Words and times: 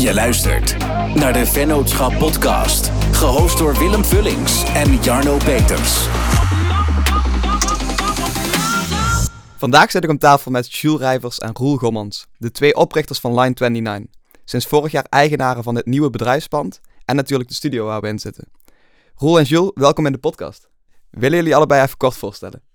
Je 0.00 0.14
luistert 0.14 0.78
naar 1.14 1.32
de 1.32 1.46
Vennootschap 1.46 2.18
Podcast, 2.18 2.90
gehost 3.12 3.58
door 3.58 3.78
Willem 3.78 4.04
Vullings 4.04 4.64
en 4.64 4.94
Jarno 4.94 5.36
Peters. 5.36 6.06
Vandaag 9.56 9.90
zit 9.90 10.04
ik 10.04 10.10
om 10.10 10.18
tafel 10.18 10.50
met 10.50 10.72
Jules 10.72 11.00
Rijvers 11.00 11.38
en 11.38 11.54
Roel 11.54 11.76
Gommans, 11.76 12.26
de 12.36 12.50
twee 12.50 12.74
oprichters 12.76 13.18
van 13.18 13.40
Line 13.40 13.54
29. 13.54 14.14
Sinds 14.44 14.66
vorig 14.66 14.92
jaar 14.92 15.06
eigenaren 15.08 15.62
van 15.62 15.74
het 15.74 15.86
nieuwe 15.86 16.10
bedrijfspand 16.10 16.80
en 17.04 17.16
natuurlijk 17.16 17.48
de 17.48 17.54
studio 17.54 17.86
waar 17.86 18.00
we 18.00 18.08
in 18.08 18.18
zitten. 18.18 18.48
Roel 19.14 19.38
en 19.38 19.44
Jules, 19.44 19.70
welkom 19.74 20.06
in 20.06 20.12
de 20.12 20.18
podcast. 20.18 20.68
Willen 21.10 21.36
jullie 21.36 21.56
allebei 21.56 21.82
even 21.82 21.96
kort 21.96 22.16
voorstellen? 22.16 22.67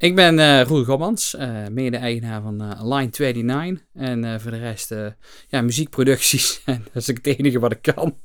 Ik 0.00 0.14
ben 0.14 0.38
eh 0.38 0.62
Roel 0.62 0.84
Gommans, 0.84 1.34
eh, 1.34 1.66
mede-eigenaar 1.66 2.42
van 2.42 2.60
eh, 2.60 2.82
Line 2.82 3.10
29. 3.10 3.84
En 3.94 4.24
eh, 4.24 4.38
voor 4.38 4.50
de 4.50 4.58
rest 4.58 4.90
eh, 4.92 5.06
ja, 5.48 5.60
muziekproducties. 5.60 6.60
En 6.64 6.84
dat 6.92 7.02
is 7.02 7.10
ook 7.10 7.16
het 7.16 7.26
enige 7.26 7.58
wat 7.58 7.72
ik 7.72 7.82
kan. 7.82 8.16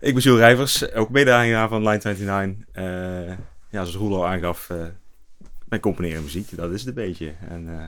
Ik 0.00 0.14
ben 0.14 0.22
Jules 0.22 0.38
Rijvers, 0.40 0.92
ook 0.92 1.10
mede-eigenaar 1.10 1.68
van 1.68 1.82
Line 1.82 2.00
29. 2.02 2.66
Eh 2.72 2.84
ja, 3.70 3.84
zoals 3.84 3.94
Roel 3.94 4.16
al 4.16 4.26
aangaf, 4.26 4.70
eh 4.70 4.86
wij 5.68 5.80
componeren 5.80 6.22
muziek, 6.22 6.56
dat 6.56 6.70
is 6.72 6.78
het 6.84 6.88
een 6.88 7.04
beetje. 7.04 7.34
En, 7.48 7.68
eh, 7.68 7.84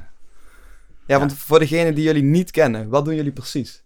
Ja, 1.06 1.18
want 1.18 1.32
voor 1.38 1.58
degenen 1.58 1.94
die 1.94 2.04
jullie 2.04 2.22
niet 2.22 2.50
kennen, 2.50 2.88
wat 2.88 3.04
doen 3.04 3.14
jullie 3.14 3.32
precies? 3.32 3.84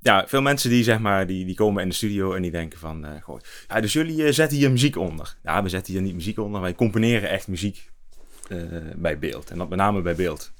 Ja, 0.00 0.24
veel 0.26 0.42
mensen 0.42 0.70
die, 0.70 0.82
zeg 0.84 0.98
maar, 0.98 1.26
die, 1.26 1.44
die 1.44 1.54
komen 1.54 1.82
in 1.82 1.88
de 1.88 1.94
studio 1.94 2.34
en 2.34 2.42
die 2.42 2.50
denken 2.50 2.78
van... 2.78 3.04
eh, 3.04 3.22
goh, 3.22 3.38
ja, 3.68 3.80
dus 3.80 3.92
jullie 3.92 4.24
eh, 4.24 4.32
zetten 4.32 4.58
hier 4.58 4.70
muziek 4.70 4.96
onder. 4.96 5.36
Ja, 5.42 5.62
we 5.62 5.68
zetten 5.68 5.92
hier 5.92 6.02
niet 6.02 6.14
muziek 6.14 6.38
onder, 6.38 6.60
wij 6.60 6.74
componeren 6.74 7.30
echt 7.30 7.48
muziek 7.48 7.90
eh, 8.48 8.58
bij 8.96 9.18
beeld. 9.18 9.50
En 9.50 9.58
dat 9.58 9.68
met 9.68 9.78
name 9.78 10.02
bij 10.02 10.14
beeld. 10.14 10.52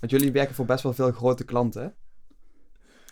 Want 0.00 0.10
jullie 0.12 0.32
werken 0.32 0.54
voor 0.54 0.64
best 0.66 0.82
wel 0.82 0.92
veel 0.92 1.12
grote 1.12 1.44
klanten, 1.44 1.82
hè? 1.82 1.88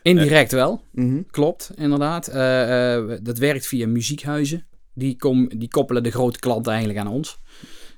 Indirect 0.02 0.52
wel, 0.52 0.82
Mhm. 0.92 1.22
klopt, 1.30 1.70
inderdaad. 1.76 2.28
Eh, 2.28 2.94
eh, 2.96 3.18
dat 3.22 3.38
werkt 3.38 3.66
via 3.66 3.86
muziekhuizen. 3.86 4.66
Die, 4.94 5.16
kom, 5.16 5.48
die 5.58 5.68
koppelen 5.68 6.02
de 6.02 6.10
grote 6.10 6.38
klanten 6.38 6.72
eigenlijk 6.72 7.00
aan 7.06 7.12
ons. 7.12 7.38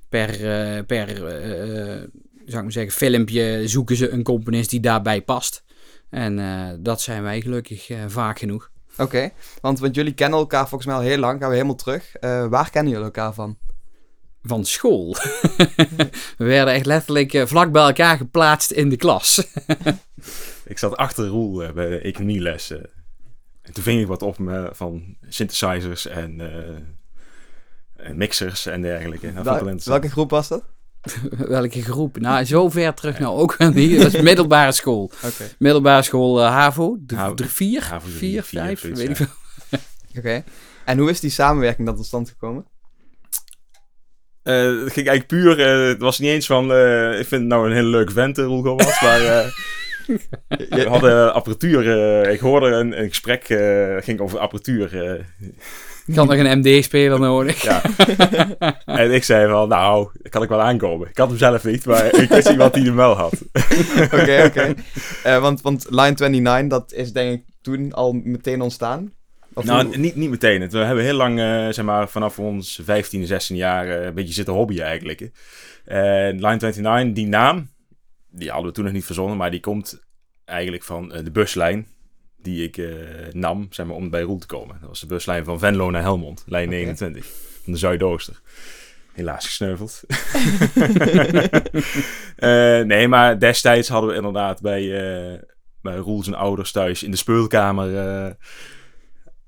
Per, 0.09 0.29
eh, 0.31 0.85
per 0.87 1.09
zou 1.17 2.57
ik 2.57 2.63
maar 2.63 2.73
zeggen, 2.73 2.93
filmpje 2.93 3.63
zoeken 3.69 3.97
ze 3.97 4.09
een 4.11 4.23
componist 4.23 4.71
die 4.71 4.81
daarbij 4.81 5.23
past. 5.23 5.65
En 6.11 6.39
eh, 6.39 6.75
dat 6.79 7.01
zijn 7.01 7.23
wij 7.23 7.41
gelukkig 7.41 7.91
eh, 7.91 7.99
vaak 8.07 8.39
genoeg. 8.39 8.71
Oké, 8.99 9.31
want, 9.61 9.79
want 9.79 9.95
jullie 9.95 10.15
kennen 10.15 10.39
elkaar 10.39 10.69
volgens 10.69 10.87
mij 10.87 10.95
al 10.95 11.03
heel 11.03 11.19
lang, 11.19 11.41
gaan 11.41 11.49
we 11.49 11.55
helemaal 11.55 11.77
terug. 11.77 12.15
Eh, 12.15 12.47
waar 12.47 12.71
kennen 12.71 12.93
jullie 12.93 13.07
elkaar 13.07 13.35
van? 13.35 13.57
van 14.49 14.65
school. 14.65 15.17
we 16.39 16.45
werden 16.45 16.75
echt 16.75 16.87
letterlijk 16.87 17.43
vlak 17.45 17.73
bij 17.73 17.83
elkaar 17.83 18.17
geplaatst 18.17 18.71
in 18.71 18.89
de 18.89 18.97
klas. 18.97 19.47
Ik 20.65 20.79
zat 20.79 20.97
achter 20.97 21.27
Roel 21.27 21.73
bij 21.73 21.89
de 21.89 21.99
economieles. 22.01 22.71
eh. 22.71 22.79
en 23.63 23.73
toen 23.73 23.83
ving 23.83 24.01
ik 24.01 24.07
wat 24.07 24.23
op 24.23 24.39
me 24.39 24.71
van 24.73 25.17
synthesizers 25.29 26.07
en 26.07 26.41
eh, 26.41 26.77
en 28.07 28.17
mixers 28.17 28.67
en 28.67 28.83
dergelijke. 28.83 29.33
Wel 29.43 29.77
welke 29.85 30.11
groep 30.11 30.31
was 30.31 30.49
dat? 30.49 30.65
Welke 31.49 31.83
groep? 31.83 32.19
Nou, 32.19 32.45
zo 32.45 32.69
ver 32.69 32.95
terug 32.95 33.19
nou 33.19 33.39
ook 33.39 33.57
wel 33.57 33.71
niet. 33.71 34.03
Dat 34.03 34.15
is 34.15 34.21
middelbare 34.21 34.73
school. 34.73 35.11
Oké. 35.25 35.45
Middelbare 35.59 36.03
school 36.03 36.43
eh, 36.43 36.51
HAVO. 36.51 36.97
De, 37.01 37.15
HAVO. 37.15 37.35
de 37.35 37.49
vier? 37.49 37.83
HAVO 37.85 38.07
drie, 38.07 38.19
vier, 38.19 38.43
vier, 38.43 38.61
vijf? 38.61 38.81
zoiets, 38.81 39.01
weet 39.01 39.11
ik 39.11 39.19
ja. 39.19 39.27
veel. 39.69 39.79
Oké. 40.19 40.45
En 40.85 40.99
hoe 40.99 41.11
is 41.11 41.21
die 41.21 41.31
samenwerking 41.31 41.87
dan 41.87 41.97
tot 41.97 42.07
stand 42.07 42.29
gekomen? 42.29 42.67
Eh, 44.43 44.55
het 44.55 44.93
ging 44.93 45.09
eigenlijk 45.09 45.27
puur, 45.27 45.61
eh, 45.61 45.89
het 45.89 45.99
was 45.99 46.19
niet 46.19 46.31
eens 46.31 46.47
van, 46.47 46.73
eh, 46.73 47.19
ik 47.19 47.27
vind 47.27 47.41
het 47.41 47.51
nou 47.51 47.67
een 47.67 47.75
hele 47.75 47.89
leuke 47.89 48.13
vent, 48.13 48.39
Roel 48.39 48.63
Gommans, 48.63 49.01
maar 49.01 49.21
eh, 49.21 49.47
we 50.71 50.87
hadden 50.89 51.35
apparatuur, 51.35 51.91
eh, 52.23 52.33
ik 52.33 52.41
hoorde 52.41 52.67
een, 52.67 53.01
een 53.01 53.09
gesprek, 53.09 53.49
eh 53.49 53.97
ging 53.99 54.21
over 54.21 54.39
apparatuur. 54.39 54.91
Ik 56.07 56.15
had 56.15 56.27
nog 56.29 56.37
een 56.39 56.59
MD-speler 56.59 57.21
nodig. 57.21 57.63
ja. 57.63 57.83
en 58.85 59.13
ik 59.15 59.25
zei 59.25 59.51
van, 59.51 59.69
nou, 59.69 60.09
kan 60.29 60.43
ik 60.43 60.49
wel 60.49 60.61
aankomen. 60.63 61.09
Ik 61.09 61.19
had 61.19 61.29
hem 61.29 61.39
zelf 61.39 61.65
niet, 61.65 61.87
maar 61.87 62.15
ik 62.21 62.29
wist 62.29 62.49
iemand 62.49 62.75
die 62.75 62.85
hem 62.85 62.97
wel 62.97 63.15
had. 63.17 63.33
Oké, 64.13 64.43
oké. 64.47 64.75
Eh, 65.23 65.39
want, 65.41 65.61
want 65.61 65.87
Line 65.91 66.15
29, 66.17 66.69
dat 66.69 66.93
is 66.93 67.13
denk 67.13 67.33
ik 67.41 67.45
toen 67.63 67.93
al 67.93 68.13
meteen 68.13 68.61
ontstaan? 68.61 69.13
Of 69.55 69.65
Nou, 69.65 69.87
hoe- 69.87 69.97
niet, 69.97 70.17
niet 70.17 70.31
meteen. 70.31 70.69
We 70.69 70.79
hebben 70.79 71.05
heel 71.05 71.15
lang, 71.17 71.39
eh, 71.39 71.69
zeg 71.69 71.85
maar, 71.85 72.09
vanaf 72.09 72.39
ons 72.39 72.81
15, 72.85 73.27
16 73.27 73.57
jaar 73.57 73.89
eh, 73.89 74.05
een 74.05 74.15
beetje 74.15 74.35
zitten 74.35 74.55
hobbyen 74.55 74.85
eigenlijk. 74.85 75.21
hè. 75.21 75.27
Eh, 75.85 76.33
Line 76.33 76.57
29, 76.57 77.13
die 77.15 77.27
naam, 77.27 77.71
die 78.31 78.49
hadden 78.51 78.67
we 78.69 78.73
toen 78.75 78.85
nog 78.85 78.93
niet 78.93 79.05
verzonnen, 79.05 79.37
maar 79.37 79.51
die 79.51 79.61
komt 79.61 80.01
eigenlijk 80.45 80.83
van 80.83 81.09
de 81.09 81.31
buslijn 81.31 81.87
die 82.47 82.65
ik 82.65 82.77
eh, 82.77 82.87
nam, 83.33 83.67
zeg 83.71 83.87
maar, 83.87 83.97
om 83.97 84.11
bij 84.11 84.23
Roel 84.23 84.39
te 84.39 84.47
komen. 84.47 84.77
Dat 84.81 84.89
was 84.89 85.01
de 85.01 85.07
buslijn 85.07 85.45
van 85.45 85.59
Venlo 85.59 85.91
naar 85.91 86.03
Helmond, 86.03 86.45
lijn 86.47 86.67
Oké. 86.67 86.75
29, 86.75 87.27
van 87.63 87.73
de 87.73 87.79
Zuidooster. 87.79 88.41
Helaas 89.13 89.47
gesneuveld. 89.47 90.03
Eh, 92.37 92.81
nee, 92.81 93.09
maar 93.09 93.39
destijds 93.39 93.89
hadden 93.89 94.11
we 94.11 94.17
inderdaad 94.17 94.61
bij, 94.61 94.83
eh, 94.83 95.41
bij 95.81 95.97
Roel 95.97 96.23
zijn 96.23 96.37
ouders 96.37 96.73
thuis 96.73 97.03
in 97.03 97.11
de 97.11 97.17
speelkamer... 97.17 97.89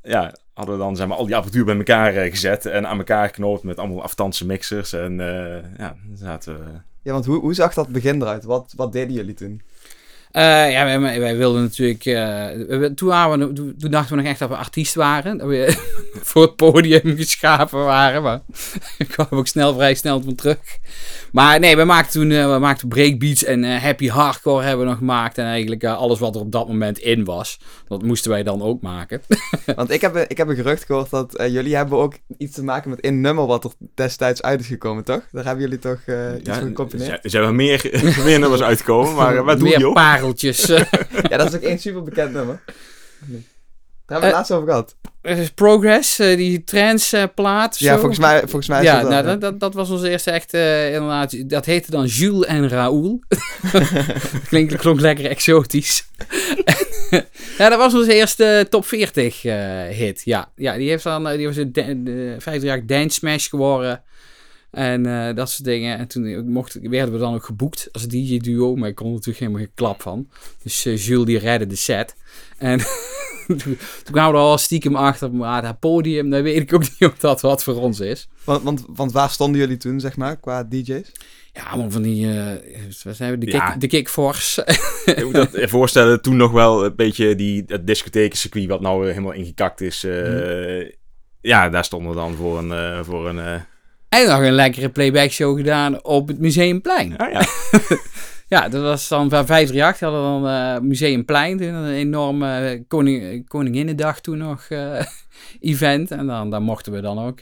ja, 0.03 0.35
hadden 0.55 0.75
we 0.75 0.81
dan 0.81 0.97
zeg 0.97 1.07
maar, 1.07 1.17
al 1.17 1.27
die 1.27 1.37
apparatuur 1.37 1.65
bij 1.65 1.77
elkaar 1.77 2.13
gezet 2.13 2.67
en 2.67 2.87
aan 2.87 2.99
elkaar 2.99 3.27
geknoopt 3.27 3.63
met 3.63 3.79
allemaal 3.79 4.03
afstandse 4.03 4.47
mixers. 4.47 4.93
En 4.93 5.17
ja, 5.79 5.97
zaten 6.15 6.59
we... 6.59 6.65
Ja, 7.03 7.13
want 7.13 7.27
hoe, 7.27 7.41
hoe 7.41 7.55
zag 7.55 7.75
dat 7.75 7.89
begin 7.89 8.23
eruit? 8.23 8.45
Wat, 8.45 8.73
wat 8.77 8.93
deden 8.93 9.15
jullie 9.15 9.35
toen? 9.35 9.63
Eh, 10.38 10.71
ja, 10.72 10.84
wij, 11.00 11.21
wij 11.21 11.37
wilden 11.37 11.62
natuurlijk... 11.62 12.04
eh, 12.04 12.47
we- 12.78 12.93
toen, 12.94 13.09
waren 13.09 13.38
we, 13.38 13.53
toen, 13.53 13.75
dachten 13.91 14.16
we 14.16 14.22
nog 14.22 14.31
echt 14.31 14.38
dat 14.38 14.49
we 14.49 14.56
artiest 14.56 14.94
waren. 14.94 15.38
Dat 15.38 15.49
we 15.49 15.76
voor 16.28 16.43
het 16.43 16.56
podium 16.56 17.16
geschapen 17.16 17.84
waren. 17.84 18.22
Maar 18.22 18.41
ik 18.99 19.09
kwam 19.09 19.26
ook 19.31 19.47
snel, 19.47 19.75
vrij 19.75 19.94
snel 19.94 20.22
van 20.22 20.34
terug. 20.34 20.59
Maar 21.32 21.60
nee, 21.60 21.76
we 21.76 21.84
maakten 21.84 22.21
toen 22.21 22.31
eh, 22.31 22.53
we 22.53 22.59
maakten 22.59 22.88
breakbeats 22.88 23.44
en 23.44 23.65
eh, 23.65 23.82
happy 23.82 24.09
hardcore 24.09 24.62
hebben 24.65 24.84
we 24.84 24.91
nog 24.91 24.99
gemaakt. 24.99 25.38
En 25.38 25.44
eigenlijk 25.44 25.84
alles 25.84 26.19
wat 26.19 26.34
er 26.34 26.41
op 26.41 26.53
dat 26.53 26.69
moment 26.69 26.99
in 26.99 27.25
was. 27.25 27.59
Dat 27.88 28.03
moesten 28.03 28.31
wij 28.31 28.43
dan 28.43 28.62
ook 28.62 28.81
maken. 28.82 29.22
Want 29.76 29.91
ik 29.91 30.00
heb, 30.00 30.15
een- 30.15 30.25
ik 30.28 30.37
heb 30.37 30.49
een 30.49 30.55
gerucht 30.56 30.84
gehoord 30.84 31.10
dat 31.10 31.34
jullie 31.49 31.76
hebben 31.76 31.99
ook 31.99 32.15
iets 32.38 32.55
te 32.55 32.65
maken 32.65 32.91
met 32.91 33.05
een 33.05 33.20
nummer 33.20 33.47
wat 33.47 33.65
er 33.65 33.70
destijds 33.94 34.43
uit 34.43 34.60
is 34.60 34.66
gekomen, 34.66 35.05
toch? 35.05 35.22
Daar 35.32 35.44
hebben 35.44 35.65
jullie 35.65 35.78
toch 35.78 36.00
eh, 36.06 36.16
iets 36.38 36.49
van 36.50 36.66
gecomponeerd? 36.66 37.25
er 37.25 37.31
zijn 37.31 37.43
wel 37.43 37.53
meer, 37.53 37.91
meer 38.25 38.38
nummers 38.38 38.62
uitgekomen, 38.62 39.15
maar 39.15 39.44
wat 39.44 39.59
doe 39.59 39.69
je 39.69 39.87
ook? 39.87 39.94
Ja, 41.31 41.37
dat 41.37 41.49
is 41.49 41.55
ook 41.55 41.62
één 41.62 41.78
super 41.78 42.03
bekend 42.03 42.33
nummer. 42.33 42.61
Daar 42.65 42.71
hebben 43.27 43.39
we 44.06 44.15
het 44.15 44.25
Eh, 44.25 44.33
laatst 44.33 44.53
over 44.53 44.69
gehad. 44.69 44.97
Eh, 45.21 45.39
Progress, 45.55 46.19
eh, 46.19 46.37
die 46.37 46.65
trance 46.65 47.31
plaat. 47.34 47.72
of 47.72 47.78
Ja, 47.78 47.99
volgens 47.99 48.19
mij, 48.19 48.38
volgens 48.38 48.69
mij 48.69 48.78
is 48.78 48.87
Ja, 48.87 49.00
dat, 49.00 49.11
nou, 49.11 49.27
ja. 49.27 49.37
dat, 49.37 49.61
dat, 49.61 49.75
was 49.75 49.91
onze 49.91 50.11
eerste 50.11 50.31
echt, 50.31 50.55
eh, 50.55 50.94
inderdaad, 50.94 51.50
dat 51.50 51.65
heette 51.65 51.91
dan 51.91 52.06
Jules 52.06 52.47
en 52.47 52.69
Raoul. 52.69 53.22
Klinkt, 54.49 54.77
klonk 54.77 55.00
lekker 55.00 55.27
exotisch. 55.27 56.09
ja, 57.59 57.69
dat 57.69 57.78
was 57.78 57.94
onze 57.94 58.15
eerste 58.15 58.67
top 58.71 58.87
40 58.87 59.44
eh, 59.44 59.83
hit, 59.83 60.22
ja. 60.25 60.53
Ja, 60.56 60.77
die 60.77 60.88
heeft 60.88 61.05
dan, 61.05 61.37
die 61.37 61.47
was 61.47 61.56
een 61.56 61.72
de, 61.72 62.03
de, 62.03 62.37
vijfde 62.38 62.67
jaar 62.67 62.87
Dance 62.87 63.19
Smash 63.19 63.49
geworden. 63.49 64.03
En 64.71 65.06
eh, 65.06 65.34
dat 65.34 65.51
soort 65.51 65.65
dingen. 65.65 65.99
En 65.99 66.09
toen 66.09 66.51
mochten, 66.51 66.91
werden 66.91 67.12
we 67.15 67.21
dan 67.21 67.34
ook 67.34 67.45
geboekt 67.45 67.89
als 67.93 68.09
DJ-duo, 68.09 68.77
maar 68.77 68.89
ik 68.89 68.95
kon 68.95 69.06
er 69.06 69.12
natuurlijk 69.12 69.39
helemaal 69.39 69.61
geen 69.61 69.71
klap 69.75 70.03
van. 70.03 70.29
Dus 70.62 70.84
eh, 70.87 70.97
Jules 70.97 71.27
die 71.27 71.39
redde 71.39 71.67
de 71.67 71.77
set. 71.77 72.15
En 72.59 72.79
toen, 73.47 73.79
kwamen 74.11 74.33
we 74.33 74.39
er 74.39 74.45
al 74.45 74.59
stiekem 74.59 74.97
achter, 74.97 75.33
maar 75.34 75.62
dat 75.62 75.79
podium, 75.79 76.31
dan 76.31 76.43
weet 76.43 76.61
ik 76.61 76.73
ook 76.75 76.81
niet 76.99 77.11
of 77.11 77.19
dat 77.19 77.41
wat 77.41 77.62
voor 77.62 77.75
ons 77.81 78.01
is. 78.01 78.29
Want, 78.45 78.62
want, 78.62 78.84
want 78.89 79.12
waar 79.12 79.31
stonden 79.31 79.61
jullie 79.61 79.77
toen, 79.77 80.01
zeg 80.01 80.17
maar, 80.17 80.37
qua 80.37 80.65
DJ's? 80.65 81.12
Ja, 81.53 81.77
maar 81.77 81.91
van 81.91 82.03
die, 82.03 82.31
eh 82.33 82.83
wat 83.05 83.17
zijn 83.17 83.31
we, 83.31 83.39
de, 83.39 83.47
kick, 83.47 83.55
Ja. 83.55 83.76
de 83.76 83.87
Kickforce. 83.87 84.67
Je 85.17 85.25
moet 85.25 85.35
dat 85.35 85.53
je 85.53 85.69
voorstellen, 85.69 86.23
toen 86.23 86.37
nog 86.37 86.53
wel 86.53 86.85
een 86.85 86.97
beetje 86.97 87.35
die, 87.35 87.62
het 87.67 87.87
discothekencircuit 87.87 88.67
wat 88.67 88.81
nou 88.81 89.09
helemaal 89.09 89.32
ingekakt 89.32 89.81
is. 89.81 90.05
eh, 90.05 90.12
Mhm. 90.23 90.85
Ja, 91.41 91.69
daar 91.69 91.85
stonden 91.85 92.11
we 92.11 92.17
dan 92.17 92.35
voor 92.35 92.59
een... 92.59 92.73
eh, 92.73 93.03
voor 93.03 93.29
een 93.29 93.38
eh, 93.38 93.61
en 94.08 94.26
nog 94.26 94.40
een 94.40 94.52
lekkere 94.52 94.88
playback 94.88 95.31
show 95.31 95.56
gedaan 95.56 96.05
op 96.05 96.28
het 96.28 96.38
Museumplein. 96.38 97.16
ah, 97.16 97.32
ja. 97.32 97.46
Ja, 98.49 98.69
dat 98.69 98.82
was 98.82 99.08
dan 99.08 99.31
van 99.31 99.46
538, 99.46 100.00
hadden 100.00 100.20
we 100.20 100.49
dan 100.49 100.76
eh 100.76 100.81
Museumplein. 100.81 101.62
Een 101.62 101.93
enorme 101.93 102.58
eh, 102.58 102.81
koning, 102.88 103.49
Koninginnedag 103.49 104.20
toen 104.20 104.38
nog 104.38 104.62
eh, 104.69 105.05
event. 105.60 106.10
En 106.10 106.26
dan, 106.26 106.50
dan 106.50 106.62
mochten 106.62 106.93
we 106.93 107.00
dan 107.00 107.19
ook 107.19 107.38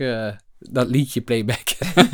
dat 0.59 0.89
liedje 0.89 1.21
playbacken. 1.21 1.77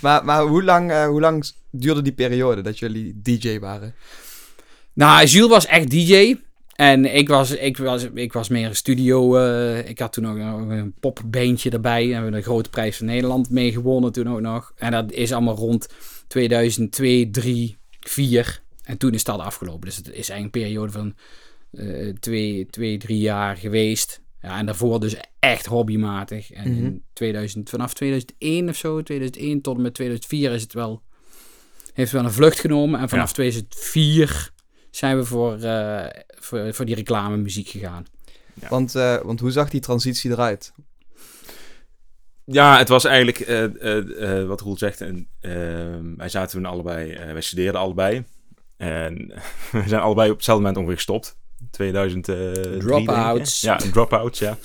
Maar, 0.00 0.24
maar 0.24 0.42
hoe, 0.42 0.62
lang, 0.62 1.04
hoe 1.06 1.20
lang 1.20 1.50
duurde 1.70 2.02
die 2.02 2.12
periode 2.12 2.60
dat 2.60 2.78
jullie 2.78 3.20
DJ 3.22 3.58
waren? 3.58 3.94
Nou, 4.92 5.26
Jules 5.26 5.48
was 5.50 5.66
echt 5.66 5.90
DJ. 5.90 6.36
En 6.72 7.14
ik 7.14 7.28
was, 7.28 7.50
ik 7.50 7.76
was, 7.76 8.06
ik 8.14 8.32
was 8.32 8.48
meer 8.48 8.66
een 8.68 8.76
studio. 8.76 9.36
eh, 9.36 9.88
ik 9.88 9.98
had 9.98 10.12
toen 10.12 10.26
ook 10.28 10.36
nog 10.36 10.68
een 10.68 10.94
popbeentje 11.00 11.70
erbij. 11.70 12.02
En 12.02 12.08
we 12.08 12.14
hebben 12.14 12.32
de 12.32 12.42
grote 12.42 12.70
prijs 12.70 12.96
van 12.96 13.06
Nederland 13.06 13.50
mee 13.50 13.72
gewonnen 13.72 14.12
toen 14.12 14.28
ook 14.28 14.40
nog. 14.40 14.72
En 14.76 14.90
dat 14.90 15.12
is 15.12 15.32
allemaal 15.32 15.56
rond 15.56 15.88
2002, 16.28 17.30
3, 17.30 17.76
4. 18.00 18.62
En 18.82 18.98
toen 18.98 19.14
is 19.14 19.24
dat 19.24 19.38
afgelopen. 19.40 19.80
Dus 19.86 19.96
het 19.96 20.06
is 20.06 20.12
eigenlijk 20.30 20.44
een 20.44 20.62
periode 20.62 20.92
van 20.92 21.14
eh, 21.72 22.08
twee, 22.20 22.66
twee, 22.66 22.98
drie 22.98 23.18
jaar 23.18 23.56
geweest. 23.56 24.20
Ja, 24.42 24.58
en 24.58 24.66
daarvoor 24.66 25.00
dus 25.00 25.16
echt 25.38 25.66
hobbymatig. 25.66 26.50
En 26.52 26.70
Mhm. 26.74 26.84
in 26.84 27.02
2000, 27.12 27.70
vanaf 27.70 27.94
2001 27.94 28.68
of 28.68 28.76
zo, 28.76 29.02
2001 29.02 29.60
tot 29.60 29.76
en 29.76 29.82
met 29.82 29.94
2004 29.94 30.52
is 30.52 30.62
het 30.62 30.72
wel, 30.72 31.02
heeft 31.92 32.12
wel 32.12 32.24
een 32.24 32.32
vlucht 32.32 32.60
genomen. 32.60 33.00
En 33.00 33.08
vanaf 33.08 33.28
Ja. 33.28 33.34
2004 33.34 34.51
zijn 34.96 35.16
we 35.16 35.24
voor, 35.24 35.58
eh, 35.62 36.06
voor, 36.28 36.74
voor 36.74 36.84
die 36.84 36.94
reclame 36.94 37.36
muziek 37.36 37.68
gegaan. 37.68 38.06
Ja. 38.54 38.68
Want, 38.68 38.94
eh, 38.94 39.16
want 39.22 39.40
hoe 39.40 39.50
zag 39.50 39.70
die 39.70 39.80
transitie 39.80 40.30
eruit? 40.30 40.72
Ja, 42.44 42.78
het 42.78 42.88
was 42.88 43.04
eigenlijk 43.04 43.40
eh, 43.40 43.64
eh, 43.64 44.40
eh, 44.40 44.46
wat 44.46 44.60
Roel 44.60 44.76
zegt. 44.78 45.00
En, 45.00 45.28
ehm, 45.40 46.16
wij 46.16 46.28
zaten 46.28 46.50
toen 46.50 46.70
allebei, 46.70 47.12
eh, 47.12 47.32
wij 47.32 47.40
studeerden 47.40 47.80
allebei. 47.80 48.24
En 48.76 49.14
we 49.72 49.82
zijn 49.86 50.00
allebei 50.00 50.30
op 50.30 50.36
hetzelfde 50.36 50.62
moment 50.62 50.76
ongeveer 50.80 50.96
gestopt. 50.96 51.36
2003. 51.70 52.78
Dropouts. 52.78 53.60
Ja, 53.60 53.76
dropouts, 53.76 54.38
ja. 54.38 54.56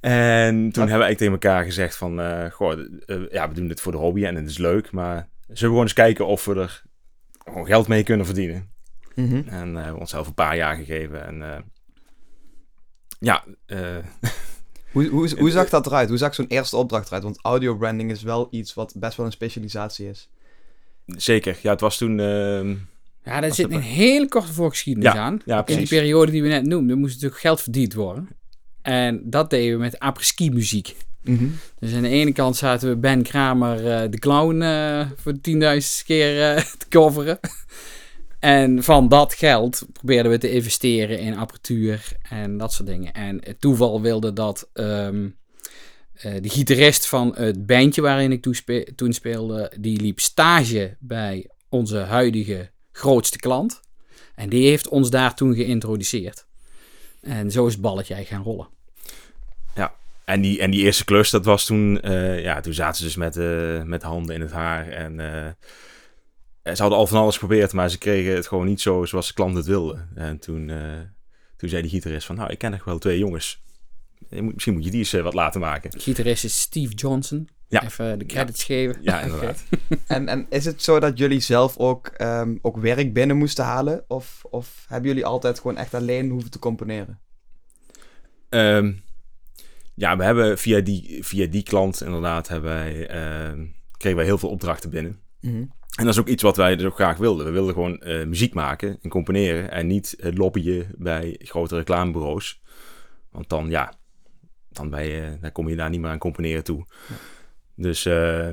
En 0.00 0.54
toen 0.54 0.62
hebben 0.88 0.98
we 0.98 1.04
eigenlijk 1.04 1.18
tegen 1.18 1.32
elkaar 1.32 1.64
gezegd 1.64 1.96
van... 1.96 2.20
eh, 2.20 2.50
goh, 2.50 2.78
ja, 3.30 3.48
we 3.48 3.54
doen 3.54 3.68
dit 3.68 3.80
voor 3.80 3.92
de 3.92 3.98
hobby 3.98 4.24
en 4.24 4.34
het 4.34 4.50
is 4.50 4.58
leuk. 4.58 4.90
Maar 4.90 5.28
zullen 5.46 5.56
we 5.56 5.66
gewoon 5.66 5.82
eens 5.82 5.92
kijken 5.92 6.26
of 6.26 6.44
we 6.44 6.54
er 6.54 6.82
gewoon 7.44 7.66
geld 7.66 7.88
mee 7.88 8.02
kunnen 8.02 8.26
verdienen. 8.26 8.71
Mhm. 9.14 9.42
En 9.48 9.66
eh, 9.68 9.72
we 9.72 9.78
hebben 9.80 10.00
onszelf 10.00 10.26
een 10.26 10.34
paar 10.34 10.56
jaar 10.56 10.76
gegeven. 10.76 11.26
En 11.26 11.42
eh, 11.54 11.60
ja, 13.18 13.44
eh, 13.66 13.78
Hoe, 14.92 15.06
hoe, 15.08 15.38
hoe 15.38 15.50
zag 15.50 15.68
dat 15.68 15.86
eruit? 15.86 16.08
Hoe 16.08 16.18
zag 16.18 16.34
zo'n 16.34 16.46
eerste 16.46 16.76
opdracht 16.76 17.06
eruit? 17.06 17.22
Want 17.22 17.38
audio 17.42 17.76
branding 17.76 18.10
is 18.10 18.22
wel 18.22 18.48
iets 18.50 18.74
wat 18.74 18.94
best 18.96 19.16
wel 19.16 19.26
een 19.26 19.32
specialisatie 19.32 20.08
is. 20.08 20.28
zeker. 21.06 21.58
Ja, 21.62 21.70
het 21.70 21.80
was 21.80 21.96
toen... 21.98 22.20
ehm, 22.20 22.70
Ja, 23.24 23.40
daar 23.40 23.54
zit 23.54 23.72
een 23.72 23.80
hele 23.80 24.28
korte 24.28 24.52
voorgeschiedenis 24.52 25.12
Ja, 25.12 25.18
aan. 25.18 25.40
ja, 25.44 25.66
In 25.66 25.76
die 25.76 25.88
periode 25.88 26.32
die 26.32 26.42
we 26.42 26.48
net 26.48 26.66
noemden, 26.66 26.98
moest 26.98 27.14
natuurlijk 27.14 27.40
geld 27.40 27.60
verdiend 27.60 27.94
worden. 27.94 28.28
En 28.82 29.20
dat 29.24 29.50
deden 29.50 29.72
we 29.76 29.82
met 29.82 29.98
apres-ski 29.98 30.50
muziek. 30.50 30.96
Mhm. 31.22 31.46
Dus 31.78 31.94
aan 31.94 32.02
de 32.02 32.08
ene 32.08 32.32
kant 32.32 32.56
zaten 32.56 32.88
we 32.88 32.96
Ben 32.96 33.22
Kramer, 33.22 33.86
eh, 34.02 34.10
de 34.10 34.18
clown, 34.18 34.60
eh, 34.62 35.10
voor 35.16 35.32
de 35.32 35.40
tienduizendste 35.40 36.04
keer 36.04 36.42
eh, 36.54 36.62
te 36.78 36.88
coveren. 36.88 37.38
En 38.42 38.82
van 38.82 39.08
dat 39.08 39.34
geld 39.34 39.86
probeerden 39.92 40.32
we 40.32 40.38
te 40.38 40.52
investeren 40.52 41.18
in 41.18 41.36
apparatuur 41.36 42.08
en 42.28 42.58
dat 42.58 42.72
soort 42.72 42.88
dingen. 42.88 43.12
En 43.12 43.40
het 43.44 43.60
toeval 43.60 44.00
wilde 44.00 44.32
dat 44.32 44.68
ehm, 44.72 45.28
eh, 46.12 46.34
de 46.40 46.48
gitarist 46.48 47.06
van 47.06 47.34
het 47.36 47.66
bandje 47.66 48.02
waarin 48.02 48.32
ik 48.32 48.42
toen, 48.42 48.54
spe- 48.54 48.92
toen 48.94 49.12
speelde, 49.12 49.72
die 49.80 50.00
liep 50.00 50.20
stage 50.20 50.96
bij 51.00 51.50
onze 51.68 51.98
huidige 51.98 52.70
grootste 52.92 53.38
klant. 53.38 53.80
En 54.34 54.48
die 54.48 54.68
heeft 54.68 54.88
ons 54.88 55.10
daar 55.10 55.34
toen 55.34 55.54
geïntroduceerd. 55.54 56.46
En 57.20 57.50
zo 57.50 57.66
is 57.66 57.72
het 57.72 57.82
balletje 57.82 58.14
eigenlijk 58.14 58.44
gaan 58.44 58.52
rollen. 58.52 58.68
En 60.24 60.40
die, 60.40 60.60
en 60.60 60.70
die 60.70 60.82
eerste 60.82 61.04
klus, 61.04 61.30
dat 61.30 61.44
was 61.44 61.64
toen... 61.64 62.00
eh, 62.00 62.42
ja, 62.42 62.60
toen 62.60 62.74
zaten 62.74 62.96
ze 62.96 63.04
dus 63.04 63.16
met, 63.16 63.36
eh, 63.36 63.82
met 63.82 64.02
handen 64.02 64.34
in 64.34 64.40
het 64.40 64.52
haar. 64.52 64.88
En 64.88 65.20
ze 66.62 66.80
hadden 66.82 66.98
al 66.98 67.06
van 67.06 67.18
alles 67.18 67.34
geprobeerd, 67.34 67.72
maar 67.72 67.90
ze 67.90 67.98
kregen 67.98 68.34
het 68.34 68.46
gewoon 68.46 68.66
niet 68.66 68.80
zo 68.80 69.04
zoals 69.04 69.26
de 69.26 69.34
klant 69.34 69.56
het 69.56 69.66
wilde. 69.66 70.06
En 70.14 70.38
toen, 70.38 70.70
eh, 70.70 71.00
toen 71.56 71.68
zei 71.68 71.82
die 71.82 71.90
gitarist 71.90 72.26
van... 72.26 72.36
Nou, 72.36 72.50
ik 72.50 72.58
ken 72.58 72.70
nog 72.70 72.84
wel 72.84 72.98
twee 72.98 73.18
jongens. 73.18 73.62
Misschien 74.28 74.74
moet 74.74 74.84
je 74.84 74.90
die 74.90 74.98
eens 74.98 75.12
eh, 75.12 75.22
wat 75.22 75.34
laten 75.34 75.60
maken. 75.60 76.00
Gitarist 76.00 76.44
is 76.44 76.60
Steve 76.60 76.94
Johnson. 76.94 77.48
Ja. 77.68 77.84
Even 77.84 78.18
de 78.18 78.26
credits 78.26 78.64
geven. 78.64 79.02
Ja, 79.02 79.20
inderdaad. 79.20 79.64
En, 80.06 80.28
en 80.28 80.46
is 80.48 80.64
het 80.64 80.82
zo 80.82 81.00
dat 81.00 81.18
jullie 81.18 81.40
zelf 81.40 81.76
ook, 81.76 82.06
ehm, 82.06 82.56
ook 82.62 82.76
werk 82.76 83.12
binnen 83.12 83.36
moesten 83.36 83.64
halen? 83.64 84.04
Of, 84.08 84.44
of 84.50 84.84
hebben 84.88 85.08
jullie 85.08 85.26
altijd 85.26 85.60
gewoon 85.60 85.76
echt 85.76 85.94
alleen 85.94 86.30
hoeven 86.30 86.50
te 86.50 86.58
componeren? 86.58 87.20
Ehm, 88.48 88.92
ja, 89.94 90.16
we 90.16 90.24
hebben 90.24 90.58
via 90.58 90.80
die, 90.80 91.24
via 91.24 91.46
die 91.46 91.62
klant 91.62 92.02
inderdaad... 92.02 92.48
Hebben 92.48 92.70
wij, 92.70 93.06
ehm, 93.06 93.66
kregen 93.96 94.18
wij 94.18 94.26
heel 94.26 94.38
veel 94.38 94.50
opdrachten 94.50 94.90
binnen. 94.90 95.20
Mhm. 95.40 95.64
En 95.92 96.04
dat 96.04 96.14
is 96.14 96.20
ook 96.20 96.28
iets 96.28 96.42
wat 96.42 96.56
wij 96.56 96.76
dus 96.76 96.86
ook 96.86 96.94
graag 96.94 97.16
wilden. 97.16 97.46
We 97.46 97.52
wilden 97.52 97.74
gewoon 97.74 98.00
eh, 98.00 98.26
muziek 98.26 98.54
maken 98.54 98.98
en 99.02 99.10
componeren 99.10 99.70
en 99.70 99.86
niet 99.86 100.14
eh, 100.14 100.32
lobbyen 100.34 100.86
bij 100.96 101.38
grote 101.38 101.76
reclamebureaus. 101.76 102.62
Want 103.30 103.48
dan, 103.48 103.70
ja, 103.70 103.94
dan, 104.68 104.90
ben 104.90 105.04
je, 105.04 105.38
dan 105.40 105.52
kom 105.52 105.68
je 105.68 105.76
daar 105.76 105.90
niet 105.90 106.00
meer 106.00 106.10
aan 106.10 106.18
componeren 106.18 106.64
toe. 106.64 106.86
Dus, 107.74 108.06
eh, 108.06 108.46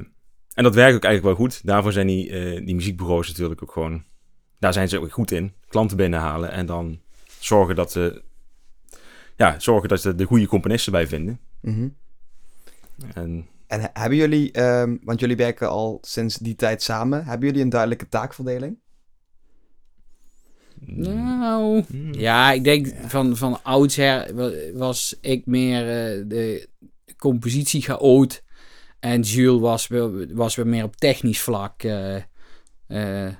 en 0.53 0.63
dat 0.63 0.75
werkt 0.75 0.95
ook 0.95 1.03
eigenlijk 1.03 1.38
wel 1.38 1.47
goed. 1.47 1.65
Daarvoor 1.65 1.91
zijn 1.91 2.07
die, 2.07 2.30
die 2.63 2.75
muziekbureaus 2.75 3.27
natuurlijk 3.27 3.63
ook 3.63 3.71
gewoon, 3.71 4.03
daar 4.59 4.74
zijn 4.74 4.89
ze 4.89 5.00
ook 5.00 5.12
goed 5.12 5.31
in. 5.31 5.53
Klanten 5.68 5.97
binnenhalen 5.97 6.51
en 6.51 6.65
dan 6.65 7.00
zorgen 7.39 7.75
dat 7.75 7.91
ze, 7.91 8.21
ja, 9.36 9.59
zorgen 9.59 9.89
dat 9.89 10.01
ze 10.01 10.15
de 10.15 10.24
goede 10.25 10.47
componisten 10.47 10.91
bij 10.91 11.07
vinden. 11.07 11.39
Mhm. 11.62 11.88
En 13.13 13.47
En 13.69 13.81
he- 13.81 13.88
hebben 13.94 14.18
jullie, 14.18 14.51
ehm, 14.51 14.98
want 15.04 15.19
jullie 15.19 15.36
werken 15.36 15.69
al 15.69 15.98
sinds 16.01 16.36
die 16.36 16.56
tijd 16.56 16.83
samen, 16.83 17.25
hebben 17.25 17.48
jullie 17.48 17.63
een 17.63 17.69
duidelijke 17.69 18.07
taakverdeling? 18.10 18.77
Nou, 20.86 21.83
Hmm. 21.88 22.13
ja, 22.13 22.51
ik 22.51 22.63
denk 22.63 22.88
van, 23.06 23.38
van 23.38 23.63
oudsher 23.63 24.36
wa- 24.36 24.51
was 24.74 25.18
ik 25.21 25.45
meer 25.45 25.80
eh, 25.81 26.24
de 26.27 26.69
compositiechaot. 27.18 28.44
En 29.00 29.21
Jules 29.21 29.62
was, 29.62 29.88
wel- 29.88 30.25
was 30.33 30.56
weer 30.56 30.68
meer 30.68 30.83
op 30.83 30.95
technisch 30.95 31.42
vlak 31.42 31.83
eh, 31.83 32.15
eh, 32.88 33.33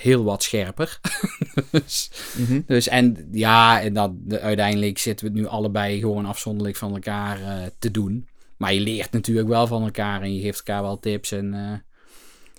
heel 0.00 0.24
wat 0.24 0.42
scherper. 0.42 1.00
dus, 1.70 2.10
Mhm. 2.38 2.60
dus 2.66 2.88
en 2.88 3.28
ja, 3.32 3.80
en 3.82 3.92
dat, 3.94 4.10
de- 4.14 4.40
uiteindelijk 4.40 4.98
zitten 4.98 5.26
we 5.26 5.32
het 5.32 5.40
nu 5.40 5.46
allebei 5.48 5.98
gewoon 5.98 6.26
afzonderlijk 6.26 6.76
van 6.76 6.92
elkaar 6.94 7.40
eh, 7.40 7.66
te 7.78 7.90
doen. 7.90 8.26
Maar 8.62 8.74
je 8.74 8.80
leert 8.80 9.12
natuurlijk 9.12 9.48
wel 9.48 9.66
van 9.66 9.82
elkaar 9.82 10.22
en 10.22 10.34
je 10.34 10.40
geeft 10.42 10.58
elkaar 10.58 10.82
wel 10.82 10.98
tips. 10.98 11.32
En 11.32 11.54
eh, 11.54 11.70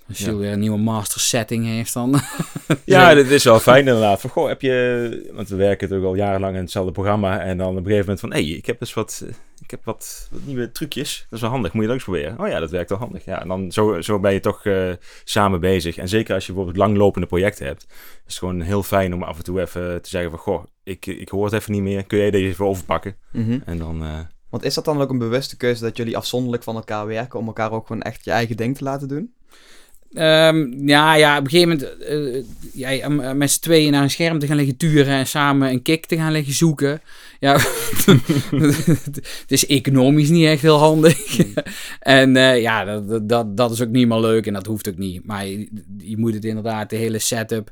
als 0.08 0.18
Ja. 0.18 0.24
Jules 0.24 0.40
weer 0.40 0.52
een 0.52 0.58
nieuwe 0.58 0.78
master 0.78 1.20
setting 1.20 1.64
heeft, 1.66 1.92
dan... 1.92 2.20
Ja, 2.84 3.14
dit 3.14 3.30
is 3.30 3.44
wel 3.44 3.58
fijn 3.60 3.78
inderdaad. 3.86 4.20
Van, 4.20 4.30
goh, 4.30 4.48
heb 4.48 4.60
je... 4.60 5.30
Want 5.32 5.48
we 5.48 5.56
werken 5.56 5.88
natuurlijk 5.88 6.08
al 6.12 6.24
jarenlang 6.26 6.54
in 6.54 6.60
hetzelfde 6.60 6.92
programma. 6.92 7.40
En 7.40 7.56
dan 7.58 7.68
op 7.68 7.76
een 7.76 7.82
gegeven 7.82 8.00
moment 8.00 8.20
van... 8.20 8.32
Hé, 8.32 8.40
hey, 8.40 8.48
ik 8.56 8.66
heb 8.66 8.78
dus 8.78 8.94
wat... 8.94 9.22
eh, 9.24 9.34
Ik 9.62 9.70
heb 9.70 9.84
wat, 9.84 10.28
wat 10.30 10.40
nieuwe 10.44 10.72
trucjes. 10.72 11.18
Dat 11.18 11.32
is 11.32 11.40
wel 11.40 11.50
handig. 11.50 11.72
Moet 11.72 11.82
je 11.82 11.88
dat 11.88 12.00
ook 12.00 12.06
eens 12.06 12.16
proberen? 12.18 12.40
Oh 12.46 12.48
ja, 12.52 12.60
dat 12.60 12.70
werkt 12.70 12.90
wel 12.90 12.98
handig. 12.98 13.24
Ja, 13.24 13.40
en 13.42 13.48
dan 13.48 13.72
zo, 13.72 14.00
zo 14.00 14.20
ben 14.20 14.32
je 14.32 14.40
toch 14.40 14.64
eh, 14.66 14.90
samen 15.24 15.60
bezig. 15.60 15.96
En 15.96 16.08
zeker 16.08 16.34
als 16.34 16.46
je 16.46 16.52
bijvoorbeeld 16.52 16.84
langlopende 16.86 17.26
projecten 17.26 17.66
hebt. 17.66 17.82
Is 17.90 17.90
het 18.26 18.38
gewoon 18.38 18.60
heel 18.60 18.82
fijn 18.82 19.14
om 19.14 19.22
af 19.22 19.36
en 19.36 19.44
toe 19.44 19.60
even 19.60 20.02
te 20.02 20.08
zeggen 20.08 20.30
van... 20.30 20.38
Goh, 20.38 20.64
ik, 20.82 21.06
ik 21.06 21.28
hoor 21.28 21.44
het 21.44 21.54
even 21.54 21.72
niet 21.72 21.82
meer. 21.82 22.04
Kun 22.04 22.18
jij 22.18 22.30
deze 22.30 22.46
even 22.46 22.66
overpakken? 22.66 23.16
Mhm. 23.32 23.58
En 23.64 23.78
dan... 23.78 24.02
eh, 24.04 24.18
Want 24.54 24.66
is 24.66 24.74
dat 24.74 24.84
dan 24.84 25.00
ook 25.00 25.10
een 25.10 25.18
bewuste 25.18 25.56
keuze 25.56 25.82
dat 25.82 25.96
jullie 25.96 26.16
afzonderlijk 26.16 26.62
van 26.62 26.74
elkaar 26.74 27.06
werken 27.06 27.38
om 27.38 27.46
elkaar 27.46 27.72
ook 27.72 27.86
gewoon 27.86 28.02
echt 28.02 28.24
je 28.24 28.30
eigen 28.30 28.56
ding 28.56 28.76
te 28.76 28.84
laten 28.84 29.08
doen? 29.08 29.32
Ehm, 30.12 30.88
ja, 30.88 31.14
ja, 31.14 31.38
op 31.38 31.44
een 31.44 31.50
gegeven 31.50 31.68
moment 31.68 31.98
eh, 31.98 32.44
ja, 32.72 32.90
eh, 32.90 33.32
met 33.32 33.50
z'n 33.50 33.60
tweeën 33.60 33.92
naar 33.92 34.02
een 34.02 34.10
scherm 34.10 34.38
te 34.38 34.46
gaan 34.46 34.56
liggen 34.56 34.76
turen 34.76 35.14
en 35.14 35.26
samen 35.26 35.70
een 35.70 35.82
kick 35.82 36.06
te 36.06 36.16
gaan 36.16 36.32
liggen 36.32 36.52
zoeken. 36.52 37.00
Ja, 37.40 37.52
het 39.40 39.44
is 39.46 39.66
economisch 39.66 40.28
niet 40.28 40.46
echt 40.46 40.62
heel 40.62 40.78
handig. 40.78 41.38
en 41.98 42.36
eh, 42.36 42.60
ja, 42.60 42.84
dat, 42.84 43.28
dat, 43.28 43.56
dat 43.56 43.70
is 43.70 43.82
ook 43.82 43.88
niet 43.88 44.08
meer 44.08 44.20
leuk 44.20 44.46
en 44.46 44.52
dat 44.52 44.66
hoeft 44.66 44.88
ook 44.88 44.98
niet. 44.98 45.26
Maar 45.26 45.46
je, 45.46 45.68
je 45.98 46.16
moet 46.16 46.34
het 46.34 46.44
inderdaad, 46.44 46.90
de 46.90 46.96
hele 46.96 47.18
setup 47.18 47.70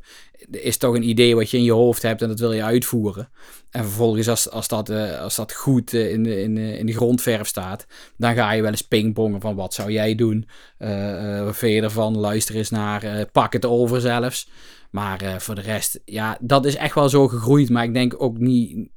is 0.51 0.77
toch 0.77 0.95
een 0.95 1.09
idee 1.09 1.35
wat 1.35 1.51
je 1.51 1.57
in 1.57 1.63
je 1.63 1.73
hoofd 1.73 2.03
hebt 2.03 2.23
en 2.23 2.29
dat 2.29 2.39
wil 2.39 2.53
je 2.53 2.63
uitvoeren. 2.63 3.29
En 3.71 3.85
vervolgens, 3.85 4.29
als, 4.29 4.51
als, 4.51 4.69
dat, 4.69 4.89
eh, 4.89 5.21
als 5.21 5.37
dat 5.37 5.53
goed 5.53 5.95
eh, 5.95 6.13
in, 6.13 6.23
de, 6.23 6.43
in, 6.43 6.55
de, 6.55 6.79
in 6.79 6.87
de 6.87 6.93
grondverf 6.93 7.47
staat, 7.47 7.87
dan 8.17 8.35
ga 8.35 8.53
je 8.53 8.63
wel 8.63 8.71
eens 8.71 8.83
pingpongen 8.83 9.41
van 9.41 9.55
wat 9.55 9.75
zou 9.75 9.93
jij 9.93 10.15
doen? 10.15 10.49
Eh, 10.79 11.39
eh, 11.39 11.45
wat 11.45 11.57
vind 11.57 11.75
je 11.75 11.83
ervan? 11.83 12.17
Luister 12.17 12.55
eens 12.55 12.71
naar, 12.71 13.27
pak 13.33 13.53
het 13.53 13.67
over 13.67 14.01
zelfs. 14.01 14.49
Maar 14.91 15.41
voor 15.41 15.55
de 15.55 15.61
rest, 15.61 16.01
ja, 16.05 16.39
dat 16.41 16.67
is 16.67 16.77
echt 16.77 16.95
wel 16.95 17.09
zo 17.09 17.29
gegroeid. 17.29 17.71
Maar 17.71 17.85
ik 17.85 17.95
denk 17.95 18.23
ook 18.23 18.39
niet, 18.39 18.89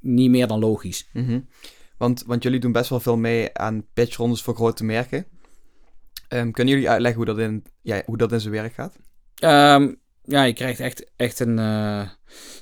niet 0.00 0.30
meer 0.30 0.46
dan 0.46 0.58
logisch. 0.58 1.08
Mhm. 1.12 1.40
want, 1.98 2.24
want 2.26 2.42
jullie 2.42 2.60
doen 2.60 2.72
best 2.72 2.90
wel 2.90 3.00
veel 3.00 3.16
mee 3.16 3.58
aan 3.58 3.86
pitchrondes 3.94 4.42
voor 4.42 4.54
grote 4.54 4.84
merken. 4.84 5.26
Ehm, 6.28 6.50
kunnen 6.50 6.74
jullie 6.74 6.90
uitleggen 6.90 7.24
hoe 7.24 7.34
dat 7.34 7.44
in, 7.44 7.64
ja, 7.82 8.02
hoe 8.06 8.16
dat 8.16 8.32
in 8.32 8.40
zijn 8.40 8.52
werk 8.52 8.74
gaat? 8.74 8.96
Ehm, 9.34 9.92
ja, 10.24 10.42
je 10.42 10.52
krijgt 10.52 10.80
echt, 10.80 11.10
echt 11.16 11.40
een. 11.40 11.58
eh, 11.58 12.08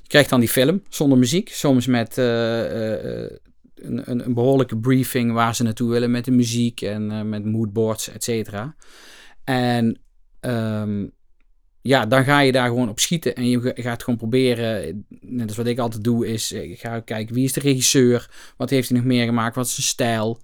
je 0.02 0.08
krijgt 0.08 0.30
dan 0.30 0.40
die 0.40 0.48
film 0.48 0.82
zonder 0.88 1.18
muziek. 1.18 1.48
Soms 1.48 1.86
met 1.86 2.18
eh, 2.18 3.24
eh, 3.24 3.30
een, 3.74 4.10
een, 4.10 4.24
een 4.24 4.34
behoorlijke 4.34 4.76
briefing 4.78 5.32
waar 5.32 5.54
ze 5.54 5.62
naartoe 5.62 5.90
willen 5.90 6.10
met 6.10 6.24
de 6.24 6.30
muziek 6.30 6.80
en 6.80 7.28
met 7.28 7.44
moodboards, 7.44 8.08
et 8.08 8.24
cetera. 8.24 8.74
En 9.44 10.00
ehm, 10.40 11.06
ja, 11.80 12.06
dan 12.06 12.24
ga 12.24 12.40
je 12.40 12.52
daar 12.52 12.66
gewoon 12.68 12.88
op 12.88 13.00
schieten 13.00 13.34
en 13.34 13.48
je 13.48 13.60
ga- 13.60 13.72
gaat 13.82 14.02
gewoon 14.02 14.18
proberen. 14.18 15.04
Net 15.20 15.48
als 15.48 15.56
wat 15.56 15.66
ik 15.66 15.78
altijd 15.78 16.04
doe, 16.04 16.26
is 16.26 16.52
ik 16.52 16.80
ga 16.80 17.00
kijken 17.00 17.34
wie 17.34 17.44
is 17.44 17.52
de 17.52 17.60
regisseur, 17.60 18.30
wat 18.56 18.70
heeft 18.70 18.88
hij 18.88 18.96
nog 18.98 19.06
meer 19.06 19.24
gemaakt, 19.24 19.54
wat 19.54 19.66
is 19.66 19.74
zijn 19.74 19.86
stijl. 19.86 20.40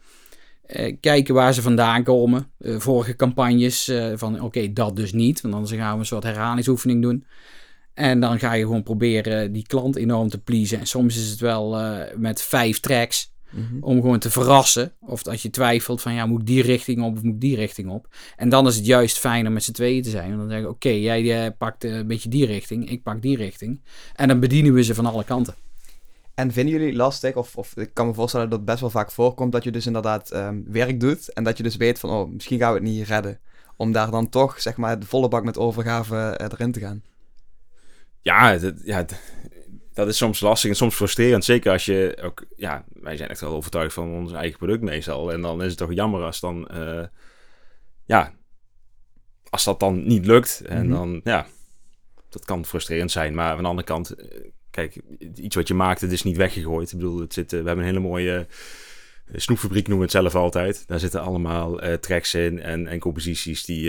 Eh, 0.68 0.96
kijken 1.00 1.34
waar 1.34 1.54
ze 1.54 1.62
vandaan 1.62 2.02
komen. 2.02 2.50
Eh, 2.58 2.78
vorige 2.78 3.16
campagnes 3.16 3.88
eh, 3.88 4.12
van 4.14 4.40
oké, 4.40 4.72
dat 4.72 4.96
dus 4.96 5.12
niet. 5.12 5.40
Want 5.40 5.54
anders 5.54 5.72
gaan 5.72 5.92
we 5.92 5.98
een 5.98 6.06
soort 6.06 6.22
herhalingsoefening 6.22 7.02
doen. 7.02 7.24
En 7.94 8.20
dan 8.20 8.38
ga 8.38 8.52
je 8.52 8.62
gewoon 8.62 8.82
proberen 8.82 9.52
die 9.52 9.66
klant 9.66 9.96
enorm 9.96 10.28
te 10.28 10.38
pleasen. 10.38 10.78
En 10.78 10.86
soms 10.86 11.16
is 11.16 11.30
het 11.30 11.40
wel 11.40 11.78
met 12.16 12.42
vijf 12.42 12.80
tracks 12.80 13.32
Mhm. 13.50 13.76
om 13.80 14.00
gewoon 14.00 14.18
te 14.18 14.30
verrassen. 14.30 14.92
Of 15.00 15.22
dat 15.22 15.40
je 15.40 15.50
twijfelt 15.50 16.00
van 16.02 16.14
ja, 16.14 16.26
moet 16.26 16.40
ik 16.40 16.46
die 16.46 16.62
richting 16.62 17.02
op 17.02 17.16
of 17.16 17.22
moet 17.22 17.34
ik 17.34 17.40
die 17.40 17.56
richting 17.56 17.90
op. 17.90 18.08
En 18.36 18.48
dan 18.48 18.66
is 18.66 18.76
het 18.76 18.86
juist 18.86 19.18
fijn 19.18 19.46
om 19.46 19.52
met 19.52 19.64
z'n 19.64 19.72
tweeën 19.72 20.02
te 20.02 20.10
zijn. 20.10 20.28
Want 20.28 20.40
dan 20.40 20.50
zeggen 20.50 20.68
oké, 20.68 20.88
jij 20.88 21.52
pakt 21.52 21.84
een 21.84 22.06
beetje 22.06 22.28
die 22.28 22.46
richting, 22.46 22.90
ik 22.90 23.02
pak 23.02 23.22
die 23.22 23.36
richting. 23.36 23.80
En 24.14 24.28
dan 24.28 24.40
bedienen 24.40 24.72
we 24.72 24.82
ze 24.82 24.94
van 24.94 25.06
alle 25.06 25.24
kanten. 25.24 25.54
En 26.38 26.52
vinden 26.52 26.74
jullie 26.78 26.96
lastig, 26.96 27.34
of, 27.34 27.56
of 27.56 27.76
ik 27.76 27.94
kan 27.94 28.06
me 28.06 28.14
voorstellen 28.14 28.48
dat 28.48 28.58
het 28.58 28.66
best 28.66 28.80
wel 28.80 28.90
vaak 28.90 29.10
voorkomt, 29.10 29.52
dat 29.52 29.64
je 29.64 29.70
dus 29.70 29.86
inderdaad 29.86 30.30
ehm, 30.30 30.60
werk 30.66 31.00
doet 31.00 31.32
en 31.32 31.44
dat 31.44 31.56
je 31.56 31.62
dus 31.62 31.76
weet 31.76 31.98
van, 31.98 32.10
oh, 32.10 32.30
misschien 32.30 32.58
gaan 32.58 32.72
we 32.72 32.78
het 32.78 32.88
niet 32.88 33.06
redden. 33.06 33.40
Om 33.76 33.92
daar 33.92 34.10
dan 34.10 34.28
toch, 34.28 34.60
zeg 34.60 34.76
maar, 34.76 34.98
de 34.98 35.06
volle 35.06 35.28
bak 35.28 35.44
met 35.44 35.58
overgave 35.58 36.16
eh, 36.16 36.46
erin 36.52 36.72
te 36.72 36.80
gaan. 36.80 37.02
Ja, 38.22 38.58
dat, 38.58 38.74
ja, 38.84 39.04
dat 39.94 40.08
is 40.08 40.16
soms 40.16 40.40
lastig 40.40 40.70
en 40.70 40.76
soms 40.76 40.94
frustrerend. 40.94 41.44
Zeker 41.44 41.72
als 41.72 41.84
je 41.84 42.18
ook, 42.22 42.44
ja, 42.56 42.84
wij 42.92 43.16
zijn 43.16 43.28
echt 43.28 43.40
wel 43.40 43.54
overtuigd 43.54 43.94
van 43.94 44.12
ons 44.12 44.32
eigen 44.32 44.58
product 44.58 44.82
meestal. 44.82 45.32
En 45.32 45.40
dan 45.40 45.62
is 45.62 45.68
het 45.68 45.78
toch 45.78 45.92
jammer 45.92 46.22
als 46.22 46.40
dan, 46.40 46.66
eh, 46.68 47.04
ja, 48.04 48.32
als 49.50 49.64
dat 49.64 49.80
dan 49.80 50.06
niet 50.06 50.26
lukt. 50.26 50.60
En 50.60 50.86
Mhm. 50.86 50.94
dan, 50.96 51.20
ja, 51.24 51.46
dat 52.28 52.44
kan 52.44 52.64
frustrerend 52.64 53.10
zijn. 53.10 53.34
Maar 53.34 53.50
aan 53.56 53.62
de 53.62 53.68
andere 53.68 53.86
kant, 53.86 54.10
eh, 54.10 54.38
kijk, 54.86 55.00
iets 55.34 55.54
wat 55.56 55.68
je 55.68 55.74
maakt, 55.74 56.00
het 56.00 56.12
is 56.12 56.22
niet 56.22 56.36
weggegooid. 56.36 56.92
Ik 56.92 56.98
bedoel, 56.98 57.20
het 57.20 57.32
zit, 57.32 57.52
eh, 57.52 57.60
we 57.60 57.66
hebben 57.66 57.84
een 57.84 57.90
hele 57.90 58.08
mooie 58.08 58.46
eh, 59.26 59.34
snoepfabriek, 59.40 59.88
noemen 59.88 60.06
we 60.06 60.12
het 60.12 60.22
zelf 60.22 60.42
altijd. 60.42 60.86
Daar 60.86 60.98
zitten 60.98 61.20
allemaal 61.20 61.80
eh, 61.80 61.94
tracks 61.94 62.34
in 62.34 62.60
en, 62.60 62.86
en 62.86 62.98
composities 62.98 63.64
die, 63.64 63.80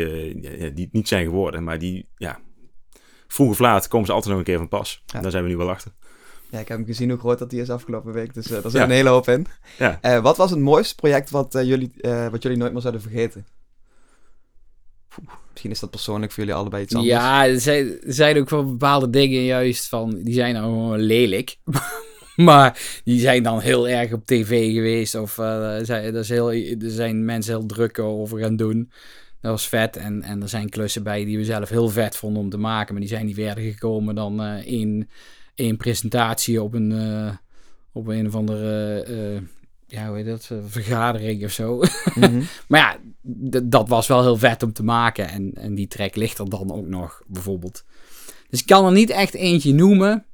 ja, 0.60 0.70
die 0.70 0.90
niet 0.92 1.08
zijn 1.08 1.26
geworden. 1.26 1.64
Maar 1.64 1.80
die, 1.80 2.10
ja, 2.16 2.40
vroeg 3.28 3.50
of 3.50 3.60
laat 3.60 3.88
komen 3.88 4.08
ze 4.08 4.14
altijd 4.14 4.30
nog 4.32 4.40
een 4.40 4.48
keer 4.48 4.58
van 4.58 4.68
pas. 4.68 5.04
Ja. 5.06 5.22
Daar 5.22 5.32
zijn 5.32 5.44
we 5.44 5.50
nu 5.50 5.58
wel 5.58 5.70
achter. 5.70 5.92
Ja, 6.50 6.60
ik 6.60 6.68
heb 6.68 6.78
hem 6.78 6.86
gezien 6.86 7.10
hoe 7.10 7.20
groot 7.20 7.40
dat 7.40 7.50
die 7.50 7.62
is 7.62 7.70
afgelopen 7.70 8.14
week, 8.14 8.34
dus 8.34 8.46
eh 8.46 8.52
daar 8.52 8.62
zit 8.62 8.72
Ja. 8.72 8.84
een 8.84 8.90
hele 8.90 9.10
hoop 9.10 9.28
in. 9.28 9.46
Ja. 9.78 10.22
Wat 10.22 10.38
was 10.38 10.50
het 10.50 10.60
mooiste 10.60 10.96
project 10.96 11.30
wat, 11.30 11.54
jullie, 11.54 11.92
wat 12.32 12.44
jullie 12.44 12.58
nooit 12.58 12.72
meer 12.72 12.82
zouden 12.82 13.02
vergeten? 13.02 13.46
Poeh, 15.08 15.28
misschien 15.62 15.72
is 15.72 15.80
dat 15.80 16.04
persoonlijk 16.04 16.32
voor 16.32 16.44
jullie 16.44 16.60
allebei 16.60 16.84
iets 16.84 16.96
anders. 16.96 17.14
Ja, 17.14 17.48
er 17.48 17.60
zijn, 18.14 18.38
ook 18.38 18.50
wel 18.50 18.66
bepaalde 18.66 19.10
dingen 19.10 19.44
juist 19.44 19.88
van, 19.88 20.20
die 20.24 20.34
zijn 20.34 20.54
dan 20.54 20.64
gewoon 20.64 21.00
lelijk. 21.00 21.58
maar 22.36 23.02
die 23.04 23.20
zijn 23.20 23.44
dan 23.44 23.60
heel 23.60 23.90
erg 23.90 24.14
op 24.14 24.26
tv 24.26 24.74
geweest. 24.74 25.16
Of 25.16 25.34
zijn, 25.82 26.04
er, 26.04 26.16
is 26.16 26.30
heel, 26.30 26.52
er 26.52 26.78
zijn 26.80 27.26
mensen 27.26 27.58
heel 27.58 27.66
druk 27.66 28.00
over 28.00 28.40
gaan 28.40 28.56
doen. 28.56 28.92
Dat 29.42 29.52
was 29.52 29.68
vet. 29.68 29.98
En, 29.98 30.22
en 30.22 30.42
er 30.42 30.50
zijn 30.50 30.70
klussen 30.70 31.04
bij 31.04 31.26
die 31.26 31.38
we 31.38 31.46
zelf 31.46 31.70
heel 31.70 31.90
vet 31.90 32.16
vonden 32.16 32.42
om 32.42 32.50
te 32.50 32.58
maken. 32.58 32.94
Maar 32.94 33.02
die 33.02 33.12
zijn 33.12 33.26
niet 33.26 33.36
verder 33.36 33.64
gekomen 33.64 34.16
dan 34.16 34.42
één, 34.42 35.10
één 35.56 35.78
presentatie 35.78 36.62
op 36.64 36.74
een, 36.74 36.92
eh, 36.92 37.36
op 37.92 38.08
een 38.08 38.28
of 38.28 38.36
andere... 38.36 39.04
ja, 39.92 40.08
hoe 40.08 40.16
heet 40.16 40.26
dat? 40.26 40.48
eh, 40.52 40.58
vergadering 40.66 41.44
of 41.44 41.52
zo. 41.52 41.82
Mhm. 42.16 42.42
Maar 42.68 42.80
ja, 42.80 42.98
dat 43.64 43.90
was 43.90 44.08
wel 44.08 44.22
heel 44.22 44.38
vet 44.38 44.64
om 44.64 44.74
te 44.74 44.84
maken. 44.84 45.30
En, 45.30 45.54
en 45.54 45.76
die 45.76 45.88
track 45.88 46.16
ligt 46.16 46.38
er 46.38 46.50
dan 46.50 46.72
ook 46.72 46.88
nog, 46.88 47.22
bijvoorbeeld. 47.28 47.86
Dus 48.50 48.60
ik 48.60 48.66
kan 48.66 48.86
er 48.86 48.92
niet 48.92 49.10
echt 49.10 49.34
eentje 49.34 49.74
noemen. 49.74 50.26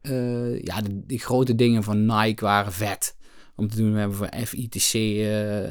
Eh, 0.00 0.60
ja, 0.60 0.80
de, 0.80 1.06
de 1.06 1.18
grote 1.18 1.54
dingen 1.54 1.82
van 1.82 2.06
Nike 2.06 2.44
waren 2.44 2.72
vet 2.72 3.16
om 3.56 3.68
te 3.68 3.76
doen. 3.76 3.92
We 3.92 3.98
hebben 3.98 4.16
voor 4.16 4.30
FITC 4.46 4.92
eh, 4.92 5.62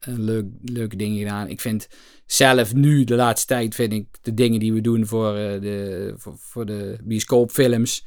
een 0.00 0.22
leuk, 0.22 0.46
leuke 0.62 0.96
dingen 0.96 1.18
gedaan. 1.18 1.48
Ik 1.48 1.60
vind 1.60 1.88
zelf 2.26 2.74
nu, 2.74 3.04
de 3.04 3.14
laatste 3.14 3.46
tijd, 3.46 3.74
vind 3.74 3.92
ik 3.92 4.06
de 4.22 4.34
dingen 4.34 4.60
die 4.60 4.72
we 4.72 4.80
doen 4.80 5.06
voor, 5.06 5.34
de, 5.34 6.14
voor, 6.16 6.34
voor 6.38 6.66
de 6.66 6.98
bioscoopfilms 7.02 8.06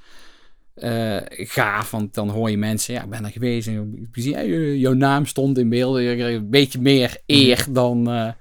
eh, 0.77 1.17
gaaf. 1.48 1.91
Want 1.91 2.13
dan 2.13 2.29
hoor 2.29 2.50
je 2.50 2.57
mensen, 2.57 2.93
ja, 2.93 3.03
ik 3.03 3.10
ben 3.10 3.25
er 3.25 3.31
geweest. 3.31 3.67
En 3.67 4.10
ja, 4.12 4.39
je- 4.39 4.79
jouw 4.79 4.93
naam 4.93 5.25
stond 5.25 5.57
in 5.57 5.69
beeld. 5.69 5.98
Je 5.98 6.15
krijgt 6.15 6.38
een 6.38 6.50
beetje 6.50 6.81
meer 6.81 7.17
eer 7.25 7.65
dan, 7.69 8.10
eh, 8.12 8.31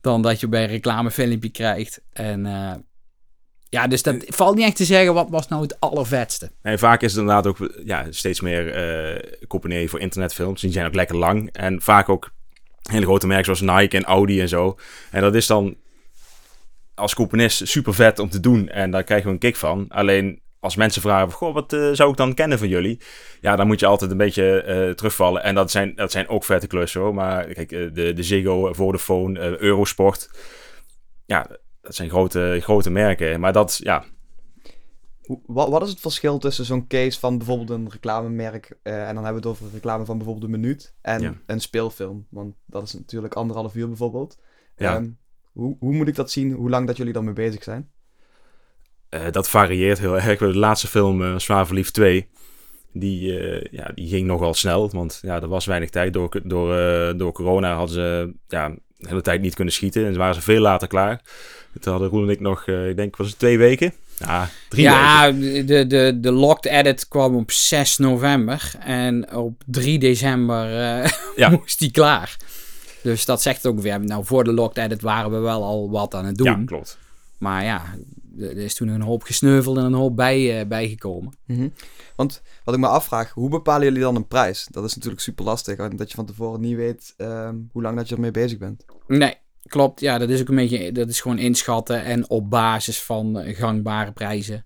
dan 0.00 0.22
dat 0.22 0.40
je 0.40 0.48
bij 0.48 0.62
een 0.62 0.68
reclamefilmpje 0.68 1.50
krijgt. 1.50 2.02
En 2.12 2.46
eh, 2.46 2.74
ja, 3.68 3.86
dus 3.86 4.02
dat 4.02 4.16
valt 4.26 4.56
niet 4.56 4.64
echt 4.64 4.76
te 4.76 4.84
zeggen 4.84 5.14
wat 5.14 5.30
was 5.30 5.48
nou 5.48 5.62
het 5.62 5.80
allervetste. 5.80 6.50
En 6.62 6.78
vaak 6.78 7.02
is 7.02 7.10
het 7.12 7.20
inderdaad 7.20 7.46
ook 7.46 7.72
ja, 7.84 8.06
steeds 8.10 8.40
meer 8.40 9.36
componeren 9.48 9.88
voor 9.88 10.00
internetfilms. 10.00 10.60
Die 10.60 10.72
zijn 10.72 10.86
ook 10.86 10.94
lekker 10.94 11.16
lang. 11.16 11.52
En 11.52 11.82
vaak 11.82 12.08
ook 12.08 12.30
hele 12.82 13.04
grote 13.04 13.26
merken 13.26 13.56
zoals 13.56 13.80
Nike 13.80 13.96
en 13.96 14.04
Audi 14.04 14.40
en 14.40 14.48
zo. 14.48 14.78
En 15.10 15.20
dat 15.20 15.34
is 15.34 15.46
dan 15.46 15.76
als 16.94 17.14
componist 17.14 17.68
super 17.68 17.94
vet 17.94 18.18
om 18.18 18.28
te 18.30 18.40
doen. 18.40 18.68
En 18.68 18.90
daar 18.90 19.04
krijg 19.04 19.22
je 19.22 19.28
een 19.28 19.38
kick 19.38 19.56
van. 19.56 19.84
Alleen 19.88 20.40
als 20.60 20.76
mensen 20.76 21.02
vragen, 21.02 21.32
goh, 21.32 21.54
wat 21.54 21.72
eh, 21.72 21.90
zou 21.92 22.10
ik 22.10 22.16
dan 22.16 22.34
kennen 22.34 22.58
van 22.58 22.68
jullie? 22.68 23.00
Ja, 23.40 23.56
dan 23.56 23.66
moet 23.66 23.80
je 23.80 23.86
altijd 23.86 24.10
een 24.10 24.16
beetje 24.16 24.62
eh, 24.62 24.90
terugvallen. 24.90 25.42
En 25.42 25.54
dat 25.54 25.70
zijn, 25.70 25.94
dat 25.94 26.10
zijn 26.12 26.28
ook 26.28 26.44
vette 26.44 26.66
klussen 26.66 27.00
hoor. 27.00 27.14
Maar 27.14 27.44
kijk, 27.44 27.72
eh, 27.72 27.92
de, 27.92 28.12
de 28.12 28.22
Ziggo, 28.22 28.72
Vodafone, 28.72 29.60
Eurosport. 29.60 30.30
Ja, 31.26 31.46
dat 31.80 31.94
zijn 31.94 32.08
grote, 32.10 32.58
grote 32.62 32.90
merken. 32.90 33.40
Maar 33.40 33.52
dat, 33.52 33.80
ja, 33.82 34.04
Wat, 35.46 35.68
wat 35.68 35.82
is 35.82 35.90
het 35.90 36.00
verschil 36.00 36.38
tussen 36.38 36.64
zo'n 36.64 36.86
case 36.86 37.18
van 37.18 37.38
bijvoorbeeld 37.38 37.70
een 37.70 37.90
reclamemerk, 37.90 38.78
en 38.82 39.14
dan 39.14 39.24
hebben 39.24 39.42
we 39.42 39.48
het 39.48 39.58
over 39.58 39.66
reclame 39.72 40.04
van 40.04 40.16
bijvoorbeeld 40.16 40.46
een 40.52 40.60
minuut, 40.60 40.94
en 41.00 41.20
Ja. 41.20 41.34
een 41.46 41.60
speelfilm? 41.60 42.26
Want 42.30 42.54
dat 42.66 42.82
is 42.82 42.94
natuurlijk 42.94 43.34
anderhalf 43.34 43.74
uur 43.74 43.86
bijvoorbeeld. 43.88 44.38
Ja. 44.76 44.94
Ehm, 44.96 45.08
hoe, 45.52 45.76
hoe 45.78 45.92
moet 45.94 46.08
ik 46.08 46.14
dat 46.14 46.30
zien, 46.30 46.52
hoe 46.52 46.70
lang 46.70 46.86
dat 46.86 46.96
jullie 46.96 47.12
daarmee 47.12 47.32
bezig 47.32 47.62
zijn? 47.62 47.90
Eh, 49.08 49.20
dat 49.30 49.48
varieert 49.48 49.98
heel 49.98 50.18
erg. 50.20 50.38
De 50.38 50.56
laatste 50.56 50.86
film, 50.86 51.22
eh 51.24 51.38
Zwaar 51.38 51.66
Verliefd 51.66 51.94
2, 51.94 52.26
die, 52.92 53.38
eh, 53.38 53.66
ja, 53.70 53.90
die 53.94 54.08
ging 54.08 54.26
nogal 54.26 54.54
snel. 54.54 54.90
Want 54.90 55.18
ja, 55.22 55.40
er 55.42 55.48
was 55.48 55.66
weinig 55.66 55.90
tijd. 55.90 56.12
Door, 56.12 56.40
door, 56.44 56.76
eh, 56.78 57.18
door 57.18 57.32
corona 57.32 57.74
hadden 57.74 57.94
ze 57.94 58.32
ja, 58.48 58.68
de 58.68 59.08
hele 59.08 59.20
tijd 59.22 59.40
niet 59.40 59.54
kunnen 59.54 59.74
schieten. 59.74 60.06
En 60.06 60.16
waren 60.16 60.34
ze 60.34 60.40
veel 60.42 60.60
later 60.60 60.88
klaar. 60.88 61.20
Toen 61.80 61.92
hadden 61.92 62.10
Roel 62.10 62.22
en 62.22 62.28
ik 62.28 62.40
nog, 62.40 62.66
eh, 62.66 62.88
ik 62.88 62.96
denk, 62.96 63.16
was 63.16 63.28
het 63.28 63.38
twee 63.38 63.58
weken? 63.58 63.92
Ja, 64.18 64.48
drie 64.68 64.84
weken. 64.84 65.00
ja, 65.00 65.30
de, 65.62 65.86
de, 65.86 66.18
de 66.20 66.32
locked 66.32 66.64
edit 66.72 67.08
kwam 67.08 67.36
op 67.36 67.50
6 67.50 67.98
november. 67.98 68.72
En 68.80 69.34
op 69.36 69.62
3 69.66 69.98
december 69.98 70.78
eh, 70.80 71.10
Ja. 71.36 71.48
moest 71.48 71.78
die 71.78 71.90
klaar. 71.90 72.36
Dus 73.02 73.24
dat 73.24 73.42
zegt 73.42 73.66
ook 73.66 73.80
weer. 73.80 74.00
Nou, 74.00 74.24
voor 74.24 74.44
de 74.44 74.52
locked 74.52 74.84
edit 74.84 75.02
waren 75.02 75.30
we 75.30 75.38
wel 75.38 75.62
al 75.64 75.90
wat 75.90 76.14
aan 76.14 76.24
het 76.24 76.36
doen. 76.36 76.46
Ja, 76.46 76.62
klopt. 76.66 76.98
Maar 77.38 77.64
ja, 77.64 77.82
er 78.40 78.56
is 78.56 78.74
toen 78.74 78.88
een 78.88 79.00
hoop 79.00 79.22
gesneuveld 79.22 79.76
en 79.76 79.84
een 79.84 79.92
hoop 79.92 80.16
bij, 80.16 80.60
eh, 80.60 80.66
bijgekomen. 80.66 81.32
Mhm. 81.46 81.68
Want 82.16 82.42
wat 82.64 82.74
ik 82.74 82.80
me 82.80 82.86
afvraag, 82.86 83.30
hoe 83.30 83.48
bepalen 83.48 83.84
jullie 83.84 84.00
dan 84.00 84.16
een 84.16 84.26
prijs? 84.26 84.68
Dat 84.70 84.84
is 84.84 84.94
natuurlijk 84.94 85.22
super 85.22 85.44
lastig, 85.44 85.76
want 85.76 85.98
dat 85.98 86.10
je 86.10 86.16
van 86.16 86.26
tevoren 86.26 86.60
niet 86.60 86.76
weet 86.76 87.14
ehm, 87.16 87.56
hoe 87.72 87.82
lang 87.82 87.96
dat 87.96 88.08
je 88.08 88.14
ermee 88.14 88.30
bezig 88.30 88.58
bent. 88.58 88.84
Nee, 89.06 89.34
klopt. 89.62 90.00
Ja, 90.00 90.18
dat 90.18 90.30
is 90.30 90.40
ook 90.40 90.48
een 90.48 90.54
beetje, 90.54 90.92
dat 90.92 91.08
is 91.08 91.20
gewoon 91.20 91.38
inschatten 91.38 92.04
en 92.04 92.30
op 92.30 92.50
basis 92.50 93.02
van 93.02 93.38
eh, 93.38 93.56
gangbare 93.56 94.12
prijzen. 94.12 94.64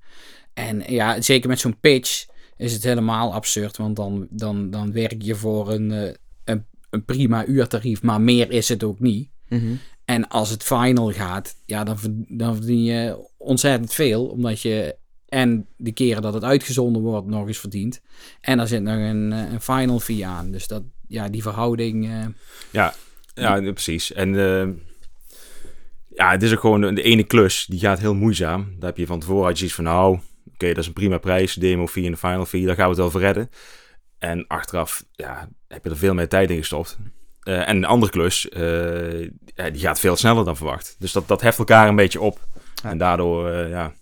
En 0.54 0.82
ja, 0.86 1.20
zeker 1.20 1.48
met 1.48 1.60
zo'n 1.60 1.80
pitch 1.80 2.26
is 2.56 2.72
het 2.72 2.82
helemaal 2.82 3.34
absurd, 3.34 3.76
want 3.76 3.96
dan, 3.96 4.26
dan, 4.30 4.70
dan 4.70 4.92
werk 4.92 5.22
je 5.22 5.34
voor 5.34 5.72
een, 5.72 5.92
eh, 5.92 6.14
een, 6.44 6.66
een 6.90 7.04
prima 7.04 7.46
uurtarief, 7.46 8.02
maar 8.02 8.20
meer 8.20 8.50
is 8.50 8.68
het 8.68 8.84
ook 8.84 9.00
niet. 9.00 9.30
En 10.12 10.28
als 10.28 10.50
het 10.50 10.62
final 10.62 11.12
gaat, 11.12 11.56
ja, 11.66 11.84
dan, 11.84 11.96
dan 12.28 12.54
verdien 12.54 12.82
je 12.82 13.28
ontzettend 13.36 13.94
veel, 13.94 14.26
omdat 14.26 14.60
je 14.60 14.96
en 15.28 15.66
de 15.76 15.92
keren 15.92 16.22
dat 16.22 16.34
het 16.34 16.44
uitgezonden 16.44 17.02
wordt 17.02 17.26
nog 17.26 17.46
eens 17.46 17.58
verdient. 17.58 18.00
En 18.40 18.58
er 18.58 18.68
zit 18.68 18.82
nog 18.82 18.94
een, 18.94 19.32
eh, 19.32 19.52
een 19.52 19.60
final 19.60 20.00
fee 20.00 20.26
aan. 20.26 20.50
Dus 20.50 20.66
dat, 20.66 20.82
ja, 21.08 21.28
die 21.28 21.42
verhouding... 21.42 22.10
eh, 22.10 22.26
Ja, 22.70 22.94
ja 23.34 23.72
precies. 23.72 24.12
En 24.12 24.38
eh, 24.38 24.68
ja, 26.08 26.30
het 26.30 26.42
is 26.42 26.52
ook 26.52 26.60
gewoon 26.60 26.94
de 26.94 27.02
ene 27.02 27.24
klus, 27.24 27.66
die 27.66 27.80
gaat 27.80 27.98
heel 27.98 28.14
moeizaam. 28.14 28.74
Daar 28.78 28.88
heb 28.88 28.98
je 28.98 29.06
van 29.06 29.20
tevoren 29.20 29.64
iets 29.64 29.74
van, 29.74 29.84
nou, 29.84 30.18
oké, 30.52 30.68
dat 30.68 30.78
is 30.78 30.86
een 30.86 30.92
prima 30.92 31.18
prijs. 31.18 31.54
Demo 31.54 31.86
fee 31.86 32.04
en 32.04 32.10
de 32.10 32.16
final 32.16 32.46
fee, 32.46 32.66
daar 32.66 32.74
gaan 32.74 32.84
we 32.84 32.90
het 32.90 33.00
wel 33.00 33.10
voor 33.10 33.20
redden. 33.20 33.50
En 34.18 34.46
achteraf 34.46 35.04
ja, 35.12 35.48
heb 35.68 35.84
je 35.84 35.90
er 35.90 35.96
veel 35.96 36.14
meer 36.14 36.28
tijd 36.28 36.50
in 36.50 36.56
gestopt. 36.56 36.98
Eh, 37.42 37.68
en 37.68 37.76
een 37.76 37.84
andere 37.84 38.12
klus, 38.12 38.48
eh, 38.48 39.22
ja, 39.54 39.70
die 39.70 39.80
gaat 39.80 40.00
veel 40.00 40.16
sneller 40.16 40.44
dan 40.44 40.56
verwacht. 40.56 40.96
Dus 40.98 41.12
dat, 41.12 41.28
dat 41.28 41.40
heft 41.40 41.58
elkaar 41.58 41.88
een 41.88 41.96
beetje 41.96 42.20
op. 42.20 42.40
Ja. 42.82 42.90
En 42.90 42.98
daardoor, 42.98 43.50
eh, 43.50 43.70
ja, 43.70 43.92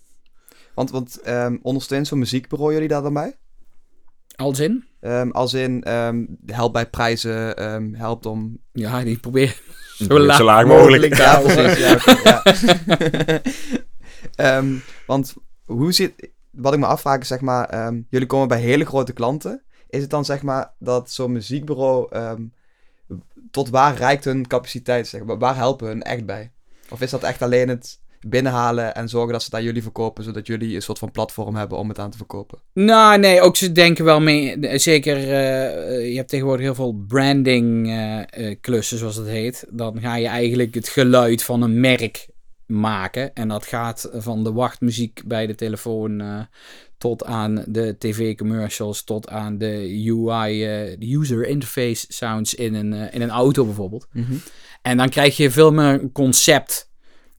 Want, 0.73 0.91
want 0.91 1.21
ehm, 1.21 1.57
ondersteunt 1.61 2.07
zo'n 2.07 2.19
muziekbureau 2.19 2.73
jullie 2.73 2.87
daar 2.87 3.01
dan 3.01 3.13
bij? 3.13 3.35
Als 4.35 4.59
in? 4.59 4.85
Ehm, 4.99 5.29
als 5.29 5.53
in, 5.53 5.83
ehm 5.83 6.25
helpt 6.45 6.73
bij 6.73 6.89
prijzen, 6.89 7.57
ehm, 7.57 7.93
helpt 7.93 8.25
om... 8.25 8.59
Ja, 8.71 9.03
die 9.03 9.19
probeer 9.19 9.61
zo 9.97 10.03
zo 10.03 10.19
laag, 10.19 10.39
laag 10.39 10.65
mogelijk. 10.65 11.17
Ja, 11.17 11.39
precies. 11.39 11.77
Ja, 11.77 11.93
oké, 11.93 12.15
ja. 12.23 13.41
Ehm, 14.35 14.75
want 15.07 15.33
hoe 15.65 15.91
zit... 15.91 16.29
Wat 16.51 16.73
ik 16.73 16.79
me 16.79 16.85
afvraag 16.85 17.19
is, 17.19 17.27
zeg 17.27 17.41
maar... 17.41 17.69
ehm, 17.69 18.01
jullie 18.09 18.27
komen 18.27 18.47
bij 18.47 18.59
hele 18.59 18.85
grote 18.85 19.13
klanten. 19.13 19.63
Is 19.87 20.01
het 20.01 20.09
dan, 20.09 20.25
zeg 20.25 20.41
maar, 20.41 20.73
dat 20.79 21.11
zo'n 21.11 21.31
muziekbureau... 21.31 22.07
tot 23.51 23.69
waar 23.69 23.95
reikt 23.95 24.25
hun 24.25 24.47
capaciteit? 24.47 25.07
Zeg? 25.07 25.21
Waar 25.25 25.55
helpen 25.55 25.87
hun 25.87 26.01
echt 26.01 26.25
bij? 26.25 26.51
Of 26.89 27.01
is 27.01 27.09
dat 27.09 27.23
echt 27.23 27.41
alleen 27.41 27.69
het 27.69 27.99
binnenhalen 28.27 28.95
en 28.95 29.09
zorgen 29.09 29.31
dat 29.31 29.41
ze 29.41 29.45
het 29.45 29.55
aan 29.55 29.63
jullie 29.63 29.81
verkopen, 29.81 30.23
zodat 30.23 30.47
jullie 30.47 30.75
een 30.75 30.81
soort 30.81 30.99
van 30.99 31.11
platform 31.11 31.55
hebben 31.55 31.77
om 31.77 31.89
het 31.89 31.99
aan 31.99 32.11
te 32.11 32.17
verkopen? 32.17 32.59
Nou, 32.73 33.19
nee, 33.19 33.41
ook 33.41 33.55
ze 33.55 33.71
denken 33.71 34.05
wel 34.05 34.21
mee. 34.21 34.79
Zeker, 34.79 35.15
eh, 35.17 36.09
je 36.09 36.15
hebt 36.15 36.29
tegenwoordig 36.29 36.65
heel 36.65 36.75
veel 36.75 37.03
branding 37.07 37.87
eh, 37.87 38.19
eh, 38.19 38.57
klussen, 38.61 38.97
zoals 38.97 39.15
het 39.15 39.27
heet. 39.27 39.65
Dan 39.69 39.99
ga 39.99 40.15
je 40.15 40.27
eigenlijk 40.27 40.73
het 40.73 40.89
geluid 40.89 41.43
van 41.43 41.61
een 41.61 41.79
merk 41.79 42.27
maken. 42.65 43.33
En 43.33 43.47
dat 43.47 43.65
gaat 43.65 44.09
van 44.13 44.43
de 44.43 44.51
wachtmuziek 44.51 45.21
bij 45.25 45.47
de 45.47 45.55
telefoon 45.55 46.47
tot 47.01 47.25
aan 47.25 47.63
de 47.67 47.95
tv-commercials, 47.99 49.03
tot 49.03 49.29
aan 49.29 49.57
de 49.57 50.03
UI, 50.07 50.63
eh, 50.65 50.97
de 50.99 51.15
user 51.15 51.47
interface 51.47 52.05
sounds 52.09 52.53
in 52.53 52.73
een, 52.73 52.93
eh, 52.93 53.13
in 53.13 53.21
een 53.21 53.29
auto 53.29 53.65
bijvoorbeeld. 53.65 54.07
En 54.81 54.97
dan 54.97 55.09
krijg 55.09 55.37
je 55.37 55.51
veel 55.51 55.71
meer 55.71 56.01
een 56.01 56.11
concept. 56.11 56.89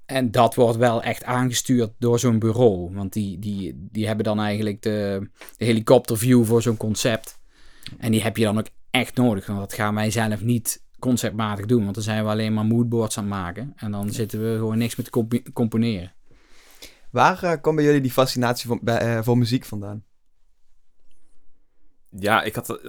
En 0.07 0.31
dat 0.31 0.55
wordt 0.55 0.77
wel 0.77 1.03
echt 1.03 1.25
aangestuurd 1.25 1.91
door 1.99 2.19
zo'n 2.19 2.39
bureau. 2.39 2.95
Want 2.95 3.13
die, 3.13 3.39
die, 3.39 3.89
die 3.93 4.07
hebben 4.07 4.25
dan 4.25 4.41
eigenlijk 4.41 4.83
de, 4.83 5.29
de 5.57 5.65
helikopterview 5.65 6.45
voor 6.45 6.63
zo'n 6.63 6.77
concept. 6.77 7.39
En 7.99 8.11
die 8.13 8.23
heb 8.23 8.37
je 8.37 8.45
dan 8.45 8.59
ook 8.59 8.69
echt 8.91 9.17
nodig. 9.17 9.47
Want 9.47 9.59
dat 9.59 9.73
gaan 9.73 9.95
wij 9.95 10.11
zelf 10.11 10.43
niet 10.43 10.83
conceptmatig 10.99 11.67
doen. 11.67 11.83
Want 11.83 11.95
dan 11.95 12.05
zijn 12.05 12.25
we 12.25 12.31
alleen 12.31 12.55
maar 12.55 12.65
moodboards 12.67 13.19
aan 13.19 13.25
het 13.25 13.33
maken. 13.33 13.73
En 13.77 13.91
dan 13.93 14.11
zitten 14.11 14.43
we 14.43 14.59
gewoon 14.59 14.79
niks 14.79 14.97
met 14.97 15.11
comp- 15.11 15.51
componeren. 15.53 16.13
Waar 17.13 17.43
eh, 17.43 17.61
komt 17.61 17.77
bij 17.77 17.85
jullie 17.85 18.01
die 18.01 18.11
fascinatie 18.11 18.81
eh, 18.85 19.23
voor 19.23 19.39
muziek 19.39 19.65
vandaan? 19.65 20.05
Ja, 22.09 22.43
ik 22.43 22.55
had, 22.55 22.81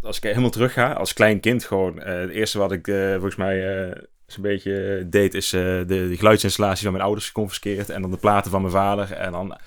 als 0.00 0.16
ik 0.16 0.22
helemaal 0.22 0.50
terug 0.50 0.72
ga, 0.72 0.92
als 0.92 1.12
klein 1.12 1.40
kind 1.40 1.64
gewoon, 1.64 2.00
eh, 2.00 2.20
het 2.20 2.30
eerste 2.30 2.58
wat 2.58 2.72
ik 2.72 2.88
eh, 2.88 3.12
volgens 3.12 3.36
mij 3.36 3.86
eh 3.88 4.02
zo'n 4.26 4.42
beetje 4.42 5.06
deed, 5.08 5.34
is 5.34 5.52
eh, 5.52 5.60
de, 5.62 5.84
de 5.86 6.16
geluidsinstallatie 6.16 6.82
van 6.82 6.92
mijn 6.92 7.04
ouders 7.04 7.26
geconfiskeerd 7.26 7.90
en 7.90 8.02
dan 8.02 8.10
de 8.10 8.16
platen 8.16 8.50
van 8.50 8.60
mijn 8.60 8.72
vader. 8.72 9.12
En 9.12 9.32
dan, 9.32 9.58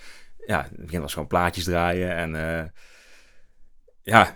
ja, 0.46 0.64
in 0.64 0.70
het 0.72 0.86
begin 0.86 1.02
was 1.02 1.14
gewoon 1.14 1.28
plaatjes 1.28 1.64
draaien 1.64 2.16
en 2.16 2.36
eh, 2.36 2.66
ja, 4.02 4.36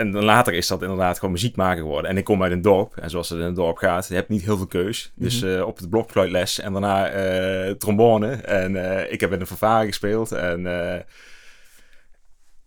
en 0.00 0.10
dan 0.10 0.24
later 0.24 0.52
is 0.54 0.66
dat 0.66 0.82
inderdaad 0.82 1.18
gewoon 1.18 1.34
muziek 1.34 1.56
maken 1.56 1.82
geworden. 1.82 2.10
En 2.10 2.16
ik 2.16 2.24
kom 2.24 2.42
uit 2.42 2.52
een 2.52 2.62
dorp. 2.62 2.96
En 2.96 3.10
zoals 3.10 3.28
het 3.28 3.38
in 3.38 3.44
een 3.44 3.54
dorp 3.54 3.76
gaat, 3.76 4.08
je 4.08 4.14
hebt 4.14 4.28
niet 4.28 4.42
heel 4.42 4.56
veel 4.56 4.66
keus. 4.66 5.12
Dus 5.14 5.42
eh, 5.42 5.66
op 5.66 5.76
het 5.76 5.90
blokfluitles 5.90 6.60
en 6.60 6.72
daarna 6.72 7.08
eh, 7.08 7.70
trombone. 7.70 8.32
En 8.32 8.76
eh, 8.76 9.12
ik 9.12 9.20
heb 9.20 9.32
in 9.32 9.40
een 9.40 9.46
fanfare 9.46 9.86
gespeeld. 9.86 10.32
En 10.32 10.62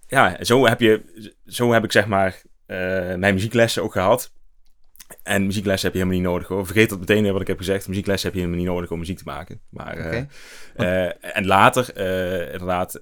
ja, 0.08 0.38
zo 0.44 0.68
heb, 0.68 0.80
je, 0.80 1.32
zo 1.46 1.72
heb 1.72 1.84
ik 1.84 1.92
zeg 1.92 2.08
maar 2.08 2.42
mijn 3.18 3.34
muzieklessen 3.34 3.84
ook 3.84 3.92
gehad. 3.92 4.32
En 5.24 5.46
muzieklessen 5.46 5.92
heb 5.92 5.98
je 5.98 6.04
helemaal 6.04 6.22
niet 6.22 6.32
nodig 6.32 6.48
hoor. 6.48 6.66
Vergeet 6.66 6.90
dat 6.90 7.00
meteen 7.00 7.32
wat 7.32 7.42
ik 7.42 7.48
heb 7.48 7.58
gezegd. 7.58 7.88
Muzieklessen 7.88 8.30
heb 8.30 8.38
je 8.38 8.44
helemaal 8.44 8.64
niet 8.64 8.74
nodig 8.74 8.92
om 8.92 9.00
muziek 9.00 9.18
te 9.18 9.24
maken. 9.26 9.62
Maar, 9.70 9.98
eh, 9.98 10.26
eh, 10.76 11.14
en 11.22 11.46
later, 11.46 11.94
eh, 11.96 12.52
inderdaad, 12.52 13.00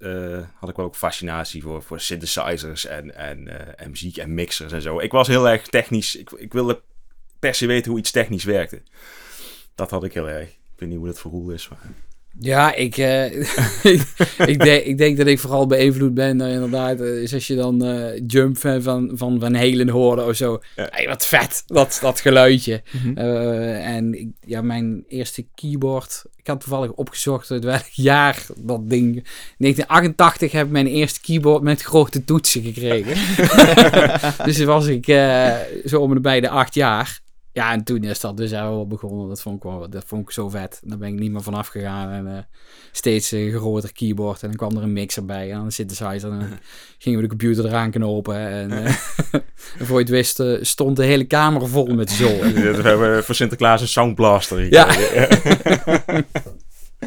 had 0.55 0.69
ik 0.69 0.75
wel 0.75 0.85
ook 0.85 0.95
fascinatie 0.95 1.61
voor, 1.61 1.83
voor 1.83 1.99
synthesizers 1.99 2.85
en, 2.85 3.15
en, 3.15 3.77
en 3.77 3.89
muziek 3.89 4.17
en 4.17 4.33
mixers 4.33 4.71
en 4.71 4.81
zo. 4.81 4.99
Ik 4.99 5.11
was 5.11 5.27
heel 5.27 5.49
erg 5.49 5.67
technisch. 5.67 6.15
Ik, 6.15 6.31
ik 6.31 6.53
wilde 6.53 6.81
per 7.39 7.55
se 7.55 7.65
weten 7.65 7.91
hoe 7.91 7.99
iets 7.99 8.11
technisch 8.11 8.43
werkte. 8.43 8.81
Dat 9.75 9.89
had 9.89 10.03
ik 10.03 10.13
heel 10.13 10.29
erg. 10.29 10.49
Ik 10.49 10.77
weet 10.77 10.89
niet 10.89 10.97
hoe 10.97 11.07
dat 11.07 11.19
voor 11.19 11.31
Roel 11.31 11.49
is. 11.49 11.69
Maar... 11.69 11.79
Ja, 12.39 12.75
ik, 12.75 12.97
eh, 12.97 13.25
ik, 14.51 14.59
denk, 14.59 14.83
ik 14.83 14.97
denk 14.97 15.17
dat 15.17 15.27
ik 15.27 15.39
vooral 15.39 15.67
beïnvloed 15.67 16.13
ben, 16.13 16.41
eh, 16.41 16.53
inderdaad. 16.53 17.01
eh, 17.01 17.21
is 17.21 17.33
als 17.33 17.47
je 17.47 17.55
dan 17.55 17.83
Jump 18.27 18.57
fan 18.57 18.81
van, 18.81 19.11
van 19.13 19.39
Van 19.39 19.55
Halen 19.55 19.89
hoorde 19.89 20.25
of 20.25 20.35
zo. 20.35 20.61
Ja. 20.75 20.87
Hey, 20.91 21.07
wat 21.07 21.25
vet, 21.25 21.63
dat, 21.67 21.97
dat 22.01 22.19
geluidje. 22.19 22.81
Mhm. 22.91 23.17
En 23.17 24.19
ik, 24.19 24.27
ja, 24.45 24.61
mijn 24.61 25.03
eerste 25.07 25.45
keyboard... 25.55 26.23
Ik 26.35 26.47
had 26.47 26.59
toevallig 26.59 26.91
opgezocht 26.91 27.51
uit 27.51 27.63
welk 27.63 27.87
jaar 28.11 28.45
dat 28.57 28.89
ding... 28.89 29.13
1988 29.57 30.51
heb 30.51 30.65
ik 30.65 30.71
mijn 30.71 30.87
eerste 30.87 31.21
keyboard 31.21 31.63
met 31.63 31.81
grote 31.81 32.23
toetsen 32.23 32.61
gekregen. 32.63 33.17
dus 34.45 34.63
was 34.63 34.85
ik 34.85 35.05
zo 35.85 36.01
om 36.01 36.11
en 36.11 36.21
bij 36.21 36.41
de 36.41 36.49
acht 36.49 36.73
jaar. 36.73 37.21
Ja, 37.53 37.71
en 37.71 37.83
toen 37.83 38.03
is 38.03 38.19
dat 38.19 38.37
dus 38.37 38.51
wel 38.51 38.87
begonnen. 38.87 39.27
Dat 39.27 39.41
vond 39.41 39.55
ik, 39.55 39.63
wel, 39.63 39.89
dat 39.89 40.03
vond 40.07 40.21
ik 40.21 40.31
zo 40.31 40.49
vet. 40.49 40.79
Daar 40.83 40.97
ben 40.97 41.13
ik 41.13 41.19
niet 41.19 41.31
meer 41.31 41.41
vanaf 41.41 41.67
gegaan. 41.67 42.11
En 42.11 42.37
eh, 42.37 42.43
steeds 42.91 43.31
een 43.31 43.51
groter 43.51 43.93
keyboard. 43.93 44.41
En 44.43 44.47
dan 44.47 44.57
kwam 44.57 44.77
er 44.77 44.83
een 44.83 44.93
mixer 44.93 45.25
bij. 45.25 45.49
En 45.49 45.55
dan 45.55 45.65
een 45.65 45.71
synthesizer. 45.71 46.31
En 46.31 46.39
dan 46.39 46.47
gingen 46.97 47.17
we 47.17 47.23
de 47.23 47.29
computer 47.29 47.65
eraan 47.65 47.91
knopen. 47.91 48.35
En, 48.35 48.71
eh, 48.71 48.85
en 48.85 49.45
voor 49.85 49.95
je 49.95 50.03
het 50.03 50.09
wist 50.09 50.39
eh, 50.39 50.57
stond 50.61 50.95
de 50.97 51.03
hele 51.05 51.25
kamer 51.25 51.67
vol 51.67 51.85
met 51.87 52.09
zool. 52.11 52.39
We 52.53 52.81
hebben 52.83 53.23
voor 53.23 53.35
Sinterklaas 53.35 53.81
een 53.81 53.87
Soundblaster 53.87 54.71
Ja. 54.71 54.87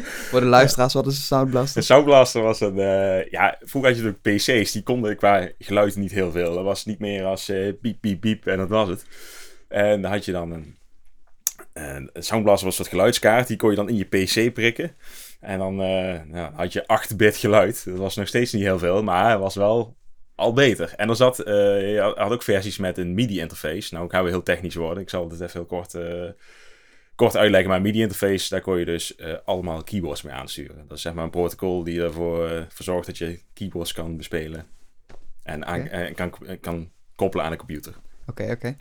Voor 0.03 0.39
de 0.39 0.45
luisteraars, 0.45 0.93
wat 0.93 1.07
is 1.07 1.15
een 1.17 1.23
Sound 1.23 1.49
Blaster? 1.49 1.77
Een 1.77 1.83
Soundblaster 1.83 2.41
was 2.41 2.59
een... 2.59 2.79
eh, 2.79 3.31
ja, 3.31 3.57
vroeger 3.61 3.91
had 3.91 3.99
je 3.99 4.05
natuurlijk 4.05 4.37
PC's. 4.37 4.71
Die 4.71 4.83
konden 4.83 5.17
qua 5.17 5.49
geluid 5.59 5.95
niet 5.95 6.11
heel 6.11 6.31
veel. 6.31 6.53
Dat 6.53 6.63
was 6.63 6.85
niet 6.85 6.99
meer 6.99 7.25
als 7.25 7.49
eh 7.49 7.73
piep, 7.81 8.01
piep, 8.01 8.19
piep. 8.19 8.45
En 8.47 8.57
dat 8.57 8.69
was 8.69 8.87
het. 8.89 9.05
En 9.67 10.01
dan 10.01 10.11
had 10.11 10.25
je 10.25 10.31
dan 10.31 10.51
een... 10.51 10.75
Een 11.73 12.09
een 12.13 12.23
Soundblaster 12.23 12.65
was 12.65 12.75
soort 12.75 12.87
geluidskaart. 12.87 13.47
Die 13.47 13.57
kon 13.57 13.69
je 13.69 13.75
dan 13.75 13.89
in 13.89 13.97
je 13.97 14.05
PC 14.05 14.53
prikken. 14.53 14.95
En 15.39 15.59
dan 15.59 15.81
eh, 15.81 16.47
had 16.53 16.73
je 16.73 16.83
8-bit 17.13 17.37
geluid. 17.37 17.85
Dat 17.85 17.97
was 17.97 18.15
nog 18.15 18.27
steeds 18.27 18.53
niet 18.53 18.63
heel 18.63 18.79
veel. 18.79 19.03
Maar 19.03 19.29
het 19.31 19.39
was 19.39 19.55
wel 19.55 19.95
al 20.35 20.53
beter. 20.53 20.93
En 20.95 21.09
er 21.09 21.15
zat... 21.15 21.39
eh, 21.39 21.53
je 21.93 22.13
had 22.15 22.31
ook 22.31 22.43
versies 22.43 22.77
met 22.77 22.97
een 22.97 23.13
MIDI-interface. 23.13 23.93
Nou, 23.93 24.05
ik 24.05 24.11
ga 24.11 24.21
weer 24.21 24.31
heel 24.31 24.43
technisch 24.43 24.75
worden. 24.75 25.03
Ik 25.03 25.09
zal 25.09 25.29
het 25.29 25.41
even 25.41 25.51
heel 25.51 25.65
kort... 25.65 25.93
eh, 25.93 26.29
kort 27.15 27.37
uitleggen. 27.37 27.69
Maar 27.69 27.81
MIDI-interface, 27.81 28.49
daar 28.49 28.61
kon 28.61 28.79
je 28.79 28.85
dus 28.85 29.15
allemaal 29.45 29.83
keyboards 29.83 30.21
mee 30.21 30.33
aansturen. 30.33 30.87
Dat 30.87 30.97
is 30.97 31.03
zeg 31.03 31.13
maar 31.13 31.23
een 31.23 31.29
protocol 31.29 31.83
die 31.83 32.01
ervoor 32.01 32.65
voor 32.69 32.85
zorgt 32.85 33.05
dat 33.05 33.17
je 33.17 33.39
keyboards 33.53 33.93
kan 33.93 34.17
bespelen. 34.17 34.65
En 35.43 35.65
aan, 35.65 35.89
kan, 36.13 36.33
kan 36.61 36.91
koppelen 37.15 37.45
aan 37.45 37.51
de 37.51 37.57
computer. 37.57 37.93
Oké, 38.25 38.51
oké. 38.51 38.75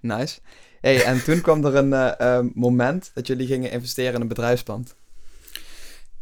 Nice. 0.00 0.38
Hey, 0.80 1.02
en 1.04 1.24
toen 1.24 1.40
kwam 1.40 1.64
er 1.64 1.74
een 1.76 1.92
eh, 1.92 2.36
eh, 2.38 2.44
moment 2.54 3.10
dat 3.14 3.26
jullie 3.26 3.46
gingen 3.46 3.70
investeren 3.70 4.14
in 4.14 4.20
een 4.20 4.28
bedrijfspand. 4.28 4.94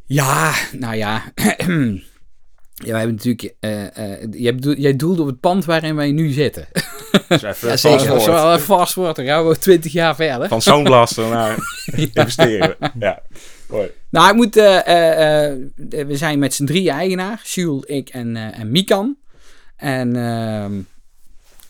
Ja, 0.04 0.52
nou 0.72 0.94
ja. 0.96 1.22
ja, 1.34 2.92
wij 2.92 2.98
hebben 2.98 3.14
natuurlijk... 3.14 3.54
eh, 3.60 4.12
eh, 4.12 4.28
jij, 4.30 4.54
bedoel- 4.54 4.76
jij 4.76 4.96
doelde 4.96 5.20
op 5.22 5.26
het 5.28 5.40
pand 5.40 5.64
waarin 5.64 5.94
wij 5.96 6.10
nu 6.12 6.30
zitten. 6.30 6.68
Dus 7.28 7.42
even 7.42 7.68
Ja, 7.68 7.76
zeker. 7.76 8.06
Dat 8.06 8.16
is 8.16 8.22
forward. 8.24 8.26
wel 8.26 8.52
een 8.52 8.60
fast. 8.60 8.94
Dan 8.94 9.14
gaan 9.24 9.48
we 9.48 9.58
20 9.58 9.92
jaar 9.92 10.14
verder. 10.14 10.48
Van 10.48 10.62
Soundblaster 10.62 11.28
naar 11.36 11.56
investeren. 11.96 12.76
Ja, 12.98 13.22
mooi. 13.68 13.90
Nou, 14.10 14.28
ik 14.28 14.34
moet, 14.34 14.56
eh, 14.56 14.86
eh, 14.86 15.50
eh, 15.52 15.58
we 16.06 16.16
zijn 16.16 16.38
met 16.38 16.54
z'n 16.54 16.64
drie 16.64 16.90
eigenaar. 16.90 17.40
Jules, 17.44 17.84
ik 17.84 18.08
en, 18.08 18.36
eh, 18.36 18.58
en 18.58 18.70
Mikan. 18.70 19.16
En 19.76 20.16
ehm, 20.16 20.72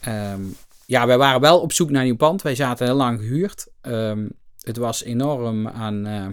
ehm, 0.00 0.40
ja, 0.88 1.06
wij 1.06 1.18
waren 1.18 1.40
wel 1.40 1.60
op 1.60 1.72
zoek 1.72 1.90
naar 1.90 2.00
een 2.00 2.06
nieuw 2.06 2.16
pand. 2.16 2.42
Wij 2.42 2.54
zaten 2.54 2.86
heel 2.86 2.94
lang 2.96 3.18
gehuurd. 3.20 3.66
Ehm, 3.80 4.28
het 4.60 4.76
was 4.76 5.02
enorm 5.04 5.68
aan, 5.68 6.06
eh, 6.06 6.26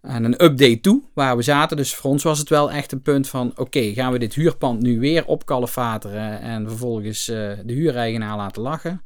aan 0.00 0.24
een 0.24 0.44
update 0.44 0.80
toe 0.80 1.02
waar 1.14 1.36
we 1.36 1.42
zaten. 1.42 1.76
Dus 1.76 1.94
voor 1.94 2.10
ons 2.10 2.22
was 2.22 2.38
het 2.38 2.48
wel 2.48 2.70
echt 2.70 2.92
een 2.92 3.02
punt 3.02 3.28
van... 3.28 3.52
Oké, 3.56 3.80
gaan 3.92 4.12
we 4.12 4.18
dit 4.18 4.34
huurpand 4.34 4.82
nu 4.82 5.00
weer 5.00 5.26
opkalefateren... 5.26 6.40
en 6.40 6.68
vervolgens 6.68 7.28
eh, 7.28 7.36
de 7.64 7.72
huureigenaar 7.72 8.36
laten 8.36 8.62
lachen... 8.62 9.02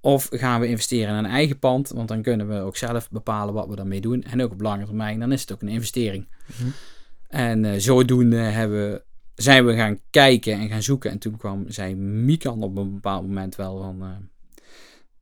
Of 0.00 0.28
gaan 0.30 0.60
we 0.60 0.66
investeren 0.66 1.08
in 1.18 1.24
een 1.24 1.30
eigen 1.30 1.58
pand, 1.58 1.88
want 1.88 2.08
dan 2.08 2.22
kunnen 2.22 2.48
we 2.48 2.60
ook 2.60 2.76
zelf 2.76 3.10
bepalen 3.10 3.54
wat 3.54 3.68
we 3.68 3.76
daarmee 3.76 4.00
doen. 4.00 4.22
En 4.22 4.42
ook 4.42 4.52
op 4.52 4.60
lange 4.60 4.84
termijn, 4.84 5.20
dan 5.20 5.32
is 5.32 5.40
het 5.40 5.52
ook 5.52 5.62
een 5.62 5.68
investering. 5.68 6.28
Mhm. 6.46 6.68
En 7.28 7.64
eh, 7.64 7.78
zodoende 7.80 8.36
hebben, 8.36 8.90
we- 8.90 9.02
zijn 9.36 9.66
we 9.66 9.74
gaan 9.76 10.00
kijken 10.10 10.52
en 10.52 10.68
gaan 10.68 10.82
zoeken. 10.82 11.10
En 11.10 11.18
toen 11.18 11.36
kwam, 11.36 11.64
zei 11.68 11.94
Mikan 11.94 12.62
op 12.62 12.76
een 12.76 12.94
bepaald 12.94 13.22
moment 13.22 13.56
wel 13.56 13.80
van... 13.82 14.02
eh, 14.02 14.08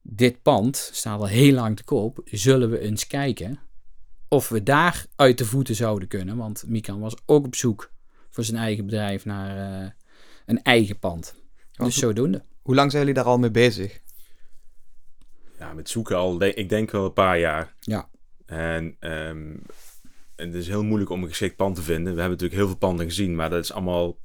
dit 0.02 0.42
pand 0.42 0.76
staat 0.92 1.20
al 1.20 1.26
heel 1.26 1.52
lang 1.52 1.76
te 1.76 1.84
koop. 1.84 2.20
Zullen 2.24 2.70
we 2.70 2.78
eens 2.78 3.06
kijken 3.06 3.58
of 4.28 4.48
we 4.48 4.62
daar 4.62 5.06
uit 5.16 5.38
de 5.38 5.44
voeten 5.44 5.74
zouden 5.74 6.08
kunnen? 6.08 6.36
Want 6.36 6.64
Mikan 6.66 7.00
was 7.00 7.14
ook 7.26 7.46
op 7.46 7.54
zoek 7.54 7.92
voor 8.30 8.44
zijn 8.44 8.56
eigen 8.56 8.84
bedrijf 8.84 9.24
naar 9.24 9.82
eh, 9.82 9.90
een 10.46 10.62
eigen 10.62 10.98
pand. 10.98 11.34
Want 11.74 11.90
Dus 11.90 12.00
zodoende. 12.00 12.44
Hoe 12.62 12.74
lang 12.74 12.90
zijn 12.90 13.02
jullie 13.06 13.22
daar 13.22 13.30
al 13.30 13.38
mee 13.38 13.50
bezig? 13.50 14.02
Ja, 15.58 15.72
met 15.72 15.88
zoeken 15.88 16.16
al, 16.16 16.42
ik 16.42 16.68
denk 16.68 16.90
wel 16.90 17.04
een 17.04 17.12
paar 17.12 17.38
jaar. 17.38 17.74
Ja. 17.80 18.08
En 18.46 18.96
ehm, 20.36 20.48
het 20.48 20.56
is 20.56 20.68
heel 20.68 20.84
moeilijk 20.84 21.10
om 21.10 21.22
een 21.22 21.28
geschikt 21.28 21.56
pand 21.56 21.74
te 21.74 21.82
vinden. 21.82 22.14
We 22.14 22.20
hebben 22.20 22.30
natuurlijk 22.30 22.58
heel 22.58 22.66
veel 22.66 22.76
panden 22.76 23.06
gezien, 23.06 23.34
maar 23.34 23.50
dat 23.50 23.64
is 23.64 23.72
allemaal 23.72 24.18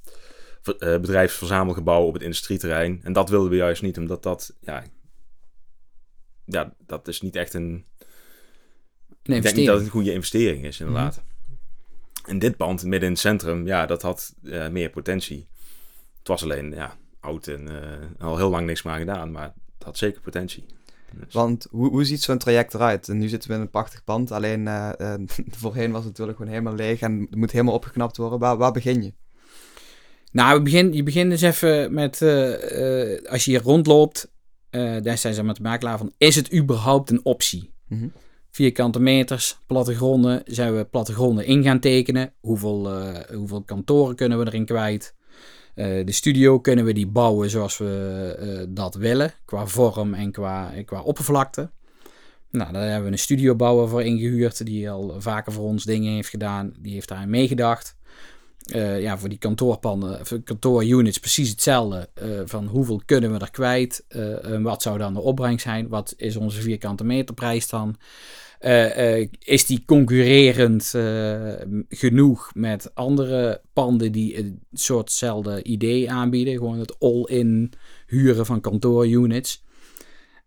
eh, 0.63 0.73
bedrijfsverzamelgebouwen 0.77 2.07
op 2.07 2.13
het 2.13 2.23
industrieterrein. 2.23 2.99
En 3.03 3.13
dat 3.13 3.29
wilden 3.29 3.49
we 3.49 3.55
juist 3.55 3.81
niet, 3.81 3.97
omdat 3.97 4.23
dat, 4.23 4.55
ja, 4.61 4.83
ja 6.45 6.73
dat 6.85 7.07
is 7.07 7.21
niet 7.21 7.35
echt 7.35 7.53
een, 7.53 7.85
Een 9.23 9.35
ik 9.35 9.41
denk 9.41 9.55
niet 9.55 9.65
dat 9.65 9.75
het 9.75 9.85
een 9.85 9.91
goede 9.91 10.13
investering 10.13 10.65
is, 10.65 10.79
inderdaad. 10.79 11.23
En 12.25 12.39
dit 12.39 12.57
pand 12.57 12.83
midden 12.83 13.07
in 13.07 13.13
het 13.13 13.19
centrum, 13.19 13.65
ja, 13.67 13.85
dat 13.85 14.01
had 14.01 14.35
eh, 14.43 14.69
meer 14.69 14.89
potentie. 14.89 15.47
Het 16.17 16.27
was 16.27 16.43
alleen, 16.43 16.71
ja, 16.71 16.97
oud 17.19 17.47
en 17.47 17.81
eh, 17.81 18.25
al 18.25 18.37
heel 18.37 18.49
lang 18.49 18.65
niks 18.65 18.83
meer 18.83 18.93
aan 18.93 18.99
gedaan, 18.99 19.31
maar 19.31 19.53
het 19.77 19.83
had 19.83 19.97
zeker 19.97 20.21
potentie. 20.21 20.65
Dus- 21.13 21.33
Want 21.33 21.67
hoe, 21.69 21.89
hoe 21.89 22.03
ziet 22.03 22.21
zo'n 22.21 22.37
traject 22.37 22.73
eruit? 22.73 23.09
En 23.09 23.17
nu 23.17 23.27
zitten 23.27 23.49
we 23.49 23.55
in 23.55 23.61
een 23.61 23.69
prachtig 23.69 24.03
pand, 24.03 24.31
alleen 24.31 24.67
eh, 24.67 25.13
eh, 25.13 25.21
voorheen 25.61 25.91
was 25.91 25.99
het 25.99 26.09
natuurlijk 26.09 26.37
gewoon 26.37 26.51
helemaal 26.51 26.75
leeg 26.75 26.99
en 26.99 27.19
het 27.29 27.35
moet 27.35 27.51
helemaal 27.51 27.73
opgeknapt 27.73 28.17
worden. 28.17 28.39
Waar, 28.39 28.57
waar 28.57 28.71
begin 28.71 29.03
je? 29.03 29.13
Nou, 30.31 30.57
we 30.57 30.63
begin, 30.63 30.93
je 30.93 31.03
begint 31.03 31.29
dus 31.29 31.41
even 31.41 31.93
met, 31.93 32.21
eh, 32.21 33.31
als 33.31 33.45
je 33.45 33.51
hier 33.51 33.61
rondloopt, 33.61 34.31
daar 34.69 35.17
zijn 35.17 35.33
ze 35.33 35.43
met 35.43 35.55
de 35.55 35.61
makelaar 35.61 35.97
van, 35.97 36.13
is 36.17 36.35
het 36.35 36.53
überhaupt 36.53 37.09
een 37.09 37.25
optie? 37.25 37.73
Mhm. 37.87 38.07
Vierkante 38.51 38.99
meters, 38.99 39.59
plattegronden, 39.67 40.41
zijn 40.45 40.75
we 40.75 40.85
plattegronden 40.85 41.45
in 41.45 41.63
gaan 41.63 41.79
tekenen? 41.79 42.33
Hoeveel, 42.39 43.03
hoeveel 43.33 43.63
kantoren 43.63 44.15
kunnen 44.15 44.39
we 44.39 44.45
erin 44.45 44.65
kwijt? 44.65 45.15
Eh, 45.73 46.05
de 46.05 46.12
studio 46.12 46.60
kunnen 46.60 46.86
we 46.86 46.93
die 46.93 47.08
bouwen 47.08 47.49
zoals 47.49 47.77
we 47.77 48.36
eh, 48.39 48.65
dat 48.69 48.95
willen, 48.95 49.34
qua 49.45 49.67
vorm 49.67 50.13
en 50.13 50.32
qua, 50.32 50.71
qua 50.86 51.01
oppervlakte. 51.01 51.69
Nou, 52.51 52.73
daar 52.73 52.84
hebben 52.84 53.05
we 53.05 53.12
een 53.12 53.19
studiobouwer 53.19 53.89
voor 53.89 54.03
ingehuurd, 54.03 54.65
die 54.65 54.89
al 54.89 55.15
vaker 55.17 55.51
voor 55.51 55.65
ons 55.65 55.84
dingen 55.84 56.13
heeft 56.13 56.29
gedaan. 56.29 56.73
Die 56.79 56.93
heeft 56.93 57.08
daarin 57.08 57.29
meegedacht. 57.29 57.97
Eh, 58.65 59.01
ja, 59.01 59.17
voor 59.17 59.29
die 59.29 59.38
kantoorpanden, 59.38 60.21
kantoorunits 60.43 61.19
precies 61.19 61.49
hetzelfde. 61.49 62.10
eh, 62.13 62.27
van 62.45 62.67
hoeveel 62.67 63.01
kunnen 63.05 63.32
we 63.34 63.39
er 63.39 63.51
kwijt? 63.51 64.05
Wat 64.62 64.82
zou 64.82 64.97
dan 64.97 65.13
de 65.13 65.19
opbrengst 65.21 65.63
zijn? 65.65 65.88
Wat 65.88 66.13
is 66.17 66.36
onze 66.36 66.62
vierkante 66.62 67.03
meterprijs 67.03 67.69
dan? 67.69 67.95
Eh, 68.59 69.19
eh, 69.21 69.29
is 69.39 69.65
die 69.65 69.83
concurrerend 69.85 70.93
eh, 70.93 71.53
genoeg 71.89 72.51
met 72.53 72.95
andere 72.95 73.61
panden 73.73 74.11
die 74.11 74.37
een 74.37 74.59
soortzelfde 74.71 75.63
idee 75.63 76.11
aanbieden? 76.11 76.53
Gewoon 76.53 76.79
het 76.79 76.99
all-in 76.99 77.73
huren 78.07 78.45
van 78.45 78.61
kantoorunits. 78.61 79.63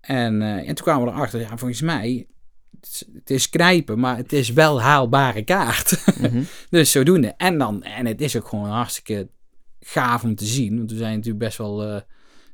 En, 0.00 0.42
en 0.42 0.74
toen 0.74 0.84
kwamen 0.84 1.06
we 1.06 1.12
erachter, 1.12 1.40
ja, 1.40 1.56
volgens 1.56 1.80
mij, 1.80 2.26
het 2.80 2.88
is, 2.90 3.04
het 3.14 3.30
is 3.30 3.48
knijpen, 3.48 3.98
maar 3.98 4.16
het 4.16 4.32
is 4.32 4.52
wel 4.52 4.80
haalbare 4.82 5.44
kaart. 5.44 6.04
Mhm. 6.20 6.42
Dus 6.70 6.90
zodoende. 6.90 7.34
En, 7.36 7.58
dan, 7.58 7.82
en 7.82 8.06
het 8.06 8.20
is 8.20 8.36
ook 8.36 8.48
gewoon 8.48 8.68
hartstikke 8.68 9.28
gaaf 9.80 10.24
om 10.24 10.34
te 10.34 10.46
zien. 10.46 10.76
Want 10.76 10.90
we 10.90 10.96
zijn 10.96 11.14
natuurlijk 11.14 11.44
best 11.44 11.58
wel 11.58 11.84
eh 11.84 12.00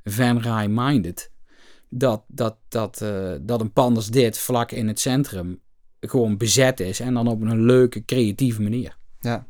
Van-Rij-minded. 0.04 1.30
Dat, 1.90 2.22
dat, 2.27 2.57
dat, 2.68 3.01
eh, 3.01 3.33
dat 3.40 3.61
een 3.61 3.72
pand 3.72 3.96
als 3.96 4.07
dit 4.07 4.38
vlak 4.38 4.72
in 4.72 4.88
het 4.88 5.01
centrum 5.01 5.61
gewoon 6.01 6.37
bezet 6.37 6.81
is. 6.81 7.01
En 7.01 7.14
dan 7.14 7.27
op 7.27 7.40
een 7.40 7.64
leuke, 7.64 8.05
creatieve 8.05 8.62
manier. 8.62 8.96
Ja. 9.20 9.46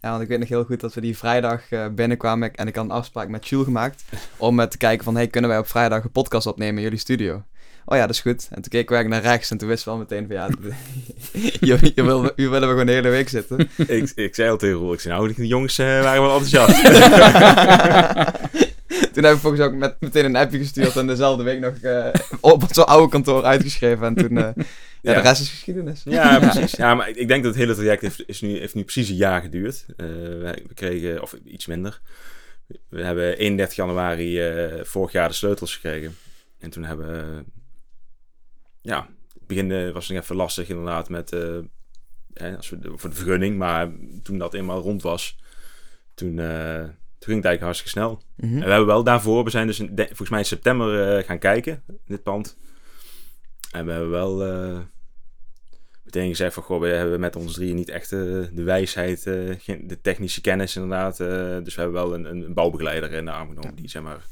ja, 0.00 0.10
want 0.10 0.22
ik 0.22 0.28
weet 0.28 0.38
nog 0.38 0.48
heel 0.48 0.64
goed 0.64 0.80
dat 0.80 0.94
we 0.94 1.00
die 1.00 1.18
vrijdag 1.18 1.70
eh, 1.70 1.86
binnenkwamen 1.88 2.54
en 2.54 2.66
ik 2.66 2.76
had 2.76 2.84
een 2.84 2.90
afspraak 2.90 3.28
met 3.28 3.48
Jules 3.48 3.64
gemaakt 3.64 4.04
om 4.36 4.68
te 4.68 4.78
kijken 4.78 5.04
van, 5.04 5.14
hey, 5.14 5.26
kunnen 5.26 5.50
wij 5.50 5.58
op 5.58 5.68
vrijdag 5.68 6.04
een 6.04 6.10
podcast 6.10 6.46
opnemen 6.46 6.76
in 6.76 6.82
jullie 6.82 6.98
studio? 6.98 7.42
Oh 7.90 7.96
ja, 7.96 8.06
dat 8.06 8.14
is 8.14 8.20
goed. 8.20 8.48
En 8.50 8.62
toen 8.62 8.70
keken 8.70 8.94
wij 8.94 9.02
naar 9.02 9.22
rechts 9.22 9.50
en 9.50 9.58
toen 9.58 9.68
wisten 9.68 9.92
we 9.92 9.98
al 9.98 10.04
meteen 10.08 10.26
van, 10.26 10.36
ja, 10.36 10.48
willen 11.94 12.22
we, 12.22 12.32
hier 12.36 12.50
willen 12.50 12.68
we 12.68 12.68
gewoon 12.68 12.86
de 12.86 12.92
hele 12.92 13.08
week 13.08 13.28
zitten. 13.28 13.68
ik, 13.76 14.12
ik 14.14 14.34
zei 14.34 14.50
al 14.50 14.56
tegen 14.56 14.76
Roel, 14.76 14.92
ik 14.92 15.00
zei 15.00 15.14
nou, 15.14 15.34
die 15.34 15.46
jongens 15.46 15.78
eh, 15.78 16.02
waren 16.02 16.22
wel 16.22 16.40
enthousiast. 16.40 16.82
toen 19.12 19.24
heb 19.24 19.34
ik 19.34 19.40
volgens 19.40 19.62
ook 19.62 19.72
met, 19.72 19.96
meteen 20.00 20.24
een 20.24 20.36
appje 20.36 20.58
gestuurd 20.58 20.96
en 20.96 21.06
dezelfde 21.06 21.42
week 21.42 21.60
nog 21.60 21.76
eh, 21.76 22.08
op 22.40 22.64
zo'n 22.70 22.86
oude 22.86 23.08
kantoor 23.08 23.44
uitgeschreven. 23.44 24.06
En 24.06 24.14
toen, 24.14 24.36
eh, 24.38 24.50
ja, 24.54 24.64
Ja. 25.12 25.14
de 25.14 25.20
rest 25.20 25.40
is 25.40 25.48
geschiedenis. 25.50 26.02
Ja, 26.04 26.38
precies. 26.50 26.72
Ja, 26.72 26.94
maar 26.94 27.08
ik- 27.08 27.28
denk 27.28 27.42
dat 27.42 27.54
het 27.54 27.62
hele 27.62 27.74
traject 27.74 28.02
heeft, 28.02 28.22
is 28.26 28.40
nu, 28.40 28.58
heeft 28.58 28.74
nu 28.74 28.82
precies 28.82 29.08
een 29.08 29.16
jaar 29.16 29.40
geduurd. 29.40 29.86
Wij- 29.96 30.64
we 30.68 30.74
kregen, 30.74 31.22
of 31.22 31.32
iets 31.44 31.66
minder. 31.66 32.00
We 32.88 33.02
hebben 33.04 33.36
31 33.38 33.76
januari 33.76 34.40
vorig 34.84 35.12
jaar 35.12 35.28
de 35.28 35.34
sleutels 35.34 35.74
gekregen. 35.74 36.16
En 36.58 36.70
toen 36.70 36.84
hebben 36.84 37.06
we... 37.12 37.44
Ja, 38.80 39.08
het 39.38 39.46
begin 39.46 39.92
was 39.92 40.08
nog 40.08 40.22
even 40.22 40.36
lastig 40.36 40.68
inderdaad 40.68 41.08
met... 41.08 41.32
eh, 41.32 42.56
als 42.56 42.70
we 42.70 42.78
voor 42.96 43.10
de 43.10 43.16
vergunning. 43.16 43.58
Maar 43.58 43.88
toen 44.22 44.38
dat 44.38 44.54
eenmaal 44.54 44.80
rond 44.80 45.02
was, 45.02 45.38
toen, 46.14 46.40
toen 47.18 47.28
ging 47.32 47.36
het 47.36 47.46
eigenlijk 47.46 47.62
hartstikke 47.62 47.90
snel. 47.90 48.22
Mhm. 48.36 48.54
En 48.54 48.64
we 48.64 48.70
hebben 48.70 48.86
wel 48.86 49.04
daarvoor, 49.04 49.44
we 49.44 49.50
zijn 49.50 49.66
dus 49.66 49.80
in, 49.80 49.94
de- 49.94 50.06
volgens 50.06 50.30
mij 50.30 50.38
in 50.38 50.44
september 50.44 51.16
eh, 51.18 51.24
gaan 51.26 51.38
kijken, 51.38 51.82
in 51.86 51.98
dit 52.06 52.22
pand. 52.22 52.56
En 53.72 53.84
we 53.86 53.90
hebben 53.92 54.10
wel 54.10 54.44
eh, 54.44 54.78
meteen 56.04 56.28
gezegd 56.28 56.54
van, 56.54 56.62
goh, 56.62 56.80
we 56.80 56.86
hebben 56.88 57.20
met 57.20 57.36
ons 57.36 57.54
drieën 57.54 57.74
niet 57.74 57.88
echt 57.88 58.12
eh, 58.12 58.18
de 58.52 58.62
wijsheid, 58.64 59.22
de 59.22 59.98
technische 60.02 60.40
kennis 60.40 60.76
inderdaad. 60.76 61.16
dus 61.64 61.74
we 61.74 61.80
hebben 61.80 61.92
wel 62.02 62.14
een, 62.14 62.24
een, 62.24 62.42
een 62.44 62.54
bouwbegeleider 62.54 63.12
in 63.12 63.24
de 63.24 63.30
arm 63.30 63.48
genomen, 63.48 63.74
die 63.74 63.88
zeg 63.88 64.02
maar, 64.02 64.24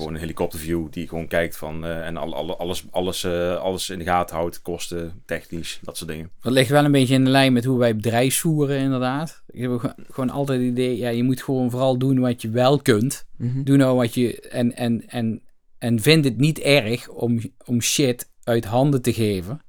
gewoon 0.00 0.14
een 0.14 0.20
helikopterview, 0.20 0.86
die 0.90 1.08
gewoon 1.08 1.26
kijkt 1.26 1.56
van, 1.56 1.84
eh, 1.84 2.06
en 2.06 2.16
al, 2.16 2.34
alle- 2.34 2.56
alles, 2.56 2.84
alles, 2.90 3.24
eh, 3.24 3.56
alles 3.56 3.90
in 3.90 3.98
de 3.98 4.04
gaten 4.04 4.36
houdt, 4.36 4.62
kosten, 4.62 5.22
technisch, 5.26 5.78
dat 5.82 5.96
soort 5.96 6.10
dingen. 6.10 6.30
Dat 6.40 6.52
ligt 6.52 6.70
wel 6.70 6.84
een 6.84 6.92
beetje 6.92 7.14
in 7.14 7.24
de 7.24 7.30
lijn 7.30 7.52
met 7.52 7.64
hoe 7.64 7.78
wij 7.78 7.96
bedrijfsvoeren, 7.96 8.78
inderdaad. 8.78 9.42
Ik 9.50 9.60
heb 9.60 9.94
gewoon 10.10 10.30
altijd 10.30 10.60
het 10.60 10.68
idee, 10.68 10.96
ja, 10.96 11.08
je 11.08 11.22
moet 11.22 11.42
gewoon 11.42 11.70
vooral 11.70 11.98
doen 11.98 12.18
wat 12.20 12.42
je 12.42 12.50
wel 12.50 12.78
kunt. 12.82 13.26
Mhm. 13.36 13.62
Doe 13.62 13.76
nou 13.76 13.96
wat 13.96 14.14
je. 14.14 14.40
En, 14.40 14.76
en, 14.76 15.08
en, 15.08 15.42
en 15.78 16.00
vind 16.00 16.24
het 16.24 16.36
niet 16.36 16.58
erg 16.58 17.08
om, 17.08 17.40
om 17.66 17.80
shit 17.80 18.30
uit 18.44 18.64
handen 18.64 19.02
te 19.02 19.12
geven. 19.12 19.60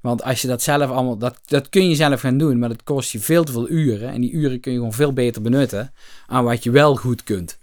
Want 0.00 0.22
als 0.22 0.42
je 0.42 0.48
dat 0.48 0.62
zelf 0.62 0.90
allemaal. 0.90 1.16
Dat, 1.18 1.38
dat 1.44 1.68
kun 1.68 1.88
je 1.88 1.94
zelf 1.94 2.20
gaan 2.20 2.38
doen, 2.38 2.58
maar 2.58 2.68
dat 2.68 2.82
kost 2.82 3.12
je 3.12 3.18
veel 3.20 3.44
te 3.44 3.52
veel 3.52 3.70
uren. 3.70 4.08
En 4.12 4.20
die 4.20 4.30
uren 4.32 4.60
kun 4.60 4.72
je 4.72 4.78
gewoon 4.78 4.92
veel 4.92 5.12
beter 5.12 5.42
benutten 5.42 5.92
aan 6.26 6.44
wat 6.44 6.62
je 6.64 6.70
wel 6.70 6.96
goed 6.96 7.22
kunt. 7.24 7.58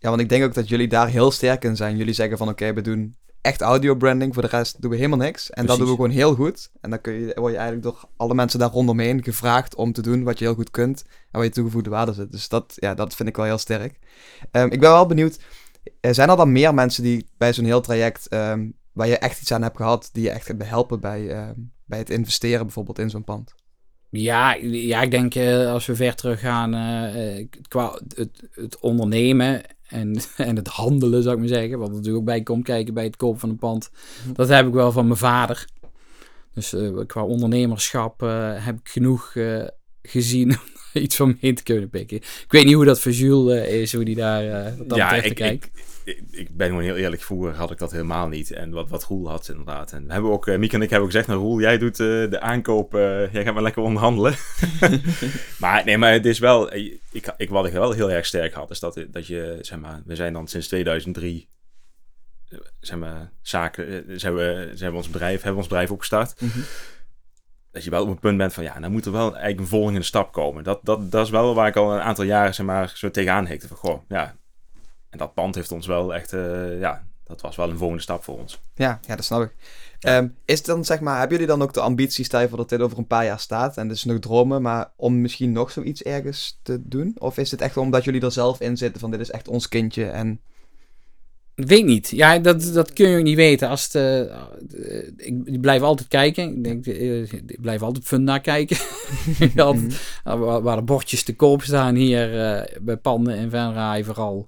Ja, 0.00 0.08
want 0.08 0.20
ik 0.20 0.28
denk 0.28 0.44
ook 0.44 0.54
dat 0.54 0.68
jullie 0.68 0.88
daar 0.88 1.08
heel 1.08 1.30
sterk 1.30 1.64
in 1.64 1.76
zijn. 1.76 1.96
Jullie 1.96 2.14
zeggen 2.14 2.38
van 2.38 2.48
oké, 2.48 2.72
we 2.72 2.80
doen 2.80 3.16
echt 3.40 3.60
audio 3.60 3.94
branding. 3.94 4.34
Voor 4.34 4.42
de 4.42 4.48
rest 4.48 4.82
doen 4.82 4.90
we 4.90 4.96
helemaal 4.96 5.18
niks. 5.18 5.50
En 5.50 5.66
dat 5.66 5.78
doen 5.78 5.86
we 5.86 5.94
gewoon 5.94 6.10
heel 6.10 6.34
goed. 6.34 6.70
En 6.80 6.90
dan 6.90 7.00
kun 7.00 7.12
je, 7.12 7.32
word 7.34 7.52
je 7.52 7.58
eigenlijk 7.58 7.82
door 7.82 8.08
alle 8.16 8.34
mensen 8.34 8.58
daar 8.58 8.70
rondomheen 8.70 9.22
gevraagd 9.22 9.74
om 9.74 9.92
te 9.92 10.02
doen 10.02 10.22
wat 10.22 10.38
je 10.38 10.44
heel 10.44 10.54
goed 10.54 10.70
kunt. 10.70 11.02
En 11.06 11.12
waar 11.30 11.44
je 11.44 11.50
toegevoegde 11.50 11.90
waarde 11.90 12.12
zit. 12.12 12.32
Dus 12.32 12.48
dat, 12.48 12.72
ja, 12.76 12.94
dat 12.94 13.14
vind 13.14 13.28
ik 13.28 13.36
wel 13.36 13.44
heel 13.44 13.58
sterk. 13.58 13.98
Ehm, 14.50 14.64
ik 14.64 14.80
ben 14.80 14.90
wel 14.90 15.06
benieuwd. 15.06 15.38
Zijn 16.00 16.30
er 16.30 16.36
dan 16.36 16.52
meer 16.52 16.74
mensen 16.74 17.02
die 17.02 17.26
bij 17.36 17.52
zo'n 17.52 17.64
heel 17.64 17.80
traject, 17.80 18.28
ehm, 18.28 18.68
waar 18.92 19.06
je 19.06 19.18
echt 19.18 19.40
iets 19.40 19.52
aan 19.52 19.62
hebt 19.62 19.76
gehad, 19.76 20.10
die 20.12 20.22
je 20.22 20.30
echt 20.30 20.46
hebben 20.46 20.66
helpen 20.66 21.00
bij, 21.00 21.28
ehm, 21.28 21.54
bij 21.84 21.98
het 21.98 22.10
investeren 22.10 22.64
bijvoorbeeld 22.64 22.98
in 22.98 23.10
zo'n 23.10 23.24
pand? 23.24 23.54
Ja, 24.10 24.54
ja 24.60 25.02
ik 25.02 25.10
denk 25.10 25.34
eh, 25.34 25.72
als 25.72 25.86
we 25.86 25.96
ver 25.96 26.14
teruggaan 26.14 26.74
eh, 26.74 27.38
eh, 27.38 27.46
qua 27.68 27.98
het, 28.14 28.48
het 28.50 28.78
ondernemen 28.78 29.62
en, 29.90 30.20
en 30.36 30.56
het 30.56 30.68
handelen, 30.68 31.22
zou 31.22 31.34
ik 31.34 31.40
maar 31.40 31.48
zeggen. 31.48 31.78
Wat 31.78 31.88
er 31.88 31.94
natuurlijk 31.94 32.20
ook 32.20 32.28
bij 32.28 32.42
komt 32.42 32.64
kijken 32.64 32.94
bij 32.94 33.04
het 33.04 33.16
kopen 33.16 33.40
van 33.40 33.48
een 33.48 33.58
pand. 33.58 33.90
Dat 34.32 34.48
heb 34.48 34.66
ik 34.66 34.72
wel 34.72 34.92
van 34.92 35.06
mijn 35.06 35.18
vader. 35.18 35.66
Dus 36.54 36.72
eh, 36.72 36.98
qua 37.06 37.24
ondernemerschap 37.24 38.22
eh, 38.22 38.64
heb 38.64 38.78
ik 38.78 38.88
genoeg 38.88 39.34
eh, 39.34 39.66
gezien 40.02 40.50
om 40.94 41.02
iets 41.02 41.16
van 41.16 41.38
mee 41.40 41.52
te 41.52 41.62
kunnen 41.62 41.90
pikken. 41.90 42.16
Ik 42.16 42.46
weet 42.48 42.64
niet 42.64 42.74
hoe 42.74 42.84
dat 42.84 43.00
voor 43.00 43.12
Jules 43.12 43.68
is, 43.68 43.92
hoe 43.92 44.04
die 44.04 44.14
daar 44.14 44.74
wat 44.78 44.88
dat 44.88 44.98
ja, 44.98 45.04
betreft 45.04 45.30
ik, 45.30 45.34
kijkt. 45.34 45.64
ik, 45.64 45.72
ik, 46.16 46.22
ik 46.30 46.56
ben 46.56 46.68
gewoon 46.68 46.82
heel 46.82 46.96
eerlijk. 46.96 47.22
Vroeger 47.22 47.54
had 47.54 47.70
ik 47.70 47.78
dat 47.78 47.90
helemaal 47.92 48.28
niet. 48.28 48.50
En 48.50 48.70
wat, 48.70 48.88
wat 48.88 49.04
Roel 49.04 49.28
had, 49.28 49.48
inderdaad. 49.48 49.92
En 49.92 50.06
we 50.06 50.12
hebben 50.12 50.30
ook, 50.30 50.46
eh, 50.46 50.58
Mieke 50.58 50.74
en 50.76 50.82
ik 50.82 50.90
hebben 50.90 51.06
ook 51.08 51.12
gezegd: 51.12 51.28
Nou, 51.30 51.40
Roel, 51.40 51.60
jij 51.60 51.78
doet 51.78 52.00
eh, 52.00 52.06
de 52.06 52.40
aankoop. 52.40 52.94
eh, 52.94 53.32
jij 53.32 53.44
gaat 53.44 53.54
maar 53.54 53.62
lekker 53.62 53.82
onderhandelen. 53.82 54.34
maar 55.58 55.84
nee, 55.84 55.98
maar 55.98 56.12
het 56.12 56.26
is 56.26 56.38
wel. 56.38 56.74
Ik, 56.74 57.00
ik, 57.36 57.50
wat 57.50 57.66
ik 57.66 57.72
wel 57.72 57.92
heel 57.92 58.10
erg 58.10 58.26
sterk 58.26 58.52
had, 58.52 58.70
is 58.70 58.80
dat, 58.80 59.04
dat 59.10 59.26
je, 59.26 59.58
zeg 59.60 59.78
maar, 59.78 60.02
we 60.04 60.14
zijn 60.16 60.32
dan 60.32 60.48
sinds 60.48 60.68
2003. 60.68 61.48
eh, 62.48 62.58
Zeg 62.80 62.98
maar, 62.98 63.30
zaken, 63.42 64.04
zijn 64.20 64.34
we, 64.34 64.70
zijn 64.74 64.90
we 64.90 64.96
ons 64.96 65.10
bedrijf, 65.10 65.34
hebben 65.34 65.52
we 65.52 65.58
ons 65.58 65.66
bedrijf 65.68 65.90
opgestart. 65.90 66.34
Dat 67.72 67.84
je 67.84 67.90
wel 67.90 68.02
op 68.02 68.08
een 68.08 68.18
punt 68.18 68.36
bent 68.38 68.52
van 68.52 68.64
ja, 68.64 68.80
dan 68.80 68.92
moet 68.92 69.06
er 69.06 69.12
wel 69.12 69.28
eigenlijk 69.30 69.60
een 69.60 69.66
volgende 69.66 70.02
stap 70.02 70.32
komen. 70.32 70.64
Dat, 70.64 70.80
dat, 70.82 71.10
dat 71.12 71.24
is 71.24 71.30
wel 71.30 71.54
waar 71.54 71.68
ik 71.68 71.76
al 71.76 71.92
een 71.94 72.00
aantal 72.00 72.24
jaren 72.24 72.54
zeg 72.54 72.66
maar, 72.66 72.92
zo 72.94 73.10
tegenaan 73.10 73.46
hikte. 73.46 73.68
Van 73.68 73.76
goh, 73.76 74.00
ja, 74.08 74.36
en 75.10 75.18
dat 75.18 75.34
pand 75.34 75.54
heeft 75.54 75.72
ons 75.72 75.86
wel 75.86 76.14
echt, 76.14 76.32
eh, 76.32 76.80
ja, 76.80 77.06
dat 77.24 77.40
was 77.40 77.56
wel 77.56 77.70
een 77.70 77.78
volgende 77.78 78.02
stap 78.02 78.24
voor 78.24 78.38
ons. 78.38 78.60
Ja, 78.74 79.00
ja 79.06 79.16
dat 79.16 79.24
snap 79.24 79.42
ik. 79.42 79.54
Ehm, 80.00 80.28
is 80.44 80.56
het 80.56 80.66
dan, 80.66 80.84
zeg 80.84 81.00
maar, 81.00 81.18
hebben 81.18 81.38
jullie 81.38 81.52
dan 81.52 81.62
ook 81.62 81.74
de 81.74 81.80
ambitie, 81.80 82.24
stel 82.24 82.40
je 82.40 82.48
voor 82.48 82.56
dat 82.56 82.68
dit 82.68 82.80
over 82.80 82.98
een 82.98 83.06
paar 83.06 83.24
jaar 83.24 83.40
staat 83.40 83.76
en 83.76 83.88
dus 83.88 84.04
nog 84.04 84.18
dromen, 84.18 84.62
maar 84.62 84.90
om 84.96 85.20
misschien 85.20 85.52
nog 85.52 85.70
zoiets 85.70 86.02
ergens 86.02 86.58
te 86.62 86.80
doen? 86.82 87.14
Of 87.18 87.38
is 87.38 87.50
het 87.50 87.60
echt 87.60 87.76
omdat 87.76 88.04
jullie 88.04 88.20
er 88.20 88.32
zelf 88.32 88.60
in 88.60 88.76
zitten 88.76 89.00
van 89.00 89.10
dit 89.10 89.20
is 89.20 89.30
echt 89.30 89.48
ons 89.48 89.68
kindje 89.68 90.04
en... 90.04 90.40
Ik 91.54 91.66
weet 91.66 91.84
niet. 91.84 92.10
Ja, 92.10 92.38
dat, 92.38 92.72
dat 92.72 92.92
kun 92.92 93.08
je 93.08 93.18
ook 93.18 93.24
niet 93.24 93.36
weten. 93.36 93.68
Als 93.68 93.84
het, 93.84 93.94
eh, 93.94 94.20
ik, 95.16 95.40
ik 95.44 95.60
blijf 95.60 95.82
altijd 95.82 96.08
kijken. 96.08 96.56
Ik, 96.56 96.64
denk, 96.64 96.86
eh, 96.86 97.32
ik 97.32 97.60
blijf 97.60 97.82
altijd 97.82 98.04
Funda 98.04 98.38
kijken. 98.38 98.76
altijd, 99.56 100.00
eh, 100.24 100.38
waar, 100.38 100.62
waar 100.62 100.76
de 100.76 100.82
bordjes 100.82 101.22
te 101.22 101.36
koop 101.36 101.62
staan 101.62 101.94
hier 101.94 102.40
eh, 102.40 102.76
bij 102.80 102.96
panden 102.96 103.36
in 103.36 103.50
Venray 103.50 104.04
vooral. 104.04 104.46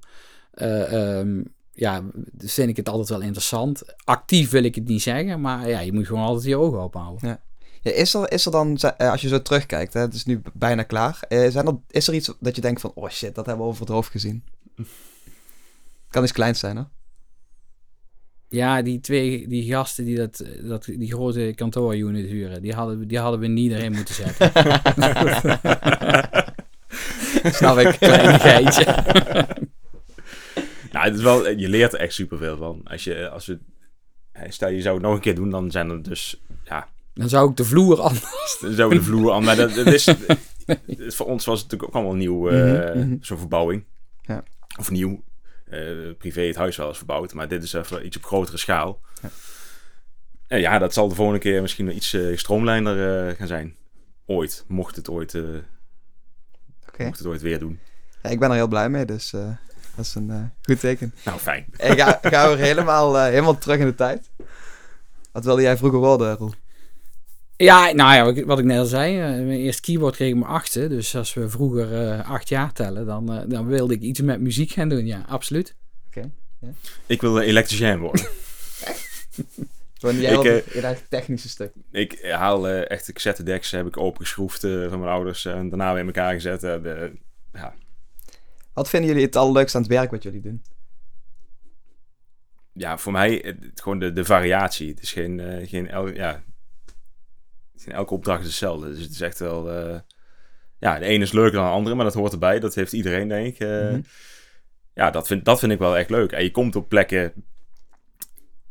Ehm, 0.54 1.42
ja, 1.72 2.02
dus 2.32 2.54
vind 2.54 2.68
ik 2.68 2.76
het 2.76 2.88
altijd 2.88 3.08
wel 3.08 3.20
interessant. 3.20 3.82
Actief 4.04 4.50
wil 4.50 4.62
ik 4.62 4.74
het 4.74 4.88
niet 4.88 5.02
zeggen, 5.02 5.40
maar 5.40 5.68
ja, 5.68 5.80
je 5.80 5.92
moet 5.92 6.06
gewoon 6.06 6.24
altijd 6.24 6.44
je 6.44 6.56
ogen 6.56 6.78
open 6.78 7.00
houden. 7.00 7.40
Ja, 7.82 7.90
is, 7.90 8.14
er, 8.14 8.32
is 8.32 8.46
er 8.46 8.52
dan, 8.52 8.76
eh, 8.76 9.10
als 9.10 9.20
je 9.20 9.28
zo 9.28 9.42
terugkijkt, 9.42 9.94
hè, 9.94 10.00
het 10.00 10.14
is 10.14 10.24
nu 10.24 10.42
bijna 10.52 10.82
klaar, 10.82 11.18
eh, 11.28 11.50
zijn 11.50 11.66
er, 11.66 11.76
is 11.90 12.08
er 12.08 12.14
iets 12.14 12.32
dat 12.40 12.56
je 12.56 12.60
denkt 12.60 12.80
van, 12.80 12.92
oh 12.94 13.08
shit, 13.08 13.34
dat 13.34 13.46
hebben 13.46 13.64
we 13.64 13.70
over 13.70 13.80
het 13.80 13.92
hoofd 13.92 14.10
gezien? 14.10 14.44
Kan 16.08 16.22
iets 16.22 16.32
kleins 16.32 16.58
zijn, 16.58 16.76
hè? 16.76 16.82
Ja, 18.48 18.82
die 18.82 19.00
twee 19.00 19.48
die 19.48 19.72
gasten 19.72 20.04
die 20.04 20.16
dat, 20.16 20.44
dat, 20.62 20.84
die 20.84 21.12
grote 21.12 21.52
kantoorunit 21.54 22.26
huren, 22.26 22.62
die 22.62 22.74
hadden, 22.74 23.08
die 23.08 23.18
hadden 23.18 23.40
we 23.40 23.46
niet 23.46 23.72
erin 23.72 23.92
moeten 23.92 24.14
zetten. 24.14 24.52
Snap 27.58 27.78
ik. 27.78 27.96
Kleinigheidje. 27.98 28.84
Nou, 30.92 31.04
het 31.04 31.14
is 31.14 31.22
wel, 31.22 31.48
je 31.48 31.68
leert 31.68 31.92
er 31.92 31.98
echt 31.98 32.14
superveel 32.14 32.56
van. 32.56 32.80
Als 32.84 33.04
je, 33.04 33.28
als 33.28 33.46
we, 33.46 33.58
hè, 34.32 34.50
stel 34.50 34.68
je 34.68 34.80
zou 34.80 34.94
het 34.94 35.04
nog 35.04 35.14
een 35.14 35.20
keer 35.20 35.34
doen, 35.34 35.50
dan 35.50 35.70
zijn 35.70 35.90
er 35.90 36.02
dus, 36.02 36.42
ja, 36.64 36.88
Dan 37.14 37.28
zou 37.28 37.50
ik 37.50 37.56
de 37.56 37.64
vloer 37.64 38.00
anders... 38.00 38.58
zo 38.76 38.88
de 38.88 39.02
vloer 39.02 39.32
aan. 39.32 39.44
Maar 39.44 39.56
dat, 39.56 39.74
dat 39.74 39.86
is, 39.86 40.08
voor 41.16 41.26
ons 41.26 41.44
was 41.44 41.60
het 41.60 41.70
natuurlijk 41.70 41.84
ook 41.84 41.94
allemaal 41.94 42.14
nieuw, 42.14 42.48
eh, 42.48 42.94
Mhm, 42.94 42.98
mhm. 42.98 43.16
zo'n 43.20 43.38
verbouwing. 43.38 43.84
Ja. 44.22 44.42
Of 44.78 44.90
nieuw. 44.90 45.22
Eh, 45.64 45.80
privé 46.18 46.40
het 46.42 46.56
huis 46.56 46.76
wel 46.76 46.88
eens 46.88 46.96
verbouwd, 46.96 47.34
maar 47.34 47.48
dit 47.48 47.62
is 47.62 47.72
even 47.72 48.06
iets 48.06 48.16
op 48.16 48.24
grotere 48.24 48.56
schaal. 48.56 49.00
Ja. 49.22 49.28
En 50.46 50.60
ja, 50.60 50.78
dat 50.78 50.92
zal 50.92 51.08
de 51.08 51.14
volgende 51.14 51.40
keer 51.40 51.60
misschien 51.62 51.96
iets 51.96 52.12
uh, 52.14 52.36
stroomlijnder 52.36 53.28
eh, 53.28 53.36
gaan 53.36 53.46
zijn. 53.46 53.76
Ooit, 54.26 54.64
mocht 54.68 54.96
het 54.96 55.08
ooit, 55.08 55.34
eh, 55.34 55.42
mocht 56.98 57.18
het 57.18 57.26
ooit 57.26 57.40
weer 57.40 57.58
doen. 57.58 57.78
Ja, 58.22 58.30
ik 58.30 58.38
ben 58.38 58.48
er 58.48 58.54
heel 58.54 58.68
blij 58.68 58.88
mee, 58.88 59.04
dus 59.04 59.32
eh, 59.32 59.48
dat 59.96 60.04
is 60.04 60.14
een 60.14 60.30
eh, 60.30 60.42
goed 60.62 60.80
teken. 60.80 61.14
Nou, 61.24 61.38
fijn. 61.38 61.66
En 61.76 61.96
ga, 61.96 62.18
gaan 62.22 62.50
we 62.50 62.56
weer 62.56 62.64
helemaal, 62.64 63.16
eh, 63.18 63.24
helemaal 63.24 63.58
terug 63.58 63.78
in 63.78 63.86
de 63.86 63.94
tijd. 63.94 64.30
Wat 65.32 65.44
wilde 65.44 65.62
jij 65.62 65.76
vroeger 65.76 65.98
worden, 65.98 66.36
Roel? 66.36 66.52
Ja, 67.56 67.92
nou 67.92 68.14
ja, 68.36 68.44
wat- 68.44 68.58
ik 68.58 68.64
net 68.64 68.78
al 68.78 68.84
zei. 68.84 69.18
eh, 69.20 69.26
mijn 69.28 69.50
eerste 69.50 69.82
keyboard 69.82 70.14
kreeg 70.16 70.28
ik 70.28 70.34
mijn 70.34 70.50
achtste. 70.50 70.88
Dus 70.88 71.16
als 71.16 71.34
we 71.34 71.48
vroeger 71.48 72.08
eh, 72.08 72.30
acht 72.30 72.48
jaar 72.48 72.72
tellen, 72.72 73.06
dan, 73.06 73.32
eh, 73.32 73.42
dan 73.48 73.66
wilde 73.66 73.94
ik 73.94 74.00
iets 74.00 74.20
met 74.20 74.40
muziek 74.40 74.70
gaan 74.70 74.88
doen. 74.88 75.06
Ja, 75.06 75.24
absoluut. 75.28 75.74
Ik 77.06 77.20
wil 77.20 77.40
elektricien 77.40 77.98
worden. 77.98 78.26
Toen 79.98 80.20
jij 80.20 80.32
Ik, 80.32 80.44
eh, 80.44 80.74
je 80.74 80.80
eigen 80.80 81.06
technische 81.08 81.48
stuk. 81.48 81.72
ik 81.90 82.26
haal 82.30 82.68
eh, 82.68 82.90
echt 82.90 83.06
de 83.06 83.12
cassettedecks 83.12 83.70
heb 83.70 83.86
ik 83.86 83.96
opengeschroefd 83.96 84.64
eh, 84.64 84.88
van 84.88 84.98
mijn 84.98 85.12
ouders 85.12 85.44
en 85.44 85.68
daarna 85.68 85.90
weer 85.92 86.00
in 86.00 86.06
elkaar 86.06 86.32
gezet. 86.32 86.62
eh, 86.62 86.82
de, 86.82 87.12
ja, 87.52 87.74
Wat 88.72 88.88
vinden 88.88 89.08
jullie 89.10 89.24
het 89.24 89.36
allerleukste 89.36 89.76
aan 89.76 89.82
het 89.82 89.92
werk 89.92 90.10
wat 90.10 90.22
jullie 90.22 90.40
doen? 90.40 90.62
ja, 92.74 92.98
voor 92.98 93.12
mij 93.12 93.42
het, 93.44 93.80
gewoon 93.80 93.98
de, 93.98 94.12
de 94.12 94.24
variatie. 94.24 94.88
Het 94.88 95.02
is 95.02 95.12
geen, 95.12 95.40
eh, 95.40 95.68
geen, 95.68 95.88
el, 95.88 96.08
ja, 96.08 96.42
geen 97.76 97.94
elke 97.94 98.14
opdracht 98.14 98.40
is 98.40 98.46
hetzelfde. 98.46 98.88
Dus 98.88 99.02
het 99.02 99.10
is 99.10 99.20
echt 99.20 99.38
wel... 99.38 99.70
eh, 99.70 99.98
ja, 100.78 100.98
de 100.98 101.04
ene 101.04 101.24
is 101.24 101.32
leuker 101.32 101.52
dan 101.52 101.64
de 101.64 101.70
andere, 101.70 101.94
maar 101.96 102.04
dat 102.04 102.14
hoort 102.14 102.32
erbij. 102.32 102.60
Dat 102.60 102.74
heeft 102.74 102.92
iedereen, 102.92 103.28
denk 103.28 103.46
ik. 103.46 103.58
Eh, 103.58 103.90
Mhm. 103.90 104.00
Ja, 104.94 105.10
dat 105.10 105.26
vind, 105.26 105.44
dat 105.44 105.58
vind 105.58 105.72
ik 105.72 105.78
wel 105.78 105.96
echt 105.96 106.10
leuk. 106.10 106.32
En 106.32 106.42
je 106.42 106.50
komt 106.50 106.76
op 106.76 106.88
plekken 106.88 107.32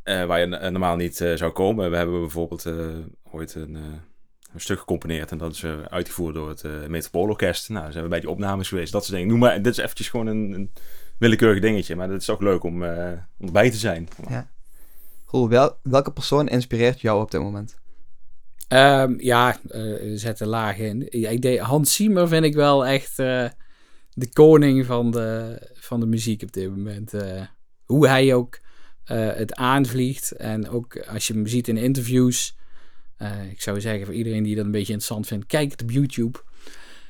waar 0.04 0.40
je 0.40 0.46
normaal 0.46 0.96
niet 0.96 1.16
zou 1.16 1.52
komen. 1.52 1.90
We 1.92 1.98
hebben 1.98 2.20
bijvoorbeeld 2.20 2.66
ooit 3.24 3.56
een, 3.56 3.78
een 4.54 4.62
stuk 4.62 4.80
gecomponeerd. 4.80 5.32
En 5.32 5.38
dat 5.38 5.54
is 5.54 5.64
eh, 5.64 5.82
uitgevoerd 5.82 6.34
door 6.34 6.50
het 6.50 6.64
uh, 6.64 6.72
Metropoolorkest. 6.88 7.70
Nou, 7.70 7.92
zijn 7.92 8.04
we 8.04 8.10
bij 8.10 8.20
die 8.20 8.30
opnames 8.30 8.68
geweest. 8.68 8.92
Dat 8.92 9.04
soort 9.04 9.14
dingen. 9.14 9.30
Noem 9.30 9.40
maar, 9.40 9.62
dit 9.62 9.72
is 9.72 9.78
eventjes 9.78 10.10
gewoon 10.10 10.28
een, 10.28 10.52
een 10.52 10.72
willekeurig 11.18 11.62
dingetje. 11.62 11.96
Maar 11.96 12.10
het 12.10 12.22
is 12.22 12.30
ook 12.30 12.42
leuk 12.42 12.64
om, 12.64 12.84
eh, 12.84 13.12
om 13.38 13.46
erbij 13.46 13.72
te 13.72 13.78
zijn. 13.78 14.08
Ja. 14.30 14.50
Wel, 15.32 15.78
welke 15.84 16.12
persoon 16.12 16.48
inspireert 16.48 17.02
jou 17.02 17.22
op 17.22 17.32
dit 17.32 17.42
moment? 17.42 17.80
Ehm, 18.68 19.14
ja, 19.18 19.58
eh 19.70 20.12
zet 20.16 20.38
de 20.38 20.46
laag 20.46 20.78
in. 20.78 21.08
Ja, 21.10 21.30
ik 21.30 21.42
deed, 21.42 21.60
Hans 21.60 21.96
Zimmer 21.96 22.28
vind 22.28 22.46
ik 22.46 22.54
wel 22.54 22.86
echt 22.86 23.20
eh, 23.20 23.46
de 24.14 24.30
koning 24.34 24.86
van 24.86 25.12
de, 25.12 25.58
van 25.74 26.00
de 26.00 26.06
muziek 26.06 26.44
op 26.44 26.54
dit 26.54 26.70
moment. 26.70 27.14
Eh, 27.14 27.42
hoe 27.86 28.08
hij 28.08 28.34
ook 28.34 28.60
eh, 29.04 29.34
het 29.34 29.56
aanvliegt. 29.56 30.32
En 30.32 30.70
ook 30.70 30.98
als 31.08 31.28
je 31.28 31.34
hem 31.34 31.48
ziet 31.48 31.68
in 31.68 31.78
interviews. 31.78 32.58
Eh, 33.22 33.52
ik 33.52 33.62
zou 33.62 33.82
zeggen 33.82 34.06
voor 34.06 34.16
iedereen 34.16 34.44
die 34.44 34.56
dat 34.56 34.66
een 34.66 34.72
beetje 34.72 34.94
interessant 34.94 35.28
vindt, 35.28 35.46
kijk 35.46 35.72
het 35.72 35.82
op 35.82 35.92
YouTube. 35.92 36.40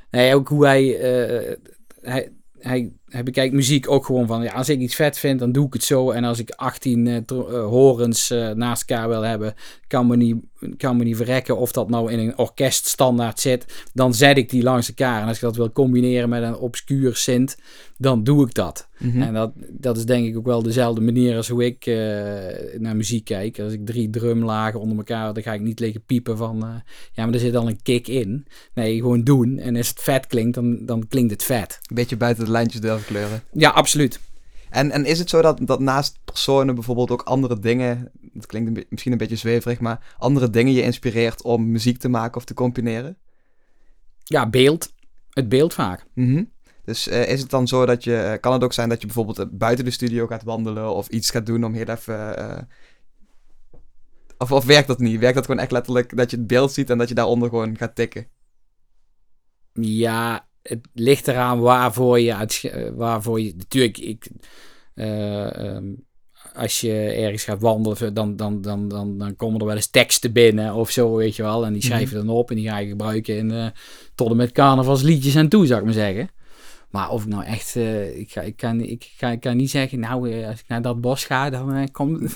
Nee, 0.09 0.35
ook 0.35 0.47
hoe 0.47 0.65
hij, 0.65 0.97
eh, 0.99 1.55
hij, 2.01 2.31
hij, 2.59 2.91
hij 3.11 3.23
bekijkt 3.23 3.53
muziek 3.53 3.89
ook 3.89 4.05
gewoon 4.05 4.27
van, 4.27 4.43
ja, 4.43 4.51
als 4.51 4.69
ik 4.69 4.79
iets 4.79 4.95
vet 4.95 5.17
vind, 5.17 5.39
dan 5.39 5.51
doe 5.51 5.65
ik 5.65 5.73
het 5.73 5.83
zo. 5.83 6.11
En 6.11 6.23
als 6.23 6.39
ik 6.39 6.49
18 6.49 7.07
eh, 7.07 7.15
eh, 7.15 7.23
horens 7.65 8.29
eh, 8.29 8.49
naast 8.49 8.89
elkaar 8.89 9.09
wil 9.09 9.21
hebben, 9.21 9.53
kan 9.87 10.07
me, 10.07 10.15
niet, 10.15 10.35
kan 10.77 10.97
me 10.97 11.03
niet 11.03 11.15
verrekken 11.15 11.57
of 11.57 11.71
dat 11.71 11.89
nou 11.89 12.11
in 12.11 12.19
een 12.19 12.37
orkest 12.37 12.87
standaard 12.87 13.39
zit. 13.39 13.89
Dan 13.93 14.13
zet 14.13 14.37
ik 14.37 14.49
die 14.49 14.63
langs 14.63 14.87
elkaar. 14.87 15.21
En 15.21 15.27
als 15.27 15.35
ik 15.35 15.41
dat 15.41 15.55
wil 15.55 15.71
combineren 15.71 16.29
met 16.29 16.43
een 16.43 16.55
obscuur 16.55 17.15
synth, 17.15 17.57
dan 17.97 18.23
doe 18.23 18.45
ik 18.47 18.53
dat. 18.53 18.89
Mhm. 18.97 19.21
En 19.21 19.33
dat, 19.33 19.51
dat 19.69 19.97
is 19.97 20.05
denk 20.05 20.27
ik 20.27 20.37
ook 20.37 20.45
wel 20.45 20.63
dezelfde 20.63 21.01
manier 21.01 21.35
als 21.35 21.47
hoe 21.47 21.65
ik 21.65 21.85
naar 22.79 22.95
muziek 22.95 23.25
kijk. 23.25 23.59
Als 23.59 23.73
ik 23.73 23.85
drie 23.85 24.09
drumlagen 24.09 24.79
onder 24.79 24.97
elkaar, 24.97 25.33
dan 25.33 25.43
ga 25.43 25.53
ik 25.53 25.61
niet 25.61 25.79
liggen 25.79 26.03
piepen 26.05 26.37
van... 26.37 26.83
ja, 27.13 27.25
maar 27.25 27.33
er 27.33 27.39
zit 27.39 27.55
al 27.55 27.67
een 27.67 27.81
kick 27.81 28.07
in. 28.07 28.47
Nee, 28.73 28.95
gewoon 28.95 29.23
doen. 29.23 29.57
En 29.57 29.75
als 29.75 29.89
het 29.89 29.99
vet 29.99 30.27
klinkt, 30.27 30.55
dan, 30.55 30.85
dan 30.85 31.07
klinkt 31.07 31.31
het 31.31 31.43
vet. 31.43 31.79
Een 31.81 31.95
beetje 31.95 32.17
buiten 32.17 32.45
de 32.45 32.51
lijntjes 32.51 32.81
kleuren. 33.05 33.43
Ja, 33.51 33.69
absoluut. 33.69 34.19
En, 34.69 34.91
en 34.91 35.05
is 35.05 35.19
het 35.19 35.29
zo 35.29 35.41
dat, 35.41 35.59
dat 35.61 35.79
naast 35.79 36.19
personen 36.25 36.75
bijvoorbeeld 36.75 37.11
ook 37.11 37.21
andere 37.21 37.59
dingen, 37.59 38.11
het 38.33 38.45
klinkt 38.45 38.77
een 38.77 38.85
misschien 38.89 39.11
een 39.11 39.17
beetje 39.17 39.35
zweverig, 39.35 39.79
maar 39.79 40.15
andere 40.17 40.49
dingen 40.49 40.73
je 40.73 40.81
inspireert 40.81 41.41
om 41.41 41.71
muziek 41.71 41.97
te 41.97 42.09
maken 42.09 42.37
of 42.37 42.45
te 42.45 42.53
combineren? 42.53 43.17
Ja, 44.23 44.49
beeld. 44.49 44.93
Het 45.29 45.49
beeld 45.49 45.73
vaak. 45.73 46.05
Mhm. 46.13 46.43
Dus 46.83 47.07
eh, 47.07 47.27
is 47.27 47.41
het 47.41 47.49
dan 47.49 47.67
zo 47.67 47.85
dat 47.85 48.03
je, 48.03 48.17
eh, 48.17 48.39
kan 48.39 48.53
het 48.53 48.63
ook 48.63 48.73
zijn 48.73 48.89
dat 48.89 48.99
je 48.99 49.05
bijvoorbeeld 49.05 49.39
eh, 49.39 49.45
buiten 49.51 49.85
de 49.85 49.91
studio 49.91 50.27
gaat 50.27 50.43
wandelen 50.43 50.93
of 50.95 51.07
iets 51.07 51.29
gaat 51.29 51.45
doen 51.45 51.63
om 51.63 51.73
heel 51.73 51.85
even... 51.85 52.37
eh, 52.37 52.61
of, 54.37 54.51
of 54.51 54.65
werkt 54.65 54.87
dat 54.87 54.99
niet? 54.99 55.19
Werkt 55.19 55.35
dat 55.35 55.45
gewoon 55.45 55.61
echt 55.61 55.71
letterlijk 55.71 56.17
dat 56.17 56.31
je 56.31 56.37
het 56.37 56.47
beeld 56.47 56.71
ziet 56.71 56.89
en 56.89 56.97
dat 56.97 57.09
je 57.09 57.15
daaronder 57.15 57.49
gewoon 57.49 57.77
gaat 57.77 57.95
tikken? 57.95 58.27
Ja, 59.73 60.47
het 60.61 60.87
ligt 60.93 61.27
eraan 61.27 61.59
waarvoor 61.59 62.19
je... 62.19 62.31
Eh, 62.31 62.89
waarvoor 62.93 63.41
je 63.41 63.53
natuurlijk, 63.57 63.97
ik... 63.97 64.27
eh, 64.93 65.75
ehm, 65.75 65.85
als 66.53 66.81
je 66.81 66.93
ergens 66.93 67.43
gaat 67.43 67.61
wandelen, 67.61 68.13
dan, 68.13 68.35
dan, 68.35 68.61
dan, 68.61 68.87
dan, 68.87 69.17
dan 69.17 69.35
komen 69.35 69.59
er 69.59 69.65
wel 69.65 69.75
eens 69.75 69.89
teksten 69.89 70.31
binnen 70.31 70.73
of 70.73 70.89
zo, 70.89 71.15
weet 71.15 71.35
je 71.35 71.43
wel. 71.43 71.65
En 71.65 71.73
die 71.73 71.83
schrijf 71.83 72.09
je 72.09 72.15
dan 72.15 72.29
op 72.29 72.49
en 72.49 72.55
die 72.55 72.69
ga 72.69 72.77
je 72.77 72.87
gebruiken 72.87 73.37
in, 73.37 73.51
eh, 73.51 73.65
tot 74.15 74.29
en 74.29 74.35
met 74.35 74.51
carnavalsliedjes 74.51 75.35
en 75.35 75.49
toe, 75.49 75.65
zou 75.65 75.79
ik 75.79 75.85
maar 75.85 75.93
zeggen. 75.93 76.29
Maar 76.89 77.09
of 77.09 77.23
ik 77.23 77.27
nou 77.27 77.43
echt, 77.43 77.75
ik, 78.15 78.31
ga, 78.31 78.41
ik, 78.41 78.57
kan, 78.57 78.81
ik, 78.81 79.11
ga, 79.17 79.29
ik 79.29 79.39
kan 79.39 79.57
niet 79.57 79.69
zeggen, 79.69 79.99
nou, 79.99 80.45
als 80.45 80.59
ik 80.59 80.65
naar 80.67 80.81
dat 80.81 81.01
bos 81.01 81.25
ga, 81.25 81.49
dan, 81.49 81.73
eh, 81.73 81.83
kom, 81.91 82.19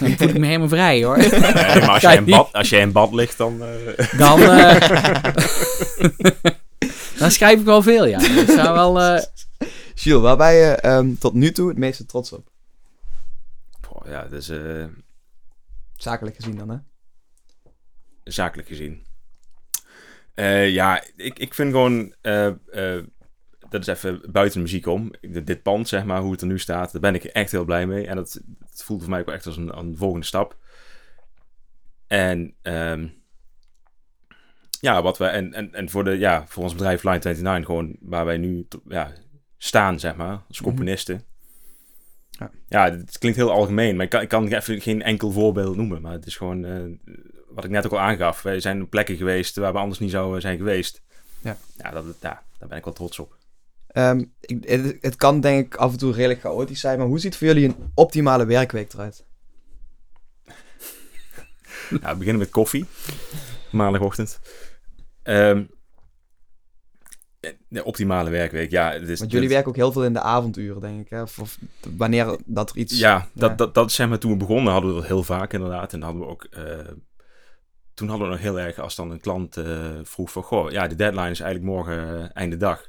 dan 0.00 0.16
voel 0.16 0.28
ik 0.28 0.38
me 0.38 0.46
helemaal 0.46 0.68
vrij, 0.68 1.04
hoor. 1.04 1.18
Nee, 1.18 1.40
maar 1.40 1.88
als 1.88 2.02
jij, 2.10 2.16
in 2.16 2.24
bad, 2.24 2.52
als 2.52 2.68
jij 2.68 2.80
in 2.80 2.92
bad 2.92 3.12
ligt, 3.12 3.38
dan... 3.38 3.62
Dan, 4.18 4.40
dan 7.18 7.30
schrijf 7.30 7.58
ik 7.58 7.64
wel 7.64 7.82
veel, 7.82 8.06
ja. 8.06 8.18
Dat 8.34 8.48
zou 8.48 8.74
wel, 8.74 9.00
eh, 9.00 9.22
Gilles, 9.94 10.22
waar 10.22 10.36
ben 10.36 10.52
je 10.52 10.66
ehm, 10.74 11.14
tot 11.14 11.34
nu 11.34 11.52
toe 11.52 11.68
het 11.68 11.78
meeste 11.78 12.06
trots 12.06 12.32
op? 12.32 12.50
Goh, 13.86 14.06
ja, 14.06 14.22
dat 14.22 14.32
is 14.32 14.48
eh, 14.48 14.84
Zakelijk 15.96 16.36
gezien 16.36 16.56
dan, 16.56 16.68
hè? 16.68 16.76
zakelijk 18.24 18.68
gezien. 18.68 19.06
Eh, 20.34 20.70
ja, 20.70 21.04
ik, 21.16 21.38
ik 21.38 21.54
vind 21.54 21.70
gewoon... 21.72 22.14
eh, 22.20 22.46
eh, 22.46 23.04
dat 23.68 23.80
is 23.80 23.86
even 23.86 24.20
buiten 24.32 24.56
de 24.58 24.64
muziek 24.64 24.86
om. 24.86 25.10
Dit, 25.20 25.46
dit 25.46 25.62
pand, 25.62 25.88
zeg 25.88 26.04
maar, 26.04 26.20
hoe 26.20 26.32
het 26.32 26.40
er 26.40 26.46
nu 26.46 26.58
staat, 26.58 26.92
daar 26.92 27.00
ben 27.00 27.14
ik 27.14 27.24
echt 27.24 27.50
heel 27.50 27.64
blij 27.64 27.86
mee. 27.86 28.06
En 28.06 28.16
dat, 28.16 28.40
dat 28.58 28.84
voelt 28.84 29.00
voor 29.00 29.10
mij 29.10 29.20
ook 29.20 29.30
echt 29.30 29.46
als 29.46 29.56
een, 29.56 29.78
een 29.78 29.96
volgende 29.96 30.26
stap. 30.26 30.56
En 32.06 32.54
ehm, 32.62 33.08
ja, 34.84 35.02
wat 35.02 35.18
we 35.18 35.24
en, 35.24 35.52
en, 35.52 35.74
en 35.74 35.90
voor, 35.90 36.04
de, 36.04 36.18
ja, 36.18 36.44
voor 36.46 36.62
ons 36.62 36.72
bedrijf 36.72 37.02
Line 37.02 37.18
29, 37.22 37.66
gewoon 37.66 37.96
waar 38.00 38.24
wij 38.24 38.36
nu 38.36 38.66
ja, 38.88 39.12
staan, 39.58 40.00
zeg 40.00 40.16
maar, 40.16 40.42
als 40.48 40.60
Mhm. 40.60 40.68
componisten. 40.68 41.24
Ja. 42.30 42.50
Ja, 42.68 42.90
het 42.90 43.18
klinkt 43.18 43.38
heel 43.38 43.50
algemeen, 43.50 43.96
maar 43.96 44.04
ik 44.04 44.10
kan, 44.10 44.20
ik 44.22 44.28
kan 44.28 44.46
even 44.48 44.80
geen 44.80 45.02
enkel 45.02 45.30
voorbeeld 45.30 45.76
noemen. 45.76 46.02
Maar 46.02 46.12
het 46.12 46.26
is 46.26 46.36
gewoon, 46.36 46.64
eh, 46.64 47.14
wat 47.48 47.64
ik 47.64 47.70
net 47.70 47.86
ook 47.86 47.92
al 47.92 48.00
aangaf, 48.00 48.42
wij 48.42 48.60
zijn 48.60 48.82
op 48.82 48.90
plekken 48.90 49.16
geweest 49.16 49.56
waar 49.56 49.72
we 49.72 49.78
anders 49.78 49.98
niet 49.98 50.10
zouden 50.10 50.40
zijn 50.40 50.56
geweest. 50.56 51.02
Ja. 51.40 51.56
Ja, 51.76 51.90
dat, 51.90 52.04
ja 52.20 52.42
daar 52.58 52.68
ben 52.68 52.78
ik 52.78 52.84
wel 52.84 52.92
trots 52.94 53.18
op. 53.18 53.36
Ehm, 53.86 54.24
ik, 54.40 54.64
het, 54.68 54.96
het 55.00 55.16
kan 55.16 55.40
denk 55.40 55.66
ik 55.66 55.74
af 55.76 55.92
en 55.92 55.98
toe 55.98 56.12
redelijk 56.12 56.40
chaotisch 56.40 56.80
zijn, 56.80 56.98
maar 56.98 57.06
hoe 57.06 57.18
ziet 57.18 57.36
voor 57.36 57.46
jullie 57.46 57.68
een 57.68 57.76
optimale 57.94 58.46
werkweek 58.46 58.92
eruit? 58.92 59.24
Nou, 61.90 62.02
we 62.12 62.16
beginnen 62.16 62.38
met 62.38 62.50
koffie. 62.50 62.84
Maandagochtend. 63.70 64.40
Ehm, 65.24 65.64
de 67.68 67.84
optimale 67.84 68.30
werkweek, 68.30 68.70
ja. 68.70 68.92
Het 68.92 69.08
is, 69.08 69.18
Want 69.18 69.32
jullie 69.32 69.48
werken 69.48 69.68
ook 69.68 69.76
heel 69.76 69.92
veel 69.92 70.04
in 70.04 70.12
de 70.12 70.20
avonduren, 70.20 70.80
denk 70.80 71.00
ik. 71.00 71.10
Hè? 71.10 71.22
Of, 71.22 71.38
of 71.38 71.58
wanneer 71.96 72.38
dat 72.44 72.70
er 72.70 72.76
iets... 72.76 72.98
Ja, 72.98 73.28
dat, 73.32 73.50
Ja. 73.50 73.56
Dat, 73.56 73.74
dat 73.74 73.92
zeg 73.92 74.08
maar 74.08 74.18
toen 74.18 74.30
we 74.30 74.36
begonnen 74.36 74.72
hadden 74.72 74.90
we 74.90 74.96
dat 74.96 75.06
heel 75.06 75.22
vaak 75.22 75.52
inderdaad. 75.52 75.92
En 75.92 76.00
dan 76.00 76.08
hadden 76.08 76.26
we 76.26 76.32
ook... 76.32 76.44
eh, 76.44 76.92
toen 77.94 78.08
hadden 78.08 78.26
we 78.26 78.32
nog 78.32 78.42
heel 78.42 78.60
erg 78.60 78.78
als 78.78 78.94
dan 78.94 79.10
een 79.10 79.20
klant 79.20 79.56
eh, 79.56 79.90
vroeg 80.02 80.32
van... 80.32 80.42
Goh, 80.42 80.70
ja, 80.70 80.88
de 80.88 80.94
deadline 80.94 81.30
is 81.30 81.40
eigenlijk 81.40 81.74
morgen 81.74 82.32
einde 82.32 82.56
dag. 82.56 82.88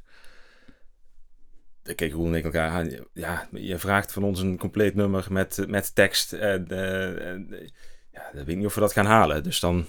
dan 1.83 1.95
keken 1.95 2.17
Roel 2.17 2.27
en 2.27 2.33
ik 2.33 2.43
elkaar 2.43 2.69
aan. 2.69 2.89
Ja, 3.13 3.47
je 3.51 3.77
vraagt 3.77 4.11
van 4.11 4.23
ons 4.23 4.39
een 4.39 4.57
compleet 4.57 4.95
nummer 4.95 5.25
met, 5.29 5.65
met 5.67 5.95
tekst. 5.95 6.33
En, 6.33 6.67
en, 6.67 7.47
ja, 8.11 8.21
dan 8.33 8.45
weet 8.45 8.47
ik 8.47 8.57
niet 8.57 8.65
of 8.65 8.75
we 8.75 8.79
dat 8.79 8.93
gaan 8.93 9.05
halen. 9.05 9.43
Dus 9.43 9.59
dan... 9.59 9.85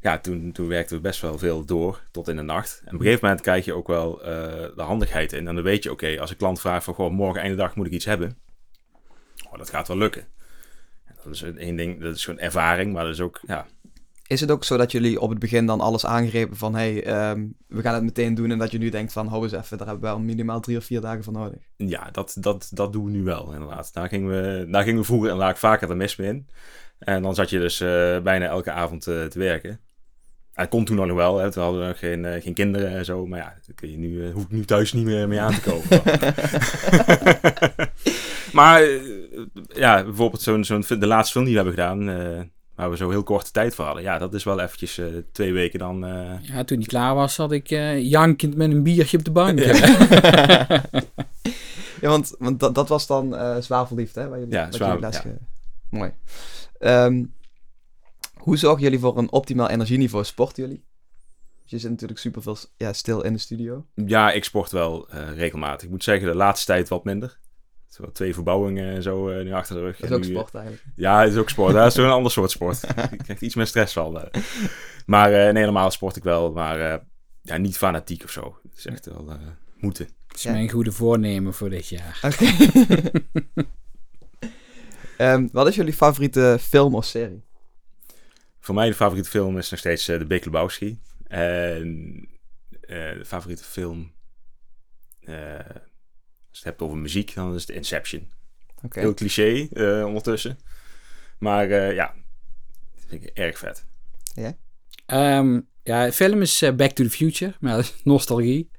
Ja, 0.00 0.18
toen, 0.18 0.52
toen 0.52 0.68
werkten 0.68 0.96
we 0.96 1.02
best 1.02 1.20
wel 1.20 1.38
veel 1.38 1.64
door 1.64 2.02
tot 2.10 2.28
in 2.28 2.36
de 2.36 2.42
nacht. 2.42 2.80
En 2.80 2.86
op 2.86 2.92
een 2.92 3.04
gegeven 3.04 3.24
moment 3.26 3.44
krijg 3.44 3.64
je 3.64 3.72
ook 3.72 3.86
wel 3.86 4.22
eh, 4.22 4.26
de 4.76 4.82
handigheid 4.82 5.32
in. 5.32 5.48
En 5.48 5.54
dan 5.54 5.64
weet 5.64 5.82
je, 5.82 5.90
oké, 5.90 6.20
als 6.20 6.30
een 6.30 6.36
klant 6.36 6.60
vraagt 6.60 6.84
van... 6.84 6.94
Goh, 6.94 7.10
morgen 7.10 7.40
einde 7.40 7.56
dag 7.56 7.76
moet 7.76 7.86
ik 7.86 7.92
iets 7.92 8.04
hebben. 8.04 8.38
Oh, 9.50 9.58
dat 9.58 9.70
gaat 9.70 9.88
wel 9.88 9.96
lukken. 9.96 10.26
En 11.04 11.14
dat 11.24 11.32
is 11.34 11.42
één 11.42 11.76
ding, 11.76 12.00
dat 12.00 12.14
is 12.14 12.24
gewoon 12.24 12.40
ervaring. 12.40 12.92
Maar 12.92 13.04
dat 13.04 13.12
is 13.12 13.20
ook, 13.20 13.40
ja, 13.46 13.66
Is 14.26 14.40
het 14.40 14.50
ook 14.50 14.64
zo 14.64 14.76
dat 14.76 14.92
jullie 14.92 15.20
op 15.20 15.30
het 15.30 15.38
begin 15.38 15.66
dan 15.66 15.80
alles 15.80 16.06
aangrepen 16.06 16.56
van... 16.56 16.74
hey, 16.74 17.04
ehm, 17.04 17.46
we 17.66 17.82
gaan 17.82 17.94
het 17.94 18.04
meteen 18.04 18.34
doen 18.34 18.50
en 18.50 18.58
dat 18.58 18.70
je 18.70 18.78
nu 18.78 18.88
denkt 18.88 19.12
van... 19.12 19.26
hou 19.26 19.42
eens 19.42 19.52
even, 19.52 19.78
daar 19.78 19.86
hebben 19.86 20.08
we 20.08 20.14
wel 20.14 20.24
minimaal 20.24 20.60
drie 20.60 20.76
of 20.76 20.84
vier 20.84 21.00
dagen 21.00 21.24
voor 21.24 21.32
nodig. 21.32 21.58
Ja, 21.76 22.10
dat, 22.10 22.36
dat, 22.40 22.70
dat 22.72 22.92
doen 22.92 23.04
we 23.04 23.10
nu 23.10 23.22
wel, 23.22 23.52
inderdaad. 23.52 23.92
Daar 23.92 24.08
gingen 24.08 24.30
we, 24.30 24.70
daar 24.70 24.82
gingen 24.82 25.00
we 25.00 25.06
vroeger 25.06 25.30
en 25.30 25.36
laag 25.36 25.58
vaker 25.58 25.88
de 25.88 25.94
mis 25.94 26.16
mee 26.16 26.28
in. 26.28 26.48
En 26.98 27.22
dan 27.22 27.34
zat 27.34 27.50
je 27.50 27.58
dus 27.58 27.80
eh, 27.80 28.20
bijna 28.20 28.46
elke 28.46 28.70
avond 28.70 29.06
eh, 29.06 29.24
te 29.24 29.38
werken. 29.38 29.80
Het 30.56 30.68
kon 30.68 30.84
toen 30.84 30.96
nog 30.96 31.12
wel, 31.16 31.38
hè. 31.38 31.50
toen 31.50 31.62
hadden 31.62 31.80
we 31.80 31.86
nog 31.86 31.98
geen, 31.98 32.24
eh, 32.24 32.42
geen 32.42 32.54
kinderen 32.54 32.90
en 32.90 33.04
zo. 33.04 33.26
Maar 33.26 33.38
ja, 33.38 33.54
kun 33.74 33.90
je 33.90 33.96
nu, 33.98 34.26
eh, 34.26 34.32
hoef 34.32 34.42
ik 34.42 34.50
nu 34.50 34.64
thuis 34.64 34.92
niet 34.92 35.04
meer 35.04 35.28
mee 35.28 35.40
aan 35.40 35.54
te 35.54 35.60
komen. 35.60 35.82
maar 38.52 38.82
eh, 38.82 39.00
ja, 39.74 40.04
bijvoorbeeld 40.04 40.42
zo'n, 40.42 40.64
zo'n, 40.64 40.84
de 40.88 41.06
laatste 41.06 41.32
film 41.32 41.44
die 41.44 41.54
we 41.54 41.60
hebben 41.62 41.78
gedaan... 41.78 42.08
eh, 42.08 42.40
waar 42.74 42.90
we 42.90 42.96
zo 42.96 43.10
heel 43.10 43.22
korte 43.22 43.50
tijd 43.50 43.74
voor 43.74 43.84
hadden. 43.84 44.02
Ja, 44.02 44.18
dat 44.18 44.34
is 44.34 44.44
wel 44.44 44.60
eventjes 44.60 44.98
eh, 44.98 45.06
twee 45.32 45.52
weken 45.52 45.78
dan... 45.78 46.04
eh, 46.06 46.32
Ja, 46.42 46.64
toen 46.64 46.78
die 46.78 46.86
klaar 46.86 47.14
was, 47.14 47.34
zat 47.34 47.52
ik 47.52 47.70
eh, 47.70 48.02
jankend 48.10 48.56
met 48.56 48.70
een 48.70 48.82
biertje 48.82 49.18
op 49.18 49.24
de 49.24 49.30
bank. 49.30 49.58
Ja, 52.00 52.08
want, 52.10 52.34
want 52.38 52.60
dat, 52.60 52.74
dat 52.74 52.88
was 52.88 53.06
dan 53.06 53.36
eh 53.36 53.56
zwavelliefd, 53.60 54.14
hè? 54.14 54.28
Waar 54.28 54.38
jullie, 54.38 54.54
Ja, 54.54 54.72
zwavel- 54.72 55.10
ja. 55.10 55.22
Mooi. 55.90 56.10
Ehm, 56.78 57.24
hoe 58.46 58.56
zorgen 58.56 58.82
jullie 58.82 58.98
voor 58.98 59.18
een 59.18 59.32
optimaal 59.32 59.68
energieniveau? 59.70 60.24
Sporten 60.24 60.62
jullie? 60.62 60.84
Je 61.64 61.78
zit 61.78 61.90
natuurlijk 61.90 62.20
super 62.20 62.42
veel 62.42 62.56
ja, 62.76 62.92
stil 62.92 63.22
in 63.22 63.32
de 63.32 63.38
studio. 63.38 63.86
Ja, 63.94 64.32
ik 64.32 64.44
sport 64.44 64.70
wel 64.70 65.08
eh, 65.08 65.34
regelmatig. 65.34 65.82
Ik 65.82 65.90
moet 65.90 66.04
zeggen, 66.04 66.28
de 66.28 66.34
laatste 66.34 66.66
tijd 66.66 66.88
wat 66.88 67.04
minder. 67.04 67.38
Zo 67.88 68.12
twee 68.12 68.34
verbouwingen 68.34 68.94
en 68.94 69.02
zo 69.02 69.28
eh, 69.28 69.44
nu 69.44 69.52
achter 69.52 69.74
de 69.74 69.80
rug. 69.80 69.96
Dat 69.96 70.04
is 70.04 70.10
En 70.10 70.16
ook 70.16 70.22
nu, 70.24 70.30
sport 70.34 70.54
eigenlijk. 70.54 70.84
Ja, 70.96 71.20
het 71.20 71.32
is 71.32 71.38
ook 71.38 71.48
sport. 71.48 71.74
Dat 71.74 71.86
is 71.86 71.96
een 71.96 72.10
ander 72.10 72.32
soort 72.32 72.50
sport. 72.50 72.82
Ik 73.12 73.18
krijg 73.18 73.40
iets 73.40 73.54
meer 73.54 73.66
stress 73.66 73.92
van. 73.92 74.20
eh. 74.20 74.42
Maar 75.06 75.32
eh, 75.32 75.52
nee, 75.52 75.64
normaal 75.64 75.90
sport 75.90 76.16
ik 76.16 76.22
wel. 76.22 76.52
Maar 76.52 76.92
eh, 76.92 76.98
ja, 77.42 77.56
niet 77.56 77.76
fanatiek 77.76 78.24
of 78.24 78.30
zo. 78.30 78.58
Het 78.62 78.78
is 78.78 78.86
echt 78.86 79.06
wel 79.06 79.30
eh, 79.30 79.36
moeten. 79.76 80.08
Dat 80.26 80.36
is 80.36 80.44
mijn 80.44 80.70
goede 80.70 80.92
voornemen 80.92 81.54
voor 81.54 81.70
dit 81.70 81.88
jaar. 81.88 82.20
Oké. 82.22 82.46
Ehm, 85.16 85.48
wat 85.52 85.68
is 85.68 85.74
jullie 85.74 85.92
favoriete 85.92 86.56
film 86.60 86.94
of 86.94 87.04
serie? 87.04 87.45
Voor 88.66 88.74
mij 88.74 88.88
de 88.88 88.94
favoriete 88.94 89.28
film 89.30 89.58
is 89.58 89.70
nog 89.70 89.78
steeds 89.78 90.08
eh, 90.08 90.18
The 90.18 90.26
Big 90.26 90.44
Lebowski. 90.44 91.00
En 91.26 92.18
eh, 92.80 93.12
de 93.12 93.24
favoriete 93.24 93.64
film... 93.64 94.12
eh, 95.20 95.34
als 95.58 95.64
je 96.50 96.52
het 96.52 96.64
hebt 96.64 96.80
over 96.80 96.96
muziek, 96.96 97.34
dan 97.34 97.54
is 97.54 97.60
het 97.60 97.70
Inception. 97.76 98.32
Oké. 98.82 99.00
Heel 99.00 99.14
cliché 99.14 99.68
eh, 99.72 100.04
ondertussen. 100.06 100.58
Maar 101.38 101.70
eh, 101.70 101.94
ja, 101.94 102.14
dat 102.94 103.04
vind 103.08 103.22
ik 103.24 103.30
erg 103.34 103.58
vet. 103.58 103.86
Ehm, 105.06 105.60
ja, 105.82 106.04
de 106.04 106.12
film 106.12 106.40
is 106.40 106.60
Back 106.76 106.90
to 106.90 107.04
the 107.04 107.10
Future. 107.10 107.54
Maar 107.60 107.76
dat 107.76 107.84
is 107.84 107.94
nostalgie. 108.04 108.70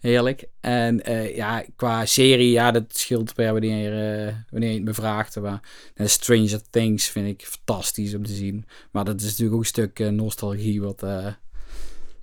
Heerlijk. 0.00 0.48
En 0.60 1.04
eh, 1.04 1.36
ja, 1.36 1.64
qua 1.76 2.06
serie, 2.06 2.50
ja, 2.50 2.70
dat 2.70 2.84
scheelt 2.88 3.34
per 3.34 3.52
wanneer, 3.52 4.26
eh, 4.26 4.34
wanneer 4.50 4.68
je 4.68 4.74
het 4.74 4.84
me 4.84 4.94
vraagt. 4.94 5.40
Maar 5.40 5.60
eh, 5.94 6.06
Stranger 6.06 6.60
Things 6.70 7.08
vind 7.08 7.26
ik 7.26 7.46
fantastisch 7.46 8.14
om 8.14 8.24
te 8.24 8.32
zien. 8.32 8.66
Maar 8.90 9.04
dat 9.04 9.20
is 9.20 9.26
natuurlijk 9.26 9.52
ook 9.52 9.60
een 9.60 9.66
stuk 9.66 9.98
nostalgie 9.98 10.82
wat, 10.82 11.04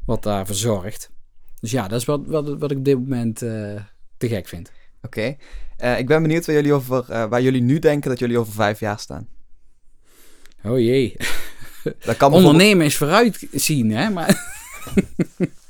wat 0.05 0.23
daar 0.23 0.45
verzorgt. 0.45 1.11
Dus 1.59 1.71
ja, 1.71 1.87
dat 1.87 1.99
is 1.99 2.05
wat, 2.05 2.21
wat, 2.25 2.57
wat 2.57 2.71
ik 2.71 2.77
op 2.77 2.85
dit 2.85 2.95
moment 2.95 3.37
te 3.37 4.27
gek 4.27 4.47
vind. 4.47 4.71
Oké. 5.01 5.35
Ik 5.97 6.07
ben 6.07 6.21
benieuwd 6.21 6.45
waar 6.45 6.55
jullie, 6.55 6.73
over, 6.73 7.29
waar 7.29 7.41
jullie 7.41 7.61
nu 7.61 7.79
denken 7.79 8.09
dat 8.09 8.19
jullie 8.19 8.37
over 8.37 8.53
vijf 8.53 8.79
jaar 8.79 8.99
staan. 8.99 9.27
Oh 10.63 10.79
jee. 10.79 11.15
Dat 11.99 12.17
kan 12.17 12.33
Ondernemen 12.43 12.85
is 12.85 12.97
vooruitzien, 12.97 13.91
hè? 13.91 14.09
Maar. 14.09 14.55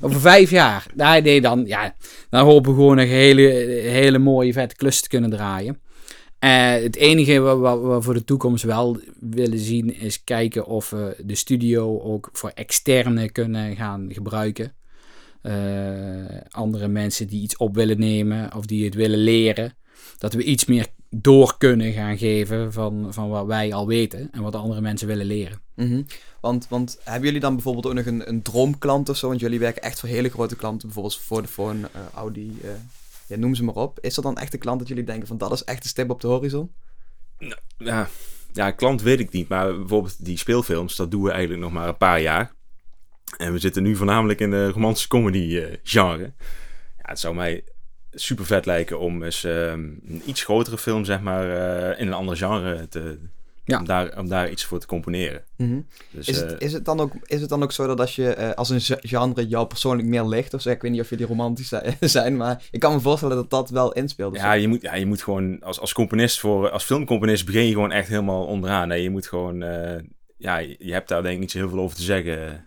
Over 0.00 0.20
vijf 0.20 0.50
jaar. 0.50 0.86
Nee, 0.94 1.22
nee, 1.22 1.40
dan, 1.40 1.66
ja, 1.66 1.94
dan 2.30 2.44
hopen 2.44 2.70
we 2.70 2.76
gewoon 2.76 2.98
een 2.98 3.08
hele, 3.08 3.42
hele 3.82 4.18
mooie, 4.18 4.52
vette 4.52 4.76
klus 4.76 5.00
te 5.00 5.08
kunnen 5.08 5.30
draaien. 5.30 5.78
Eh, 6.38 6.70
het 6.70 6.96
enige 6.96 7.38
wat, 7.38 7.58
wat 7.58 7.80
we 7.80 8.02
voor 8.02 8.14
de 8.14 8.24
toekomst 8.24 8.64
wel 8.64 9.00
willen 9.20 9.58
zien 9.58 9.94
is 9.94 10.24
kijken 10.24 10.66
of 10.66 10.90
we 10.90 11.16
de 11.24 11.34
studio 11.34 12.00
ook 12.00 12.28
voor 12.32 12.50
externe 12.54 13.30
kunnen 13.30 13.76
gaan 13.76 14.06
gebruiken. 14.08 14.74
Eh, 15.42 15.54
andere 16.50 16.88
mensen 16.88 17.26
die 17.26 17.42
iets 17.42 17.56
op 17.56 17.74
willen 17.74 17.98
nemen 17.98 18.54
of 18.56 18.66
die 18.66 18.84
het 18.84 18.94
willen 18.94 19.18
leren. 19.18 19.76
Dat 20.18 20.32
we 20.32 20.42
iets 20.42 20.64
meer 20.64 20.86
door 21.10 21.58
kunnen 21.58 21.92
gaan 21.92 22.18
geven 22.18 22.72
van, 22.72 23.06
van 23.12 23.28
wat 23.28 23.46
wij 23.46 23.72
al 23.72 23.86
weten 23.86 24.28
en 24.32 24.42
wat 24.42 24.54
andere 24.54 24.80
mensen 24.80 25.06
willen 25.06 25.26
leren. 25.26 25.63
Mhm. 25.74 26.02
want, 26.40 26.68
want 26.68 26.98
hebben 27.04 27.24
jullie 27.24 27.40
dan 27.40 27.54
bijvoorbeeld 27.54 27.86
ook 27.86 27.94
nog 27.94 28.06
een, 28.06 28.28
een 28.28 28.42
droomklant 28.42 29.08
of 29.08 29.16
zo? 29.16 29.28
Want 29.28 29.40
jullie 29.40 29.58
werken 29.58 29.82
echt 29.82 30.00
voor 30.00 30.08
hele 30.08 30.28
grote 30.28 30.56
klanten, 30.56 30.88
bijvoorbeeld 30.88 31.20
Vodafone, 31.20 31.88
eh 31.92 32.00
Audi, 32.14 32.58
eh, 32.62 32.70
ja, 33.26 33.36
noem 33.36 33.54
ze 33.54 33.64
maar 33.64 33.74
op. 33.74 33.98
Is 34.00 34.16
er 34.16 34.22
dan 34.22 34.36
echt 34.36 34.52
een 34.52 34.58
klant 34.58 34.78
dat 34.78 34.88
jullie 34.88 35.04
denken 35.04 35.26
van 35.26 35.38
dat 35.38 35.52
is 35.52 35.64
echt 35.64 35.82
een 35.82 35.88
stip 35.88 36.10
op 36.10 36.20
de 36.20 36.26
horizon? 36.26 36.72
Ja, 37.78 38.08
ja, 38.52 38.70
klant 38.70 39.02
weet 39.02 39.20
ik 39.20 39.32
niet. 39.32 39.48
Maar 39.48 39.78
bijvoorbeeld 39.78 40.24
die 40.24 40.38
speelfilms, 40.38 40.96
dat 40.96 41.10
doen 41.10 41.22
we 41.22 41.30
eigenlijk 41.30 41.62
nog 41.62 41.72
maar 41.72 41.88
een 41.88 41.96
paar 41.96 42.20
jaar. 42.20 42.52
En 43.36 43.52
we 43.52 43.58
zitten 43.58 43.82
nu 43.82 43.96
voornamelijk 43.96 44.40
in 44.40 44.50
de 44.50 44.70
romantische 44.70 45.08
comedy 45.08 45.56
eh, 45.56 45.76
genre. 45.82 46.32
Ja, 46.98 47.10
het 47.10 47.20
zou 47.20 47.34
mij 47.34 47.64
super 48.12 48.46
vet 48.46 48.66
lijken 48.66 48.98
om 48.98 49.22
eens 49.22 49.44
ehm, 49.44 49.80
een 50.06 50.22
iets 50.26 50.44
grotere 50.44 50.78
film, 50.78 51.04
zeg 51.04 51.20
maar, 51.20 51.46
in 51.98 52.06
een 52.06 52.12
ander 52.12 52.36
genre 52.36 52.88
te... 52.88 53.18
Ja. 53.66 53.78
Om, 53.78 53.84
daar, 53.84 54.18
om 54.18 54.28
daar 54.28 54.50
iets 54.50 54.64
voor 54.64 54.78
te 54.78 54.86
componeren. 54.86 55.42
Mhm. 55.56 55.80
Dus, 56.10 56.28
Is, 56.28 56.42
eh, 56.42 56.48
het, 56.50 56.60
is, 56.62 56.72
het 56.72 56.84
dan 56.84 57.00
ook, 57.00 57.12
is 57.24 57.40
het 57.40 57.48
dan 57.48 57.62
ook 57.62 57.72
zo 57.72 57.86
dat 57.86 58.00
als 58.00 58.16
je 58.16 58.28
eh, 58.34 58.50
als 58.50 58.70
een 58.70 58.80
ge- 58.80 58.98
genre 59.00 59.46
jou 59.48 59.66
persoonlijk 59.66 60.08
meer 60.08 60.24
ligt, 60.24 60.54
of 60.54 60.60
zo, 60.60 60.70
ik 60.70 60.82
weet 60.82 60.90
niet 60.90 61.00
of 61.00 61.10
jullie 61.10 61.26
romantisch 61.26 61.68
zi- 61.68 61.78
zijn, 62.08 62.36
maar 62.36 62.62
ik 62.70 62.80
kan 62.80 62.92
me 62.94 63.00
voorstellen 63.00 63.36
dat 63.36 63.50
dat 63.50 63.70
wel 63.70 63.92
inspeelt. 63.92 64.36
Ja, 64.36 64.52
zo. 64.52 64.58
je 64.60 64.68
moet, 64.68 64.82
ja, 64.82 64.94
je 64.94 65.06
moet 65.06 65.22
gewoon 65.22 65.60
als, 65.62 65.80
als 65.80 65.92
componist 65.92 66.40
voor 66.40 66.70
als 66.70 66.84
filmcomponist 66.84 67.44
begin 67.46 67.66
je 67.66 67.72
gewoon 67.72 67.92
echt 67.92 68.08
helemaal 68.08 68.44
onderaan. 68.44 69.00
Je 69.02 69.10
moet 69.10 69.26
gewoon, 69.26 69.62
eh, 69.62 70.02
ja, 70.36 70.58
je 70.58 70.92
hebt 70.92 71.08
daar 71.08 71.22
denk 71.22 71.34
ik 71.34 71.40
niet 71.40 71.50
zo 71.50 71.58
heel 71.58 71.68
veel 71.68 71.78
over 71.80 71.96
te 71.96 72.02
zeggen. 72.02 72.66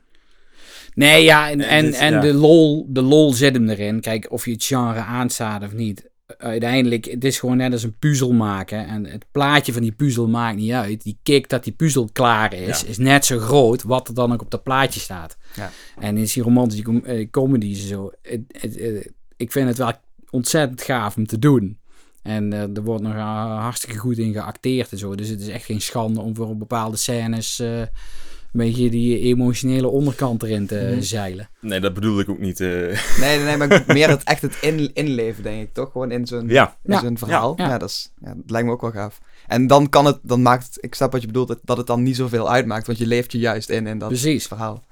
Nee, 0.93 1.23
ja, 1.23 1.49
en, 1.49 1.61
En 1.61 1.67
en, 1.69 1.85
dit- 1.85 1.95
en 1.95 2.13
ja. 2.13 2.19
de, 2.19 2.33
lol, 2.33 2.85
de 2.89 3.01
lol 3.01 3.33
zit 3.33 3.53
hem 3.53 3.69
erin. 3.69 4.01
Kijk, 4.01 4.31
of 4.31 4.45
je 4.45 4.51
het 4.51 4.63
genre 4.63 4.99
aanstaat 4.99 5.63
of 5.63 5.73
niet. 5.73 6.06
Uiteindelijk, 6.37 7.05
het 7.05 7.23
is 7.23 7.39
gewoon 7.39 7.57
net 7.57 7.71
als 7.71 7.83
een 7.83 7.97
puzzel 7.97 8.33
maken. 8.33 8.87
En 8.87 9.05
het 9.05 9.25
plaatje 9.31 9.73
van 9.73 9.81
die 9.81 9.91
puzzel 9.91 10.27
maakt 10.27 10.57
niet 10.57 10.71
uit. 10.71 11.03
Die 11.03 11.17
kick 11.23 11.49
dat 11.49 11.63
die 11.63 11.73
puzzel 11.73 12.09
klaar 12.13 12.53
is, 12.53 12.81
Ja. 12.81 12.87
is 12.87 12.97
net 12.97 13.25
zo 13.25 13.39
groot 13.39 13.83
wat 13.83 14.07
er 14.07 14.13
dan 14.13 14.33
ook 14.33 14.41
op 14.41 14.51
dat 14.51 14.63
plaatje 14.63 14.99
staat. 14.99 15.37
Ja. 15.55 15.71
En 15.99 16.17
is 16.17 16.33
die 16.33 16.43
romantische 16.43 17.01
eh, 17.03 17.29
comedies 17.31 17.87
zo. 17.87 18.11
Het, 18.21 18.41
het, 18.47 18.77
eh, 18.77 19.05
ik 19.37 19.51
vind 19.51 19.67
het 19.67 19.77
wel 19.77 19.91
ontzettend 20.29 20.81
gaaf 20.81 21.17
om 21.17 21.27
te 21.27 21.39
doen. 21.39 21.77
En 22.21 22.53
eh, 22.53 22.61
er 22.61 22.83
wordt 22.83 23.03
nog 23.03 23.13
hartstikke 23.13 23.97
goed 23.97 24.17
in 24.17 24.33
geacteerd 24.33 24.91
en 24.91 24.97
zo. 24.97 25.15
Dus 25.15 25.29
het 25.29 25.41
is 25.41 25.47
echt 25.47 25.65
geen 25.65 25.81
schande 25.81 26.21
om 26.21 26.35
voor 26.35 26.57
bepaalde 26.57 26.97
scènes 26.97 27.61
beetje 28.57 28.89
die 28.89 29.19
emotionele 29.19 29.87
onderkant 29.87 30.43
erin 30.43 30.67
te 30.67 30.89
Mhm. 30.91 31.01
zeilen. 31.01 31.49
Nee, 31.61 31.79
dat 31.79 31.93
bedoel 31.93 32.19
ik 32.19 32.29
ook 32.29 32.39
niet. 32.39 32.59
eh. 32.59 32.67
Nee, 33.19 33.37
nee, 33.37 33.43
nee, 33.43 33.57
maar 33.57 33.83
meer 33.87 34.09
het, 34.09 34.23
echt 34.23 34.41
het 34.41 34.57
in, 34.61 34.93
inleven, 34.93 35.43
denk 35.43 35.61
ik, 35.61 35.73
toch? 35.73 35.91
Gewoon 35.91 36.11
in 36.11 36.27
zo'n 36.27 36.47
ja, 36.47 36.77
in 36.83 36.93
Ja, 36.93 36.99
zo'n 36.99 37.17
verhaal. 37.17 37.53
Ja, 37.57 37.63
ja, 37.65 37.69
ja. 37.71 37.77
dat, 37.77 37.89
is, 37.89 38.11
ja, 38.21 38.33
dat 38.35 38.49
lijkt 38.51 38.67
me 38.67 38.73
ook 38.73 38.81
wel 38.81 38.91
gaaf. 38.91 39.19
En 39.47 39.67
dan 39.67 39.89
kan 39.89 40.05
het, 40.05 40.19
dan 40.23 40.41
maakt 40.41 40.65
het, 40.65 40.77
ik 40.83 40.95
snap 40.95 41.11
wat 41.11 41.21
je 41.21 41.27
bedoelt, 41.27 41.47
dat, 41.47 41.59
dat 41.63 41.77
het 41.77 41.87
dan 41.87 42.03
niet 42.03 42.15
zoveel 42.15 42.49
uitmaakt, 42.51 42.87
want 42.87 42.99
je 42.99 43.07
leeft 43.07 43.31
je 43.31 43.39
juist 43.39 43.69
in 43.69 43.87
in 43.87 43.97
dat 43.97 44.07
Precies. 44.07 44.47
verhaal. 44.47 44.83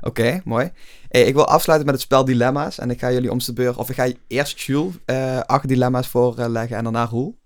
Oké, 0.00 0.40
mooi. 0.44 0.70
Hey, 1.08 1.22
ik 1.22 1.34
wil 1.34 1.46
afsluiten 1.46 1.86
met 1.86 1.94
het 1.96 2.04
spel 2.04 2.24
Dilemma's. 2.24 2.78
En 2.78 2.90
ik 2.90 2.98
ga 2.98 3.12
jullie 3.12 3.30
om 3.30 3.38
de 3.38 3.52
beurt, 3.52 3.76
of 3.76 3.88
ik 3.90 3.94
ga 3.94 4.08
eerst 4.26 4.60
Jules 4.60 4.94
eh, 5.04 5.40
acht 5.40 5.68
dilemma's 5.68 6.08
voorleggen 6.08 6.76
en 6.76 6.82
daarna 6.82 7.04
Roel. 7.06 7.38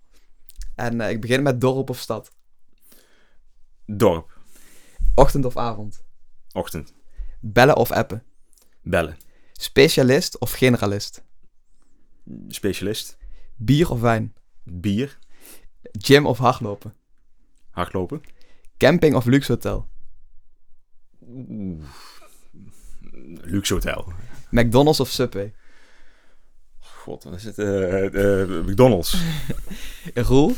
En 0.74 1.00
eh, 1.00 1.11
ik 1.11 1.20
begin 1.20 1.42
met 1.42 1.61
dorp 1.61 1.90
of 1.90 1.98
stad. 1.98 2.30
dorp, 3.86 4.36
Ochtend 5.18 5.44
of 5.44 5.56
avond. 5.56 6.04
ochtend, 6.52 6.94
Bellen 7.40 7.76
of 7.76 7.90
appen. 7.90 8.22
bellen, 8.82 9.16
Specialist 9.52 10.38
of 10.38 10.52
generalist. 10.58 11.22
specialist, 12.48 13.16
Bier 13.56 13.90
of 13.90 14.00
wijn. 14.00 14.34
bier, 14.64 15.18
Gym 15.98 16.26
of 16.26 16.38
hardlopen. 16.38 16.94
hardlopen. 17.70 18.20
Camping 18.76 19.14
of 19.14 19.24
luxe 19.24 19.52
hotel. 19.52 19.88
Luxe 23.42 23.72
hotel. 23.74 24.12
McDonald's 24.50 25.00
of 25.00 25.08
Subway. 25.08 25.54
God, 26.78 27.24
wat 27.24 27.34
is 27.34 27.44
het? 27.44 27.58
Eh, 27.58 28.40
eh, 28.42 28.48
McDonald's. 28.66 29.22
Roel, 30.14 30.54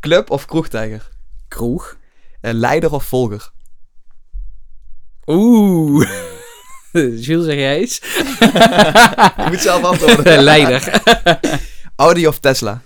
club 0.00 0.30
of 0.30 0.46
kroegtijger? 0.46 1.10
Kroeg. 1.48 1.98
Eh, 2.40 2.52
leider 2.52 2.92
of 2.92 3.04
volger? 3.04 3.52
Oeh. 5.26 6.08
Jules, 7.24 7.44
zeg 7.44 7.54
jij 7.54 7.76
eens? 7.78 8.00
Je 9.36 9.46
moet 9.48 9.60
zelf 9.60 9.82
antwoorden. 9.82 10.42
Leider. 10.52 11.02
Audi 11.96 12.26
of 12.26 12.38
Tesla? 12.38 12.82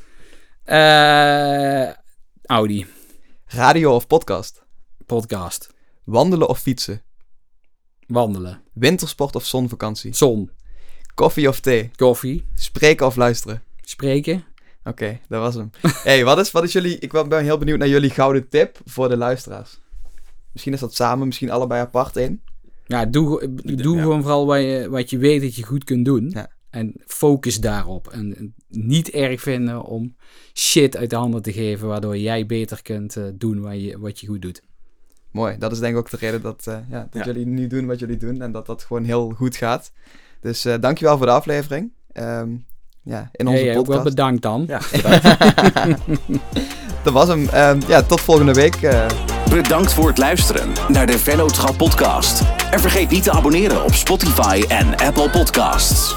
Eh, 0.64 1.90
Audi. 2.42 2.86
Radio 3.46 3.94
of 3.94 4.06
podcast? 4.06 4.62
Podcast. 5.06 5.70
Wandelen 6.04 6.48
of 6.48 6.58
fietsen? 6.58 7.02
Wandelen. 8.06 8.62
Wintersport 8.72 9.36
of 9.36 9.46
zonvakantie? 9.46 10.14
Zon. 10.14 10.50
Koffie 11.14 11.48
of 11.48 11.60
thee? 11.60 11.90
Koffie. 11.96 12.46
Spreken 12.54 13.06
of 13.06 13.16
luisteren? 13.16 13.62
Spreken. 13.82 14.44
Oké, 14.84 15.20
dat 15.28 15.40
was 15.40 15.54
hem. 15.54 15.70
hey, 16.02 16.24
wat 16.24 16.38
is, 16.38 16.50
wat 16.50 16.64
is 16.64 16.72
jullie... 16.72 16.98
Ik 16.98 17.12
ben 17.12 17.42
heel 17.42 17.58
benieuwd 17.58 17.78
naar 17.78 17.88
jullie 17.88 18.10
gouden 18.10 18.48
tip 18.48 18.78
voor 18.84 19.08
de 19.08 19.16
luisteraars. 19.16 19.78
Misschien 20.52 20.72
is 20.72 20.80
dat 20.80 20.94
samen, 20.94 21.26
misschien 21.26 21.50
allebei 21.50 21.80
apart 21.80 22.16
één. 22.16 22.42
Ja, 22.86 23.04
doe, 23.06 23.54
doe 23.62 23.96
Ja. 23.96 24.02
gewoon 24.02 24.22
vooral 24.22 24.46
wat 24.46 24.60
je, 24.60 24.86
wat 24.90 25.10
je 25.10 25.18
weet 25.18 25.40
dat 25.40 25.54
je 25.54 25.62
goed 25.62 25.84
kunt 25.84 26.04
doen. 26.04 26.30
Ja. 26.34 26.50
En 26.70 26.94
focus 27.06 27.60
daarop. 27.60 28.08
En 28.08 28.54
niet 28.68 29.10
erg 29.10 29.40
vinden 29.40 29.82
om 29.82 30.16
shit 30.54 30.96
uit 30.96 31.10
de 31.10 31.16
handen 31.16 31.42
te 31.42 31.52
geven, 31.52 31.88
waardoor 31.88 32.16
jij 32.18 32.46
beter 32.46 32.82
kunt 32.82 33.16
eh, 33.16 33.24
doen 33.34 33.60
wat 33.60 33.80
je, 33.82 33.98
wat 33.98 34.20
je 34.20 34.26
goed 34.26 34.42
doet. 34.42 34.62
Mooi, 35.30 35.58
dat 35.58 35.72
is 35.72 35.78
denk 35.78 35.92
ik 35.92 35.98
ook 35.98 36.10
de 36.10 36.16
reden 36.16 36.42
dat, 36.42 36.66
eh, 36.66 36.78
ja, 36.90 37.08
dat 37.10 37.24
Ja. 37.24 37.32
jullie 37.32 37.46
nu 37.46 37.66
doen 37.66 37.86
wat 37.86 37.98
jullie 37.98 38.16
doen 38.16 38.42
en 38.42 38.52
dat 38.52 38.66
dat 38.66 38.84
gewoon 38.84 39.04
heel 39.04 39.30
goed 39.30 39.56
gaat. 39.56 39.92
Dus 40.40 40.64
eh 40.64 40.74
dankjewel 40.80 41.16
voor 41.16 41.26
de 41.26 41.32
aflevering. 41.32 41.92
Ehm, 42.12 42.56
ja, 43.08 43.28
in 43.32 43.46
onze 43.46 43.58
Hey, 43.58 43.68
jij 43.68 43.78
ook 43.78 43.86
wel 43.86 43.96
podcast. 43.96 44.16
bedankt 44.16 44.42
dan. 44.42 44.64
Ja, 44.68 44.80
dat 47.04 47.12
was 47.12 47.28
hem. 47.28 47.48
Ehm, 47.48 47.80
ja, 47.86 48.02
tot 48.02 48.20
volgende 48.20 48.52
week. 48.52 48.74
eh. 48.82 49.06
Bedankt 49.50 49.92
voor 49.92 50.08
het 50.08 50.18
luisteren 50.18 50.68
naar 50.88 51.06
de 51.06 51.18
Vennootschap 51.18 51.76
podcast. 51.76 52.42
En 52.70 52.80
vergeet 52.80 53.10
niet 53.10 53.22
te 53.22 53.30
abonneren 53.32 53.84
op 53.84 53.94
Spotify 53.94 54.64
en 54.68 54.96
Apple 54.96 55.30
Podcasts. 55.30 56.16